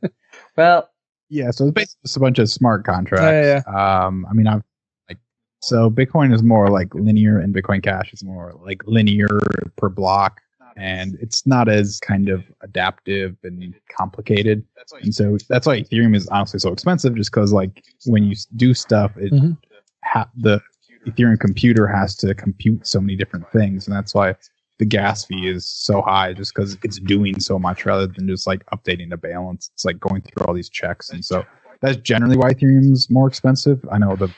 well, 0.55 0.89
Yeah, 1.29 1.51
so 1.51 1.65
it's 1.65 1.73
basically 1.73 1.99
just 2.05 2.17
a 2.17 2.19
bunch 2.19 2.39
of 2.39 2.49
smart 2.49 2.85
contracts. 2.85 3.65
Yeah, 3.67 4.05
Um, 4.05 4.25
I 4.29 4.33
mean, 4.33 4.47
I've 4.47 4.61
like 5.09 5.17
so 5.61 5.89
Bitcoin 5.89 6.31
is 6.33 6.43
more 6.43 6.69
like 6.69 6.93
linear, 6.93 7.39
and 7.39 7.53
Bitcoin 7.53 7.81
Cash 7.83 8.13
is 8.13 8.23
more 8.23 8.53
like 8.63 8.83
linear 8.85 9.39
per 9.77 9.89
block, 9.89 10.39
and 10.77 11.17
it's 11.19 11.47
not 11.47 11.67
as 11.67 11.99
kind 11.99 12.29
of 12.29 12.43
adaptive 12.61 13.35
and 13.43 13.73
complicated. 13.97 14.63
And 15.01 15.15
so 15.15 15.37
that's 15.49 15.65
why 15.65 15.81
Ethereum 15.81 16.15
is 16.15 16.27
honestly 16.27 16.59
so 16.59 16.71
expensive, 16.71 17.15
just 17.15 17.31
because 17.31 17.51
like 17.53 17.83
when 18.05 18.23
you 18.23 18.35
do 18.55 18.75
stuff, 18.75 19.17
it 19.17 19.33
Mhm. 19.33 19.57
ha- 20.03 20.29
the 20.37 20.61
Ethereum 21.09 21.39
computer 21.39 21.87
has 21.87 22.15
to 22.17 22.33
compute 22.35 22.85
so 22.87 22.99
many 23.01 23.15
different 23.15 23.49
things, 23.51 23.87
and 23.87 23.95
that's 23.95 24.13
why 24.13 24.35
the 24.77 24.85
gas 24.85 25.25
fee 25.25 25.47
is 25.47 25.65
so 25.67 26.01
high, 26.01 26.33
just 26.33 26.53
because 26.55 26.77
it's 26.83 26.99
doing 26.99 27.39
so 27.39 27.59
much 27.59 27.85
rather 27.85 28.07
than 28.07 28.27
just 28.27 28.47
like 28.47 28.65
updating 28.67 29.09
the 29.09 29.17
balance. 29.17 29.69
It's 29.73 29.83
like 29.85 29.99
going 29.99 30.21
through 30.21 30.45
all 30.45 30.53
these 30.53 30.69
checks, 30.69 31.09
and 31.09 31.23
so 31.23 31.45
that's 31.81 31.97
generally 31.97 32.37
why 32.37 32.53
Ethereum's 32.53 33.09
more 33.09 33.27
expensive. 33.27 33.85
I 33.91 33.97
know 33.97 34.15
the 34.15 34.29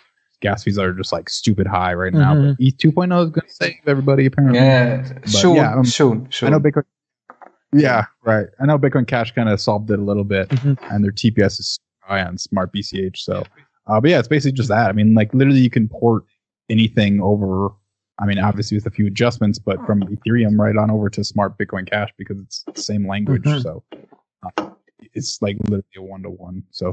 gas 0.42 0.64
fees 0.64 0.80
are 0.80 0.92
just 0.94 1.12
like 1.12 1.30
stupid 1.30 1.68
high 1.68 1.94
right 1.94 2.14
now, 2.14 2.34
Mhm. 2.34 2.56
but 2.58 2.64
E 2.64 2.72
2.0 2.72 3.24
is 3.26 3.30
going 3.30 3.48
to 3.48 3.54
save 3.54 3.76
everybody 3.86 4.26
apparently. 4.26 4.60
yeah, 4.60 5.04
soon, 5.26 5.56
yeah, 5.56 5.76
um, 5.76 5.86
soon, 5.86 6.28
soon. 6.32 6.48
I 6.48 6.52
know 6.52 6.60
Bitcoin. 6.60 6.84
Yeah, 7.74 8.06
right. 8.24 8.48
I 8.60 8.66
know 8.66 8.78
Bitcoin 8.78 9.08
Cash 9.08 9.34
kind 9.34 9.48
of 9.48 9.62
solved 9.62 9.92
it 9.92 10.00
a 10.00 10.02
little 10.02 10.24
bit, 10.24 10.50
Mhm. 10.50 10.78
and 10.92 11.04
their 11.04 11.12
TPS 11.12 11.60
is 11.60 11.80
high 12.02 12.24
on 12.24 12.38
Smart 12.38 12.74
BCH. 12.74 13.24
So, 13.24 13.44
uh, 13.88 14.02
but 14.02 14.10
yeah, 14.10 14.20
it's 14.20 14.28
basically 14.28 14.52
just 14.54 14.70
that. 14.70 14.90
I 14.90 14.92
mean, 14.94 15.14
like 15.14 15.34
literally, 15.34 15.60
you 15.62 15.70
can 15.70 15.88
port 15.88 16.24
anything 16.72 17.22
over. 17.22 17.70
I 18.20 18.26
mean, 18.26 18.40
obviously 18.40 18.78
with 18.78 18.86
a 18.86 18.92
few 18.92 19.08
adjustments, 19.08 19.60
but 19.60 19.78
from 19.86 20.02
Ethereum 20.04 20.58
right 20.58 20.78
on 20.78 20.92
over 20.92 21.10
to 21.10 21.24
Smart 21.24 21.58
Bitcoin 21.58 21.90
Cash 21.90 22.10
because 22.18 22.40
it's 22.40 22.64
the 22.74 22.82
same 22.82 23.08
language. 23.08 23.44
Mhm. 23.44 23.62
So, 23.64 23.84
uh, 24.46 24.70
it's 25.14 25.42
like 25.42 25.58
literally 25.64 25.98
a 25.98 26.02
one 26.02 26.24
to 26.24 26.30
one. 26.30 26.64
So, 26.72 26.90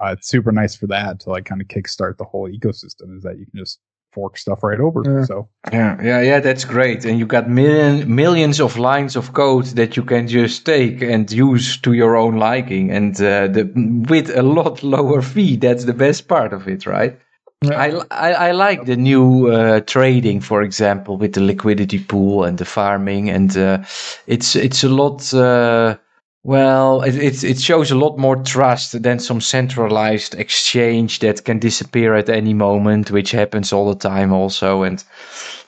uh, 0.00 0.14
it's 0.16 0.28
super 0.28 0.52
nice 0.52 0.74
for 0.74 0.86
that 0.88 1.20
to 1.20 1.30
like 1.30 1.44
kind 1.44 1.60
of 1.60 1.68
kickstart 1.68 2.16
the 2.16 2.24
whole 2.24 2.48
ecosystem. 2.50 3.16
Is 3.16 3.22
that 3.22 3.38
you 3.38 3.46
can 3.46 3.58
just 3.58 3.78
fork 4.12 4.36
stuff 4.38 4.64
right 4.64 4.80
over. 4.80 5.02
Yeah. 5.04 5.24
So, 5.24 5.48
yeah, 5.72 5.96
yeah, 6.02 6.20
yeah, 6.20 6.40
that's 6.40 6.64
great. 6.64 7.04
And 7.04 7.18
you 7.20 7.26
got 7.26 7.48
million, 7.48 8.12
millions 8.12 8.58
of 8.60 8.76
lines 8.76 9.14
of 9.16 9.32
code 9.34 9.66
that 9.76 9.96
you 9.96 10.02
can 10.02 10.26
just 10.26 10.66
take 10.66 11.00
and 11.02 11.30
use 11.30 11.76
to 11.82 11.92
your 11.92 12.16
own 12.16 12.36
liking, 12.36 12.90
and 12.90 13.14
uh, 13.20 13.46
the, 13.46 13.70
with 14.08 14.30
a 14.36 14.42
lot 14.42 14.82
lower 14.82 15.22
fee. 15.22 15.56
That's 15.56 15.84
the 15.84 15.94
best 15.94 16.26
part 16.26 16.52
of 16.52 16.66
it, 16.66 16.86
right? 16.86 17.20
Yeah. 17.62 17.78
I, 17.78 18.30
I, 18.30 18.32
I 18.48 18.50
like 18.52 18.86
the 18.86 18.96
new 18.96 19.48
uh, 19.48 19.80
trading, 19.80 20.40
for 20.40 20.62
example, 20.62 21.18
with 21.18 21.34
the 21.34 21.42
liquidity 21.42 21.98
pool 21.98 22.44
and 22.44 22.56
the 22.56 22.64
farming, 22.64 23.28
and 23.28 23.54
uh, 23.54 23.84
it's 24.26 24.56
it's 24.56 24.82
a 24.82 24.88
lot. 24.88 25.32
Uh, 25.34 25.98
well, 26.42 27.02
it, 27.02 27.16
it 27.16 27.44
it 27.44 27.60
shows 27.60 27.90
a 27.90 27.96
lot 27.96 28.16
more 28.16 28.36
trust 28.36 29.02
than 29.02 29.18
some 29.18 29.42
centralized 29.42 30.34
exchange 30.36 31.18
that 31.18 31.44
can 31.44 31.58
disappear 31.58 32.14
at 32.14 32.30
any 32.30 32.54
moment, 32.54 33.10
which 33.10 33.32
happens 33.32 33.74
all 33.74 33.92
the 33.92 34.08
time, 34.08 34.32
also. 34.32 34.82
And 34.82 35.04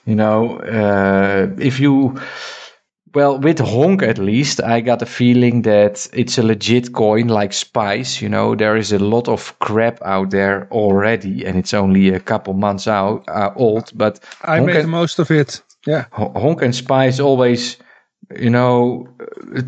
you 0.06 0.14
know, 0.14 0.60
uh, 0.60 1.48
if 1.58 1.78
you 1.78 2.18
well, 3.14 3.38
with 3.38 3.58
Honk 3.58 4.02
at 4.02 4.18
least, 4.18 4.62
I 4.62 4.80
got 4.80 5.02
a 5.02 5.06
feeling 5.06 5.62
that 5.62 6.08
it's 6.12 6.38
a 6.38 6.42
legit 6.42 6.92
coin 6.92 7.28
like 7.28 7.52
Spice. 7.52 8.22
You 8.22 8.28
know, 8.28 8.54
there 8.54 8.76
is 8.76 8.92
a 8.92 8.98
lot 8.98 9.28
of 9.28 9.58
crap 9.58 10.00
out 10.02 10.30
there 10.30 10.68
already, 10.70 11.44
and 11.44 11.56
it's 11.58 11.74
only 11.74 12.08
a 12.10 12.20
couple 12.20 12.54
months 12.54 12.88
out 12.88 13.24
uh, 13.28 13.50
old. 13.56 13.90
But 13.94 14.20
I 14.42 14.56
Honk 14.56 14.66
made 14.66 14.76
and- 14.76 14.84
the 14.84 14.88
most 14.90 15.18
of 15.18 15.30
it. 15.30 15.62
Yeah. 15.86 16.04
Hon- 16.12 16.34
Honk 16.34 16.62
and 16.62 16.74
Spice 16.74 17.20
always 17.20 17.76
you 18.38 18.48
know, 18.48 19.06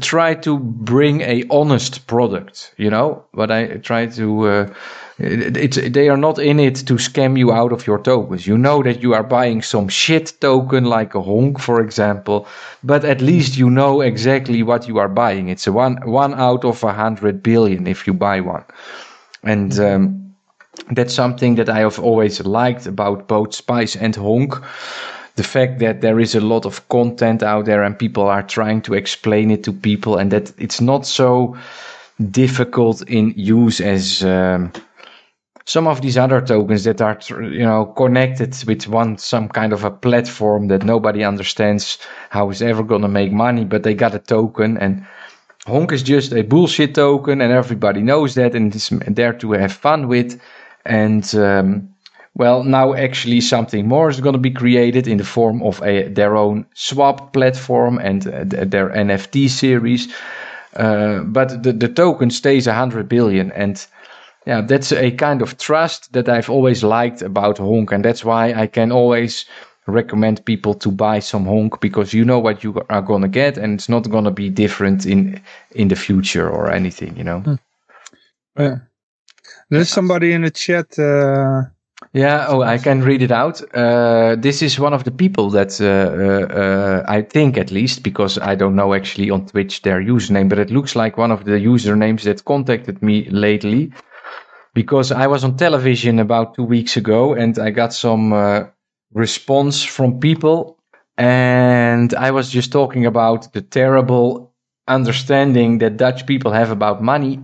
try 0.01 0.35
to 0.35 0.59
bring 0.59 1.21
a 1.21 1.45
honest 1.51 2.07
product. 2.07 2.73
You 2.77 2.91
know, 2.91 3.25
but 3.35 3.51
I 3.51 3.77
try 3.79 4.07
to. 4.07 4.49
Uh, 4.49 4.75
it's 5.19 5.77
they 5.77 6.09
are 6.09 6.17
not 6.17 6.39
in 6.39 6.59
it 6.59 6.75
to 6.87 6.95
scam 6.95 7.39
you 7.39 7.53
out 7.53 7.73
of 7.73 7.87
your 7.87 7.99
tokens. 7.99 8.47
You 8.47 8.59
know 8.59 8.83
that 8.83 9.03
you 9.03 9.15
are 9.15 9.23
buying 9.23 9.63
some 9.63 9.89
shit 9.89 10.33
token 10.41 10.85
like 10.85 11.15
a 11.15 11.23
honk, 11.23 11.61
for 11.61 11.81
example, 11.81 12.47
but 12.83 13.05
at 13.05 13.21
least 13.21 13.57
you 13.57 13.71
know 13.71 14.01
exactly 14.01 14.63
what 14.63 14.89
you 14.89 14.99
are 14.99 15.09
buying. 15.09 15.49
It's 15.49 15.67
a 15.67 15.73
one 15.73 15.97
one 16.05 16.35
out 16.35 16.65
of 16.65 16.83
a 16.83 16.93
hundred 16.93 17.43
billion 17.43 17.87
if 17.87 18.07
you 18.07 18.13
buy 18.13 18.41
one, 18.41 18.65
and. 19.43 19.79
Um, 19.79 20.21
that's 20.91 21.15
something 21.15 21.55
that 21.55 21.69
I 21.69 21.79
have 21.79 22.01
always 22.01 22.41
liked 22.45 22.87
about 22.87 23.29
both 23.29 23.55
Spice 23.55 23.95
and 23.95 24.15
Honk 24.17 24.61
the 25.37 25.43
fact 25.43 25.79
that 25.81 26.01
there 26.01 26.21
is 26.21 26.35
a 26.35 26.41
lot 26.41 26.65
of 26.65 26.89
content 26.89 27.43
out 27.43 27.65
there 27.65 27.83
and 27.83 27.99
people 27.99 28.25
are 28.25 28.43
trying 28.43 28.81
to 28.83 28.95
explain 28.95 29.51
it 29.51 29.65
to 29.65 29.73
people 29.73 30.17
and 30.17 30.31
that 30.31 30.53
it's 30.59 30.81
not 30.81 31.07
so 31.07 31.57
difficult 32.31 33.03
in 33.09 33.33
use 33.37 33.81
as 33.81 34.25
um, 34.25 34.73
some 35.67 35.87
of 35.87 36.03
these 36.03 36.19
other 36.19 36.41
tokens 36.41 36.85
that 36.85 37.01
are 37.01 37.19
you 37.43 37.65
know 37.65 37.87
connected 37.87 38.55
with 38.67 38.87
one 38.87 39.17
some 39.19 39.49
kind 39.49 39.73
of 39.73 39.85
a 39.85 39.91
platform 39.91 40.69
that 40.69 40.85
nobody 40.85 41.25
understands 41.25 41.99
how 42.31 42.51
is 42.51 42.63
ever 42.63 42.83
going 42.83 43.03
to 43.03 43.09
make 43.09 43.33
money 43.33 43.65
but 43.65 43.83
they 43.83 43.95
got 43.95 44.15
a 44.15 44.19
token 44.19 44.77
and 44.79 45.07
honk 45.67 45.93
is 45.93 46.03
just 46.03 46.33
a 46.33 46.43
bullshit 46.43 46.95
token 46.95 47.41
and 47.41 47.53
everybody 47.53 48.03
knows 48.03 48.35
that 48.35 48.55
and 48.55 48.75
it's 48.75 48.91
there 49.09 49.33
to 49.33 49.53
have 49.53 49.73
fun 49.73 50.09
with 50.09 50.41
and 50.85 51.35
um, 51.35 51.89
well, 52.37 52.65
now 52.65 52.95
actually 52.95 53.41
something 53.41 53.87
more 53.87 54.11
is 54.11 54.21
going 54.21 54.33
to 54.33 54.41
be 54.41 54.51
created 54.51 55.07
in 55.07 55.19
the 55.19 55.25
form 55.25 55.63
of 55.63 55.81
a 55.83 56.09
their 56.09 56.37
own 56.37 56.67
swap 56.75 57.33
platform 57.33 57.99
and 57.99 58.27
uh, 58.27 58.45
their 58.45 58.91
NFT 58.91 59.49
series. 59.49 60.13
Uh, 60.75 61.21
but 61.21 61.63
the, 61.63 61.73
the 61.73 61.89
token 61.89 62.31
stays 62.31 62.67
100 62.67 63.09
billion. 63.09 63.53
And 63.53 63.87
yeah, 64.47 64.61
that's 64.61 64.93
a 64.93 65.11
kind 65.11 65.43
of 65.43 65.57
trust 65.59 66.13
that 66.13 66.29
I've 66.29 66.51
always 66.51 66.85
liked 66.85 67.23
about 67.23 67.59
Honk. 67.59 67.93
And 67.93 68.05
that's 68.05 68.25
why 68.25 68.53
I 68.53 68.67
can 68.67 68.93
always 68.93 69.47
recommend 69.87 70.45
people 70.45 70.75
to 70.75 70.91
buy 70.91 71.19
some 71.21 71.45
Honk 71.45 71.81
because 71.81 72.15
you 72.15 72.25
know 72.25 72.39
what 72.39 72.65
you 72.65 72.83
are 72.89 73.03
going 73.03 73.23
to 73.23 73.29
get 73.29 73.59
and 73.59 73.75
it's 73.75 73.89
not 73.89 74.09
going 74.11 74.25
to 74.25 74.31
be 74.31 74.49
different 74.49 75.07
in 75.07 75.41
in 75.73 75.89
the 75.89 75.97
future 75.97 76.49
or 76.49 76.71
anything, 76.71 77.17
you 77.17 77.25
know. 77.25 77.41
Hmm. 77.41 77.55
Yeah. 78.59 78.77
There's 79.71 79.91
somebody 79.91 80.33
in 80.33 80.43
the 80.43 80.51
chat. 80.51 80.99
Uh 80.99 81.75
yeah, 82.13 82.47
oh, 82.49 82.63
I 82.63 82.79
can 82.79 83.03
read 83.03 83.23
it 83.23 83.33
out. 83.33 83.61
Uh, 83.75 84.37
this 84.39 84.63
is 84.63 84.79
one 84.79 84.93
of 84.93 85.05
the 85.05 85.11
people 85.11 85.51
that 85.51 85.81
uh, 85.81 85.85
uh, 85.85 86.55
uh, 86.55 87.05
I 87.09 87.23
think, 87.23 87.57
at 87.59 87.71
least, 87.73 88.03
because 88.03 88.39
I 88.39 88.55
don't 88.55 88.77
know 88.77 88.95
actually 88.95 89.31
on 89.31 89.47
Twitch 89.47 89.83
their 89.83 90.01
username, 90.01 90.49
but 90.49 90.59
it 90.59 90.71
looks 90.71 90.95
like 90.95 91.19
one 91.19 91.33
of 91.33 91.45
the 91.45 91.53
usernames 91.53 92.23
that 92.23 92.45
contacted 92.45 93.03
me 93.03 93.29
lately. 93.31 93.93
Because 94.75 95.13
I 95.13 95.27
was 95.27 95.45
on 95.45 95.57
television 95.57 96.19
about 96.19 96.55
two 96.55 96.65
weeks 96.65 96.97
ago 96.97 97.35
and 97.35 97.59
I 97.59 97.71
got 97.71 97.95
some 97.95 98.33
uh, 98.33 98.65
response 99.13 99.83
from 99.85 100.21
people. 100.21 100.79
And 101.17 102.13
I 102.15 102.33
was 102.33 102.51
just 102.51 102.73
talking 102.73 103.07
about 103.07 103.53
the 103.53 103.63
terrible 103.63 104.53
understanding 104.87 105.79
that 105.79 105.97
Dutch 105.97 106.27
people 106.27 106.53
have 106.53 106.71
about 106.71 107.03
money 107.03 107.41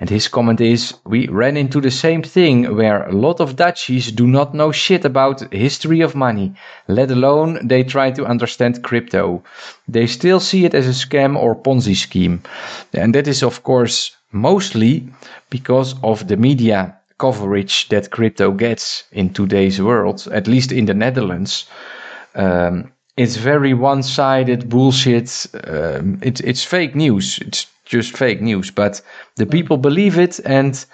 and 0.00 0.08
his 0.08 0.28
comment 0.28 0.62
is, 0.62 0.94
we 1.04 1.28
ran 1.28 1.58
into 1.58 1.78
the 1.78 1.90
same 1.90 2.22
thing 2.22 2.74
where 2.74 3.06
a 3.06 3.12
lot 3.12 3.38
of 3.38 3.56
Dutchies 3.56 4.10
do 4.10 4.26
not 4.26 4.54
know 4.54 4.72
shit 4.72 5.04
about 5.04 5.52
history 5.52 6.00
of 6.00 6.14
money, 6.14 6.54
let 6.88 7.10
alone 7.10 7.58
they 7.62 7.84
try 7.84 8.10
to 8.12 8.24
understand 8.24 8.82
crypto. 8.82 9.44
They 9.86 10.06
still 10.06 10.40
see 10.40 10.64
it 10.64 10.74
as 10.74 10.86
a 10.88 11.06
scam 11.06 11.36
or 11.36 11.54
Ponzi 11.54 11.94
scheme. 11.94 12.42
And 12.94 13.14
that 13.14 13.28
is 13.28 13.42
of 13.42 13.62
course 13.62 14.16
mostly 14.32 15.08
because 15.50 15.94
of 16.02 16.28
the 16.28 16.36
media 16.36 16.96
coverage 17.18 17.88
that 17.88 18.10
crypto 18.10 18.50
gets 18.50 19.04
in 19.12 19.30
today's 19.32 19.80
world, 19.80 20.26
at 20.32 20.46
least 20.46 20.72
in 20.72 20.86
the 20.86 20.94
Netherlands. 20.94 21.66
Um, 22.34 22.92
it's 23.16 23.36
very 23.36 23.74
one-sided 23.74 24.68
bullshit. 24.68 25.46
Um, 25.64 26.18
it's 26.22 26.40
it's 26.40 26.64
fake 26.64 26.94
news. 26.94 27.38
It's 27.38 27.66
just 27.84 28.16
fake 28.16 28.40
news, 28.40 28.70
but 28.70 29.02
the 29.36 29.46
people 29.46 29.76
believe 29.76 30.18
it. 30.18 30.40
And 30.44 30.84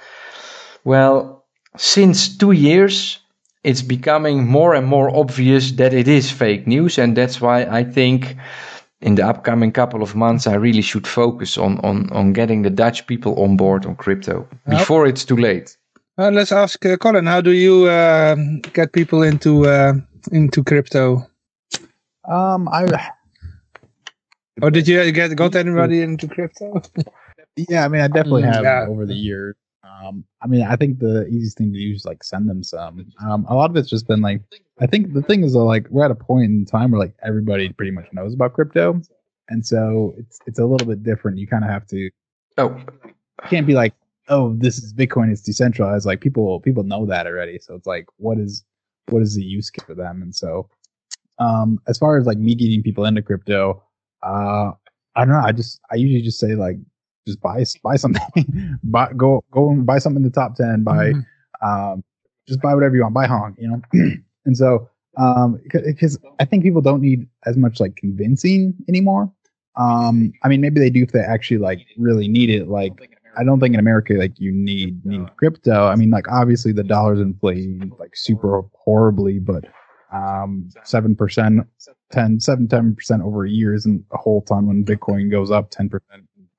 well, 0.85 1.45
since 1.77 2.37
two 2.37 2.53
years, 2.53 3.21
it's 3.63 3.83
becoming 3.83 4.47
more 4.47 4.75
and 4.75 4.87
more 4.87 5.15
obvious 5.15 5.73
that 5.73 5.93
it 5.93 6.09
is 6.09 6.31
fake 6.31 6.67
news. 6.67 6.99
And 6.99 7.17
that's 7.17 7.41
why 7.41 7.65
I 7.65 7.85
think 7.85 8.37
in 9.01 9.15
the 9.15 9.27
upcoming 9.27 9.73
couple 9.73 10.03
of 10.03 10.15
months, 10.15 10.47
I 10.47 10.55
really 10.55 10.83
should 10.83 11.07
focus 11.07 11.59
on, 11.59 11.79
on, 11.81 12.11
on 12.13 12.33
getting 12.33 12.63
the 12.63 12.71
Dutch 12.71 13.07
people 13.07 13.43
on 13.43 13.57
board 13.57 13.87
on 13.87 13.97
crypto 13.97 14.49
before 14.69 15.07
it's 15.07 15.25
too 15.25 15.37
late. 15.37 15.77
Uh, 16.19 16.31
let's 16.31 16.51
ask 16.53 16.85
uh, 16.87 16.97
Collin, 16.97 17.27
how 17.27 17.43
do 17.43 17.53
you 17.53 17.87
uh, 17.87 18.37
get 18.73 18.93
people 18.93 19.23
into 19.23 19.67
uh, 19.67 19.93
into 20.33 20.65
crypto? 20.65 21.27
Um, 22.27 22.69
I 22.69 22.87
Oh, 24.63 24.71
did 24.71 24.89
you 24.89 25.13
get 25.13 25.37
got 25.37 25.55
anybody 25.55 26.01
into 26.01 26.27
crypto? 26.27 26.81
yeah, 27.69 27.85
I 27.85 27.89
mean, 27.89 28.01
I 28.01 28.09
definitely 28.09 28.45
mm, 28.45 28.53
have 28.53 28.65
yeah. 28.65 28.87
over 28.89 29.05
the 29.05 29.15
years. 29.15 29.55
Um, 29.85 30.25
I 30.41 30.47
mean, 30.47 30.63
I 30.63 30.77
think 30.77 30.99
the 30.99 31.27
easiest 31.27 31.59
thing 31.59 31.73
to 31.73 31.79
do 31.79 31.93
is 31.95 32.07
like 32.07 32.25
send 32.25 32.49
them 32.49 32.63
some. 32.63 33.07
Um, 33.21 33.45
a 33.49 33.55
lot 33.55 33.71
of 33.71 33.77
it's 33.77 33.91
just 33.91 34.09
been 34.09 34.23
like, 34.23 34.43
I 34.81 34.87
think 34.87 35.15
the 35.15 35.23
thing 35.23 35.43
is 35.43 35.55
like 35.55 35.87
we're 35.91 36.05
at 36.05 36.11
a 36.11 36.17
point 36.17 36.45
in 36.45 36.65
time 36.67 36.91
where 36.91 37.01
like 37.01 37.15
everybody 37.25 37.73
pretty 37.73 37.93
much 37.93 38.07
knows 38.13 38.35
about 38.35 38.53
crypto, 38.53 39.01
and 39.49 39.65
so 39.65 40.15
it's 40.19 40.39
it's 40.47 40.59
a 40.59 40.67
little 40.67 40.87
bit 40.87 41.03
different. 41.03 41.39
You 41.39 41.47
kind 41.47 41.65
of 41.65 41.71
have 41.71 41.87
to. 41.89 42.11
Oh, 42.59 42.79
can't 43.49 43.67
be 43.67 43.75
like, 43.75 43.95
oh, 44.29 44.55
this 44.57 44.79
is 44.79 44.93
Bitcoin. 44.93 45.31
It's 45.31 45.43
decentralized. 45.43 46.07
Like 46.07 46.21
people 46.21 46.61
people 46.61 46.83
know 46.83 47.07
that 47.07 47.27
already. 47.27 47.59
So 47.59 47.75
it's 47.75 47.87
like, 47.87 48.07
what 48.17 48.39
is 48.39 48.65
what 49.09 49.23
is 49.23 49.35
the 49.35 49.43
use 49.43 49.71
case 49.71 49.85
for 49.85 49.95
them? 49.95 50.23
And 50.23 50.35
so, 50.35 50.69
um, 51.39 51.79
as 51.89 51.99
far 51.99 52.19
as 52.19 52.27
like 52.27 52.39
me 52.39 52.55
getting 52.55 52.83
people 52.83 53.05
into 53.05 53.23
crypto, 53.23 53.83
uh, 54.23 54.73
I 55.15 55.21
don't 55.25 55.31
know. 55.31 55.43
I 55.43 55.53
just 55.53 55.81
I 55.91 55.97
usually 55.97 56.23
just 56.23 56.39
say 56.39 56.55
like 56.55 56.77
just 57.27 57.41
buy 57.41 57.65
buy 57.83 57.97
something, 57.97 58.79
buy 58.85 59.13
go 59.17 59.43
go 59.51 59.71
and 59.71 59.87
buy 59.87 59.99
something 59.99 60.23
in 60.23 60.29
the 60.29 60.35
top 60.35 60.57
ten. 60.57 60.85
Buy 60.85 61.13
mm-hmm. 61.13 61.67
um, 61.67 62.05
just 62.47 62.61
buy 62.61 62.75
whatever 62.75 62.95
you 62.95 63.03
want. 63.03 63.15
Buy 63.15 63.27
Honk, 63.27 63.57
you 63.59 63.69
know. 63.69 63.81
and 64.47 64.57
so 64.57 64.89
um, 65.19 65.61
because 65.63 66.19
I 66.39 66.45
think 66.45 66.63
people 66.63 66.83
don't 66.83 67.01
need 67.01 67.27
as 67.47 67.57
much 67.57 67.81
like 67.81 67.97
convincing 67.97 68.75
anymore. 68.89 69.33
Um, 69.77 70.33
I 70.43 70.49
mean, 70.49 70.61
maybe 70.61 70.81
they 70.81 70.91
do 70.91 71.03
if 71.03 71.13
they 71.13 71.21
actually 71.21 71.59
like 71.59 71.87
really 71.97 72.29
need 72.29 72.51
it. 72.51 72.69
Like, 72.69 72.93
I 73.39 73.45
don't 73.45 73.61
think 73.61 73.75
in 73.75 73.81
America 73.81 74.15
like 74.15 74.39
you 74.39 74.53
need 74.53 75.05
need 75.05 75.37
crypto. 75.37 75.87
I 75.87 75.97
mean, 75.97 76.11
like 76.11 76.29
obviously 76.31 76.73
the 76.73 76.85
dollar's 76.85 77.21
inflating 77.21 77.93
like 77.99 78.17
super 78.17 78.63
horribly, 78.75 79.39
but 79.39 79.65
um, 80.13 80.69
seven 80.85 81.15
percent 81.15 81.67
10, 82.13 82.41
7, 82.41 82.69
10% 82.69 83.25
over 83.25 83.45
a 83.45 83.51
year 83.51 83.75
isn't 83.75 84.05
a 84.13 84.17
whole 84.17 84.43
ton 84.43 84.67
when 84.67 84.85
Bitcoin 84.85 85.31
goes 85.31 85.51
up 85.51 85.71
10% 85.71 86.01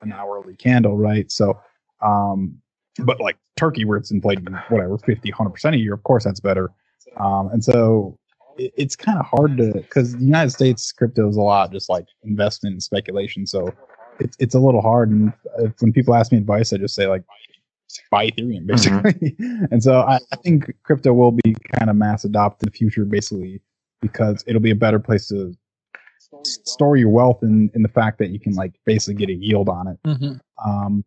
an 0.02 0.12
hourly 0.12 0.56
candle, 0.56 0.98
right? 0.98 1.32
So, 1.32 1.60
um, 2.02 2.58
but 3.00 3.20
like 3.20 3.38
Turkey, 3.56 3.86
where 3.86 3.98
it's 3.98 4.12
inflating 4.12 4.46
whatever 4.70 4.98
50, 4.98 5.32
100% 5.32 5.74
a 5.74 5.78
year, 5.78 5.94
of 5.94 6.04
course 6.04 6.24
that's 6.24 6.40
better. 6.40 6.72
Um, 7.18 7.50
and 7.50 7.64
so 7.64 8.18
it, 8.58 8.74
it's 8.76 8.96
kind 8.96 9.20
of 9.20 9.26
hard 9.26 9.58
to, 9.58 9.74
because 9.74 10.14
the 10.14 10.24
United 10.24 10.52
States 10.52 10.92
crypto 10.92 11.28
is 11.30 11.38
a 11.38 11.42
lot 11.42 11.72
just 11.72 11.90
like 11.90 12.06
investment 12.24 12.74
and 12.74 12.84
speculation. 12.84 13.46
So 13.46 13.74
it's, 14.20 14.36
it's 14.40 14.56
a 14.56 14.60
little 14.60 14.82
hard. 14.82 15.10
And 15.12 15.34
if, 15.60 15.74
when 15.80 15.94
people 15.94 16.14
ask 16.16 16.32
me 16.32 16.38
advice, 16.38 16.74
I 16.74 16.78
just 16.78 16.96
say 16.96 17.08
like, 17.08 17.24
buy 18.12 18.28
Ethereum 18.28 18.66
mm-hmm. 18.66 18.68
basically. 18.68 19.32
Mm-hmm. 19.32 19.66
and 19.72 19.82
so 19.82 20.02
I, 20.02 20.20
I 20.32 20.36
think 20.38 20.74
crypto 20.84 21.14
will 21.14 21.32
be 21.32 21.56
kind 21.74 21.90
of 21.90 21.96
mass 21.96 22.26
adopted 22.26 22.68
in 22.68 22.72
the 22.72 22.78
future, 22.78 23.06
basically 23.06 23.62
because 24.02 24.44
it'll 24.48 24.62
be 24.62 24.72
a 24.72 24.76
better 24.76 25.00
place 25.00 25.28
to 25.30 25.54
store 26.44 26.98
your 26.98 27.10
wealth 27.10 27.42
in, 27.42 27.70
in 27.74 27.82
the 27.82 27.90
fact 27.90 28.20
that 28.20 28.30
you 28.30 28.40
can 28.40 28.54
like 28.54 28.74
basically 28.86 29.16
get 29.16 29.30
a 29.30 29.38
yield 29.38 29.70
on 29.70 29.88
it. 29.88 30.00
Mm-hmm. 30.06 30.70
Um, 30.70 31.04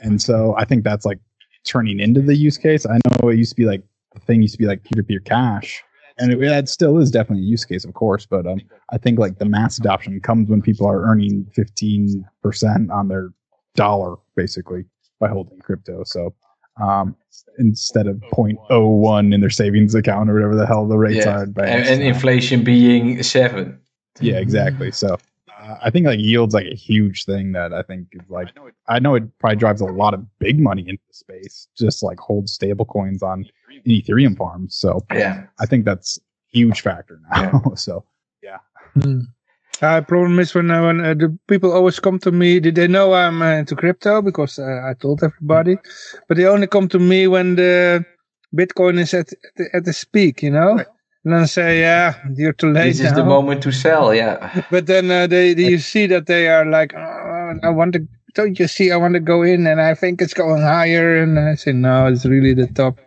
and 0.00 0.20
so 0.20 0.54
I 0.56 0.64
think 0.64 0.84
that's 0.84 1.04
like 1.04 1.18
turning 1.64 2.00
into 2.00 2.20
the 2.20 2.34
use 2.34 2.58
case. 2.58 2.86
I 2.86 2.98
know 3.22 3.28
it 3.28 3.36
used 3.36 3.50
to 3.50 3.56
be 3.56 3.66
like 3.66 3.82
the 4.14 4.20
thing 4.20 4.42
used 4.42 4.54
to 4.54 4.58
be 4.58 4.66
like 4.66 4.82
peer 4.82 5.02
to 5.02 5.06
peer 5.06 5.20
cash, 5.20 5.82
and 6.18 6.32
it, 6.32 6.40
that 6.40 6.68
still 6.68 6.98
is 6.98 7.10
definitely 7.10 7.44
a 7.44 7.48
use 7.48 7.64
case, 7.64 7.84
of 7.84 7.94
course. 7.94 8.26
But 8.26 8.46
um, 8.46 8.60
I 8.90 8.98
think 8.98 9.18
like 9.18 9.38
the 9.38 9.44
mass 9.44 9.78
adoption 9.78 10.20
comes 10.20 10.48
when 10.48 10.62
people 10.62 10.86
are 10.86 11.02
earning 11.02 11.46
fifteen 11.54 12.24
percent 12.42 12.90
on 12.90 13.08
their 13.08 13.30
dollar 13.74 14.16
basically 14.36 14.84
by 15.18 15.28
holding 15.28 15.58
crypto. 15.60 16.02
So 16.04 16.34
um, 16.80 17.14
instead 17.58 18.06
of 18.06 18.16
0.01 18.32 19.34
in 19.34 19.40
their 19.40 19.50
savings 19.50 19.94
account 19.94 20.30
or 20.30 20.34
whatever 20.34 20.56
the 20.56 20.66
hell 20.66 20.86
the 20.86 20.96
rates 20.96 21.26
yeah. 21.26 21.40
are. 21.40 21.42
And, 21.42 21.58
and 21.58 22.02
inflation 22.02 22.64
being 22.64 23.22
seven. 23.22 23.78
Yeah, 24.20 24.38
exactly. 24.38 24.90
So 24.90 25.18
uh, 25.60 25.76
I 25.82 25.90
think 25.90 26.06
like 26.06 26.18
yield's 26.18 26.54
like 26.54 26.66
a 26.66 26.74
huge 26.74 27.24
thing 27.24 27.52
that 27.52 27.72
I 27.72 27.82
think 27.82 28.08
is 28.12 28.28
like 28.28 28.48
I 28.88 28.98
know 28.98 29.14
it 29.14 29.24
probably 29.38 29.56
drives 29.56 29.80
a 29.80 29.86
lot 29.86 30.14
of 30.14 30.26
big 30.38 30.58
money 30.58 30.82
into 30.88 31.02
space, 31.10 31.68
just 31.76 32.02
like 32.02 32.18
hold 32.18 32.48
stable 32.48 32.84
coins 32.84 33.22
on 33.22 33.44
Ethereum 33.86 34.36
farms. 34.36 34.76
So 34.76 35.04
yeah, 35.12 35.46
I 35.60 35.66
think 35.66 35.84
that's 35.84 36.18
huge 36.52 36.80
factor 36.80 37.20
now. 37.30 37.62
Yeah. 37.66 37.74
so 37.74 38.04
yeah. 38.42 38.58
Hmm. 39.00 39.20
Uh, 39.82 40.02
problem 40.02 40.38
is 40.38 40.54
when, 40.54 40.70
uh, 40.70 40.84
when 40.84 41.00
uh, 41.00 41.14
the 41.14 41.34
people 41.48 41.72
always 41.72 41.98
come 41.98 42.18
to 42.18 42.30
me, 42.30 42.58
they, 42.58 42.70
they 42.70 42.86
know 42.86 43.14
I'm 43.14 43.40
uh, 43.40 43.52
into 43.52 43.74
crypto 43.74 44.20
because 44.20 44.58
uh, 44.58 44.82
I 44.84 44.92
told 44.92 45.22
everybody, 45.22 45.78
but 46.28 46.36
they 46.36 46.44
only 46.44 46.66
come 46.66 46.86
to 46.88 46.98
me 46.98 47.26
when 47.28 47.54
the 47.56 48.04
Bitcoin 48.54 48.98
is 48.98 49.14
at 49.14 49.32
at 49.32 49.38
the, 49.56 49.64
at 49.76 49.84
the 49.86 50.06
peak, 50.12 50.42
you 50.42 50.50
know. 50.50 50.74
Right. 50.74 50.86
And 51.24 51.32
then 51.34 51.46
say, 51.46 51.80
yeah, 51.80 52.14
you're 52.34 52.52
too 52.54 52.72
late 52.72 52.88
This 52.88 53.00
is 53.00 53.12
the 53.14 53.24
moment 53.24 53.62
to 53.62 53.72
sell. 53.72 54.14
Yeah. 54.14 54.64
But 54.70 54.86
then 54.86 55.10
uh, 55.10 55.26
they, 55.26 55.54
they- 55.54 55.68
you 55.70 55.78
see 55.78 56.06
that 56.08 56.26
they 56.26 56.48
are 56.48 56.64
like, 56.66 56.92
oh, 56.94 57.54
I 57.62 57.68
want 57.70 57.94
to. 57.94 58.06
Don't 58.34 58.58
you 58.58 58.68
see? 58.68 58.90
I 58.92 58.96
want 58.96 59.14
to 59.14 59.20
go 59.20 59.42
in, 59.42 59.66
and 59.66 59.80
I 59.80 59.94
think 59.94 60.20
it's 60.22 60.34
going 60.34 60.62
higher. 60.62 61.16
And 61.22 61.38
I 61.38 61.54
say, 61.56 61.72
no, 61.72 62.06
it's 62.06 62.24
really 62.26 62.54
the 62.54 62.66
top. 62.68 62.98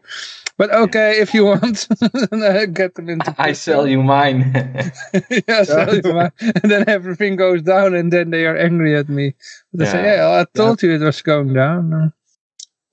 But 0.63 0.73
okay, 0.75 1.19
if 1.19 1.33
you 1.33 1.43
want, 1.43 1.89
get 2.73 2.95
them 2.95 3.09
into. 3.09 3.35
I 3.37 3.51
sell 3.51 3.85
you 3.85 4.01
mine. 4.01 4.53
yeah, 5.49 5.63
sell 5.63 5.93
you 5.93 6.13
mine. 6.13 6.31
and 6.39 6.71
then 6.71 6.87
everything 6.87 7.35
goes 7.35 7.61
down, 7.61 7.93
and 7.93 8.13
then 8.13 8.29
they 8.29 8.45
are 8.45 8.55
angry 8.55 8.95
at 8.95 9.09
me. 9.09 9.35
They 9.73 9.83
say, 9.83 10.01
Yeah. 10.01 10.15
yeah, 10.35 10.39
I 10.39 10.45
told 10.57 10.81
you 10.81 10.93
it 10.93 11.01
was 11.01 11.21
going 11.21 11.51
down, 11.51 12.13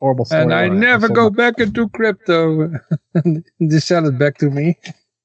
Horrible 0.00 0.24
story. 0.24 0.42
and 0.42 0.52
I 0.52 0.68
when 0.68 0.80
never 0.80 1.06
sold 1.06 1.14
go 1.16 1.30
my- 1.30 1.36
back 1.36 1.60
into 1.60 1.88
crypto. 1.90 2.72
they 3.60 3.78
sell 3.78 4.04
it 4.08 4.18
back 4.18 4.38
to 4.38 4.50
me. 4.50 4.76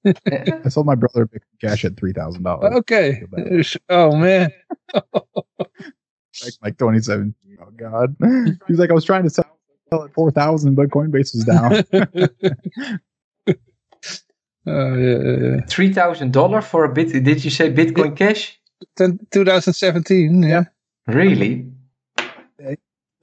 I 0.05 0.69
sold 0.69 0.85
my 0.85 0.93
brother 0.93 1.27
Cash 1.59 1.83
at 1.83 1.97
three 1.97 2.13
thousand 2.13 2.43
dollars. 2.43 2.75
Okay. 2.75 3.23
Oh 3.89 4.15
man. 4.15 4.51
like, 4.93 6.53
like 6.61 6.77
2017. 6.77 7.33
Oh 7.59 7.71
God. 7.75 8.15
He's 8.67 8.77
like, 8.77 8.91
I 8.91 8.93
was 8.93 9.03
trying 9.03 9.23
to 9.23 9.31
sell 9.31 9.45
at 9.91 10.13
four 10.13 10.31
thousand, 10.31 10.75
but 10.75 10.89
Coinbase 10.89 11.35
is 11.35 11.45
down. 11.45 11.83
Oh 14.67 14.95
yeah, 14.95 15.17
yeah, 15.17 15.37
yeah. 15.57 15.61
Three 15.67 15.93
thousand 15.93 16.33
dollar 16.33 16.61
for 16.61 16.85
a 16.85 16.89
bit. 16.91 17.23
Did 17.23 17.43
you 17.45 17.51
say 17.51 17.71
Bitcoin 17.71 18.15
Cash? 18.17 18.59
Ten- 18.95 19.19
2017. 19.31 20.41
Yeah. 20.41 20.63
Really? 21.07 21.67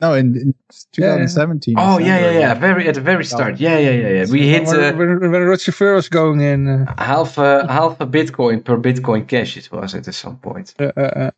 no, 0.00 0.14
in, 0.14 0.36
in 0.36 0.54
2017. 0.92 1.74
Oh 1.78 1.98
yeah, 1.98 2.20
yeah, 2.20 2.38
yeah. 2.38 2.54
Very 2.54 2.86
at 2.86 2.94
the 2.94 3.00
very 3.00 3.24
start. 3.24 3.58
Yeah, 3.58 3.76
yeah, 3.78 3.90
yeah, 3.90 4.08
yeah. 4.08 4.26
We 4.30 4.48
hit 4.48 4.66
when, 4.66 4.80
uh, 4.84 4.92
when, 4.92 5.32
when 5.32 5.42
Roger 5.42 5.72
Ver 5.72 5.94
was 5.96 6.08
going 6.08 6.40
in. 6.40 6.68
Uh, 6.68 6.94
half 6.96 7.38
a 7.38 7.66
half 7.66 8.00
a 8.00 8.06
Bitcoin 8.06 8.64
per 8.64 8.76
Bitcoin 8.78 9.26
Cash. 9.26 9.56
It 9.56 9.70
was 9.72 9.96
at 9.96 10.04
some 10.14 10.36
point. 10.38 10.74
uh, 10.78 10.92
uh, 10.96 11.30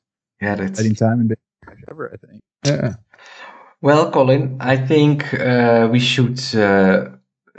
Yeah, 0.42 0.54
that's 0.56 0.72
Exciting 0.72 0.96
time 0.96 1.20
in 1.22 1.28
Bitcoin 1.28 1.66
Cash 1.66 1.84
ever, 1.90 2.12
I 2.12 2.26
think. 2.26 2.42
yeah. 2.66 2.94
Well, 3.84 4.10
Collin, 4.10 4.56
I 4.60 4.78
think 4.78 5.34
uh, 5.34 5.86
we 5.92 6.00
should 6.00 6.40
uh, 6.54 7.10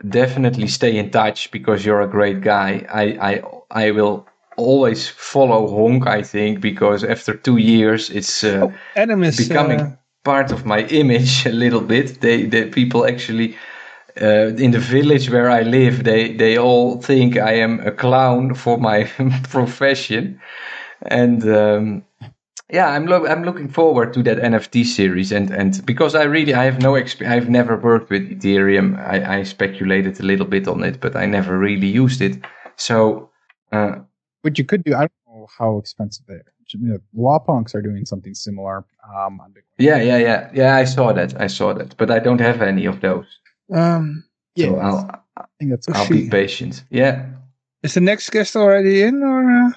definitely 0.10 0.68
stay 0.68 0.98
in 0.98 1.12
touch 1.12 1.52
because 1.52 1.86
you're 1.86 2.02
a 2.02 2.08
great 2.08 2.42
guy. 2.42 2.84
I, 2.92 3.04
I, 3.32 3.44
I 3.70 3.92
will 3.92 4.26
always 4.58 5.08
follow 5.08 5.68
Honk. 5.68 6.08
I 6.08 6.24
think 6.24 6.62
because 6.62 7.04
after 7.04 7.36
two 7.36 7.58
years, 7.58 8.10
it's 8.10 8.44
uh, 8.44 8.62
Oh, 8.64 8.74
is 9.22 9.38
becoming 9.38 9.80
uh, 9.82 9.96
part 10.24 10.52
of 10.52 10.66
my 10.66 10.80
image 10.88 11.46
a 11.46 11.52
little 11.52 11.82
bit. 11.82 12.22
They, 12.22 12.48
the 12.48 12.72
people 12.72 13.06
actually. 13.06 13.56
Uh, 14.20 14.56
in 14.58 14.72
the 14.72 14.80
village 14.80 15.30
where 15.30 15.50
I 15.50 15.62
live, 15.64 16.06
they, 16.06 16.32
they 16.32 16.58
all 16.58 17.02
think 17.02 17.38
I 17.38 17.56
am 17.56 17.82
a 17.82 17.92
clown 17.92 18.56
for 18.56 18.78
my 18.78 19.04
profession, 19.50 20.40
and 21.02 21.44
um, 21.44 22.06
yeah, 22.72 22.90
I'm 22.90 23.06
lo- 23.06 23.26
I'm 23.28 23.44
looking 23.44 23.68
forward 23.70 24.14
to 24.14 24.24
that 24.24 24.38
NFT 24.40 24.84
series, 24.86 25.32
and 25.32 25.52
and 25.52 25.86
because 25.86 26.16
I 26.16 26.24
really 26.24 26.54
I 26.54 26.64
have 26.66 26.82
no 26.82 26.94
exp- 26.94 27.28
I've 27.28 27.50
never 27.50 27.78
worked 27.78 28.10
with 28.10 28.30
Ethereum. 28.30 28.98
I, 28.98 29.40
I 29.40 29.44
speculated 29.44 30.20
a 30.20 30.24
little 30.24 30.46
bit 30.48 30.68
on 30.68 30.84
it, 30.84 31.00
but 31.00 31.16
I 31.16 31.26
never 31.26 31.58
really 31.58 31.88
used 31.88 32.22
it. 32.22 32.38
So 32.76 33.30
uh, 33.72 33.96
What 34.42 34.58
you 34.58 34.66
could 34.66 34.84
do, 34.84 34.94
I 34.96 35.02
don't 35.08 35.12
know 35.28 35.48
how 35.58 35.78
expensive 35.78 36.26
they 36.28 36.36
are. 36.36 36.46
You 36.68 36.80
know, 36.88 37.00
law 37.14 37.38
punks 37.40 37.76
are 37.76 37.82
doing 37.82 38.06
something 38.06 38.34
similar 38.34 38.86
um, 39.16 39.40
on 39.40 39.54
yeah, 39.78 39.98
yeah, 40.02 40.18
yeah, 40.18 40.50
yeah. 40.54 40.76
I 40.76 40.86
saw 40.86 41.14
that. 41.14 41.40
I 41.40 41.48
saw 41.48 41.74
that, 41.74 41.96
but 41.98 42.10
I 42.10 42.20
don't 42.20 42.42
have 42.42 42.62
any 42.62 42.86
of 42.88 43.02
those. 43.02 43.26
um, 43.72 44.24
Yeah, 44.56 44.68
so 44.70 44.76
I'll 44.80 45.24
I 45.38 45.44
think 45.60 45.72
that's 45.72 45.88
I'll 45.90 46.10
be 46.10 46.30
patient. 46.30 46.84
Yeah. 46.90 47.26
is 47.84 47.94
the 47.94 48.02
next 48.02 48.32
guest 48.32 48.56
already 48.56 49.04
in, 49.04 49.22
or 49.22 49.52
uh, 49.52 49.72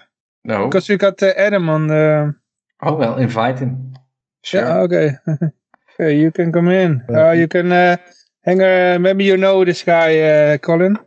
No. 0.44 0.64
because 0.68 0.88
we 0.88 0.96
got 0.96 1.22
uh, 1.22 1.34
Adam 1.36 1.68
on 1.68 1.88
the? 1.88 2.34
Oh 2.82 2.94
well, 2.94 3.16
invite 3.16 3.58
him. 3.58 3.94
Sure. 4.42 4.62
Yeah, 4.62 4.78
okay. 4.80 5.10
okay, 6.00 6.18
you 6.18 6.30
can 6.30 6.52
come 6.52 6.68
in. 6.68 7.04
Uh, 7.10 7.32
you 7.32 7.48
can 7.48 7.72
uh, 7.72 7.96
hang. 8.44 8.62
Uh, 8.62 8.98
maybe 9.00 9.24
you 9.24 9.36
know 9.36 9.64
this 9.64 9.82
guy, 9.82 10.20
uh, 10.20 10.58
Collin, 10.58 10.98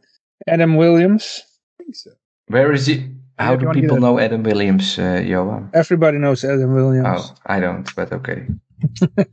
Adam 0.47 0.75
Williams. 0.75 1.43
I 1.79 1.83
think 1.83 1.95
so. 1.95 2.11
Where 2.47 2.73
is 2.73 2.87
he? 2.87 3.11
How 3.39 3.55
do 3.55 3.71
people 3.71 3.97
know 3.97 4.19
Adam 4.19 4.43
Williams, 4.43 4.99
uh, 4.99 5.21
Johan? 5.25 5.71
Everybody 5.73 6.17
knows 6.19 6.43
Adam 6.43 6.73
Williams. 6.75 7.07
Oh, 7.09 7.35
I 7.45 7.59
don't, 7.59 7.89
but 7.95 8.11
okay. 8.13 8.45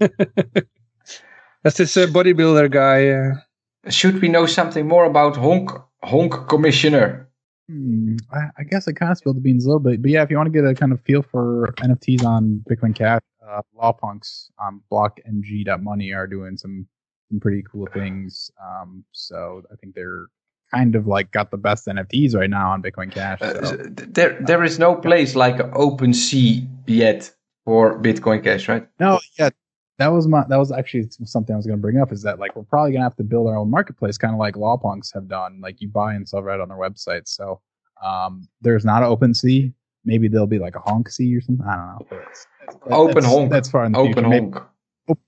That's 1.62 1.76
this 1.76 1.96
uh, 1.96 2.06
bodybuilder 2.06 2.70
guy. 2.70 3.08
Uh, 3.10 3.90
Should 3.90 4.22
we 4.22 4.28
know 4.28 4.46
something 4.46 4.86
more 4.88 5.04
about 5.04 5.36
Honk 5.36 5.70
Honk 6.02 6.48
Commissioner? 6.48 7.27
Hmm, 7.68 8.16
I, 8.32 8.48
I 8.58 8.62
guess 8.64 8.88
I 8.88 8.92
kind 8.92 9.12
of 9.12 9.18
spilled 9.18 9.36
the 9.36 9.40
beans 9.40 9.64
a 9.64 9.68
little 9.68 9.80
bit, 9.80 10.00
but 10.00 10.10
yeah, 10.10 10.22
if 10.22 10.30
you 10.30 10.36
want 10.36 10.46
to 10.46 10.58
get 10.58 10.68
a 10.68 10.74
kind 10.74 10.92
of 10.92 11.00
feel 11.02 11.22
for 11.22 11.74
NFTs 11.78 12.24
on 12.24 12.64
Bitcoin 12.68 12.94
Cash, 12.94 13.20
uh, 13.46 13.60
law 13.76 13.92
punks 13.92 14.50
on 14.58 14.80
blockng.money 14.90 16.12
are 16.12 16.26
doing 16.26 16.56
some, 16.56 16.86
some 17.28 17.40
pretty 17.40 17.62
cool 17.70 17.86
things. 17.92 18.50
Um, 18.62 19.04
so 19.12 19.62
I 19.70 19.76
think 19.76 19.94
they're 19.94 20.26
kind 20.72 20.94
of 20.94 21.06
like 21.06 21.30
got 21.30 21.50
the 21.50 21.56
best 21.58 21.86
NFTs 21.86 22.34
right 22.34 22.50
now 22.50 22.70
on 22.70 22.82
Bitcoin 22.82 23.12
Cash. 23.12 23.40
Uh, 23.42 23.76
there, 23.90 24.38
there 24.40 24.64
is 24.64 24.78
no 24.78 24.94
place 24.94 25.34
like 25.34 25.56
OpenSea 25.56 26.66
yet 26.86 27.30
for 27.64 28.00
Bitcoin 28.00 28.42
Cash, 28.42 28.68
right? 28.68 28.86
No, 28.98 29.20
yeah, 29.38 29.50
that 29.98 30.08
was 30.08 30.26
my 30.28 30.44
that 30.48 30.56
was 30.56 30.70
actually 30.72 31.08
something 31.24 31.54
I 31.54 31.56
was 31.56 31.66
going 31.66 31.78
to 31.78 31.82
bring 31.82 31.98
up. 31.98 32.12
Is 32.12 32.22
that 32.22 32.38
like 32.38 32.54
we're 32.56 32.62
probably 32.64 32.92
going 32.92 33.00
to 33.00 33.04
have 33.04 33.16
to 33.16 33.24
build 33.24 33.48
our 33.48 33.56
own 33.56 33.70
marketplace, 33.70 34.16
kind 34.18 34.32
of 34.32 34.38
like 34.38 34.54
Lawpunks 34.54 35.12
have 35.14 35.28
done. 35.28 35.60
Like 35.60 35.80
you 35.80 35.88
buy 35.88 36.14
and 36.14 36.28
sell 36.28 36.42
right 36.42 36.60
on 36.60 36.68
their 36.68 36.78
website. 36.78 37.22
So 37.26 37.60
um, 38.04 38.48
there's 38.60 38.84
not 38.84 39.02
an 39.02 39.08
open 39.08 39.34
sea. 39.34 39.72
Maybe 40.04 40.28
there'll 40.28 40.46
be 40.46 40.58
like 40.60 40.76
a 40.76 40.80
Honk 40.80 41.10
Sea 41.10 41.36
or 41.36 41.40
something. 41.40 41.66
I 41.66 41.76
don't 41.76 41.86
know. 41.86 42.16
It's- 42.18 42.46
that's- 42.60 42.78
Open 42.92 43.14
that's- 43.14 43.32
Honk. 43.32 43.50
That's 43.50 43.70
far 43.70 43.84
in 43.86 43.92
the 43.92 43.98
Open 43.98 44.12
future. 44.14 44.28
Maybe- 44.28 44.52
Honk. 44.52 45.18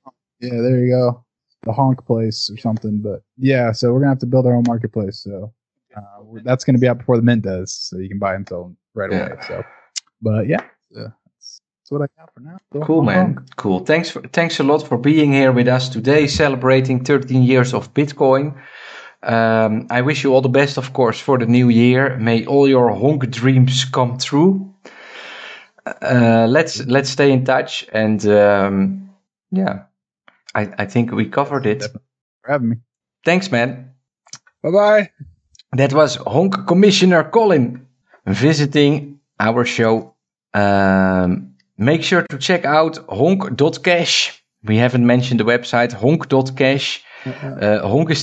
yeah, 0.40 0.50
there 0.62 0.78
you 0.84 0.90
go. 0.92 1.24
The 1.64 1.72
Honk 1.72 2.04
place 2.06 2.48
or 2.50 2.56
something. 2.58 3.00
But 3.02 3.22
yeah, 3.36 3.72
so 3.72 3.92
we're 3.92 4.00
gonna 4.00 4.10
have 4.12 4.18
to 4.20 4.26
build 4.26 4.46
our 4.46 4.54
own 4.54 4.64
marketplace. 4.66 5.18
So 5.22 5.52
uh, 5.96 6.00
that's 6.44 6.64
going 6.64 6.76
to 6.76 6.80
be 6.80 6.86
out 6.86 6.98
before 6.98 7.16
the 7.16 7.22
mint 7.22 7.42
does, 7.42 7.72
so 7.72 7.98
you 7.98 8.08
can 8.08 8.20
buy 8.20 8.34
and 8.36 8.48
sell 8.48 8.74
right 8.94 9.10
Yeah. 9.10 9.26
away. 9.26 9.36
So, 9.48 9.64
but 10.22 10.46
yeah, 10.46 10.62
uh, 10.96 11.08
that's, 11.90 12.00
what 12.00 12.02
I 12.02 12.20
got 12.20 12.34
for 12.34 12.40
now. 12.40 12.86
Cool, 12.86 13.02
man. 13.02 13.46
Cool. 13.56 13.80
Thanks 13.80 14.10
for, 14.10 14.22
thanks 14.22 14.60
a 14.60 14.62
lot 14.62 14.86
for 14.86 14.98
being 14.98 15.32
here 15.32 15.52
with 15.52 15.68
us 15.68 15.88
today, 15.88 16.26
celebrating 16.26 17.04
13 17.04 17.42
years 17.42 17.74
of 17.74 17.92
Bitcoin. 17.94 18.54
Um, 19.22 19.86
I 19.90 20.00
wish 20.00 20.24
you 20.24 20.32
all 20.32 20.40
the 20.40 20.48
best, 20.48 20.78
of 20.78 20.92
course, 20.92 21.20
for 21.20 21.38
the 21.38 21.46
new 21.46 21.68
year. 21.68 22.16
May 22.16 22.46
all 22.46 22.68
your 22.68 22.90
honk 22.90 23.30
dreams 23.30 23.84
come 23.84 24.18
true. 24.18 24.74
Uh, 25.84 26.46
let's 26.48 26.86
let's 26.86 27.10
stay 27.10 27.32
in 27.32 27.44
touch, 27.44 27.86
and 27.92 28.24
um, 28.26 29.10
yeah, 29.50 29.84
I, 30.54 30.68
I 30.78 30.86
think 30.86 31.10
we 31.10 31.26
covered 31.26 31.66
it. 31.66 31.82
For 31.82 32.00
having 32.46 32.68
me. 32.70 32.76
Thanks, 33.24 33.50
man. 33.50 33.92
bye 34.62 34.70
bye. 34.70 35.10
That 35.72 35.92
was 35.92 36.16
Honk 36.16 36.66
Commissioner 36.66 37.24
Collin 37.24 37.86
visiting 38.26 39.20
our 39.38 39.64
show. 39.64 40.14
Um, 40.54 41.49
make 41.80 42.04
sure 42.04 42.24
to 42.30 42.38
check 42.38 42.64
out 42.64 42.98
honk.cash. 43.08 44.42
We 44.62 44.76
haven't 44.76 45.06
mentioned 45.06 45.40
the 45.40 45.44
website 45.44 45.92
honk.cash. 45.92 47.02
Uh, 47.26 47.86
honk 47.86 48.10
is 48.10 48.18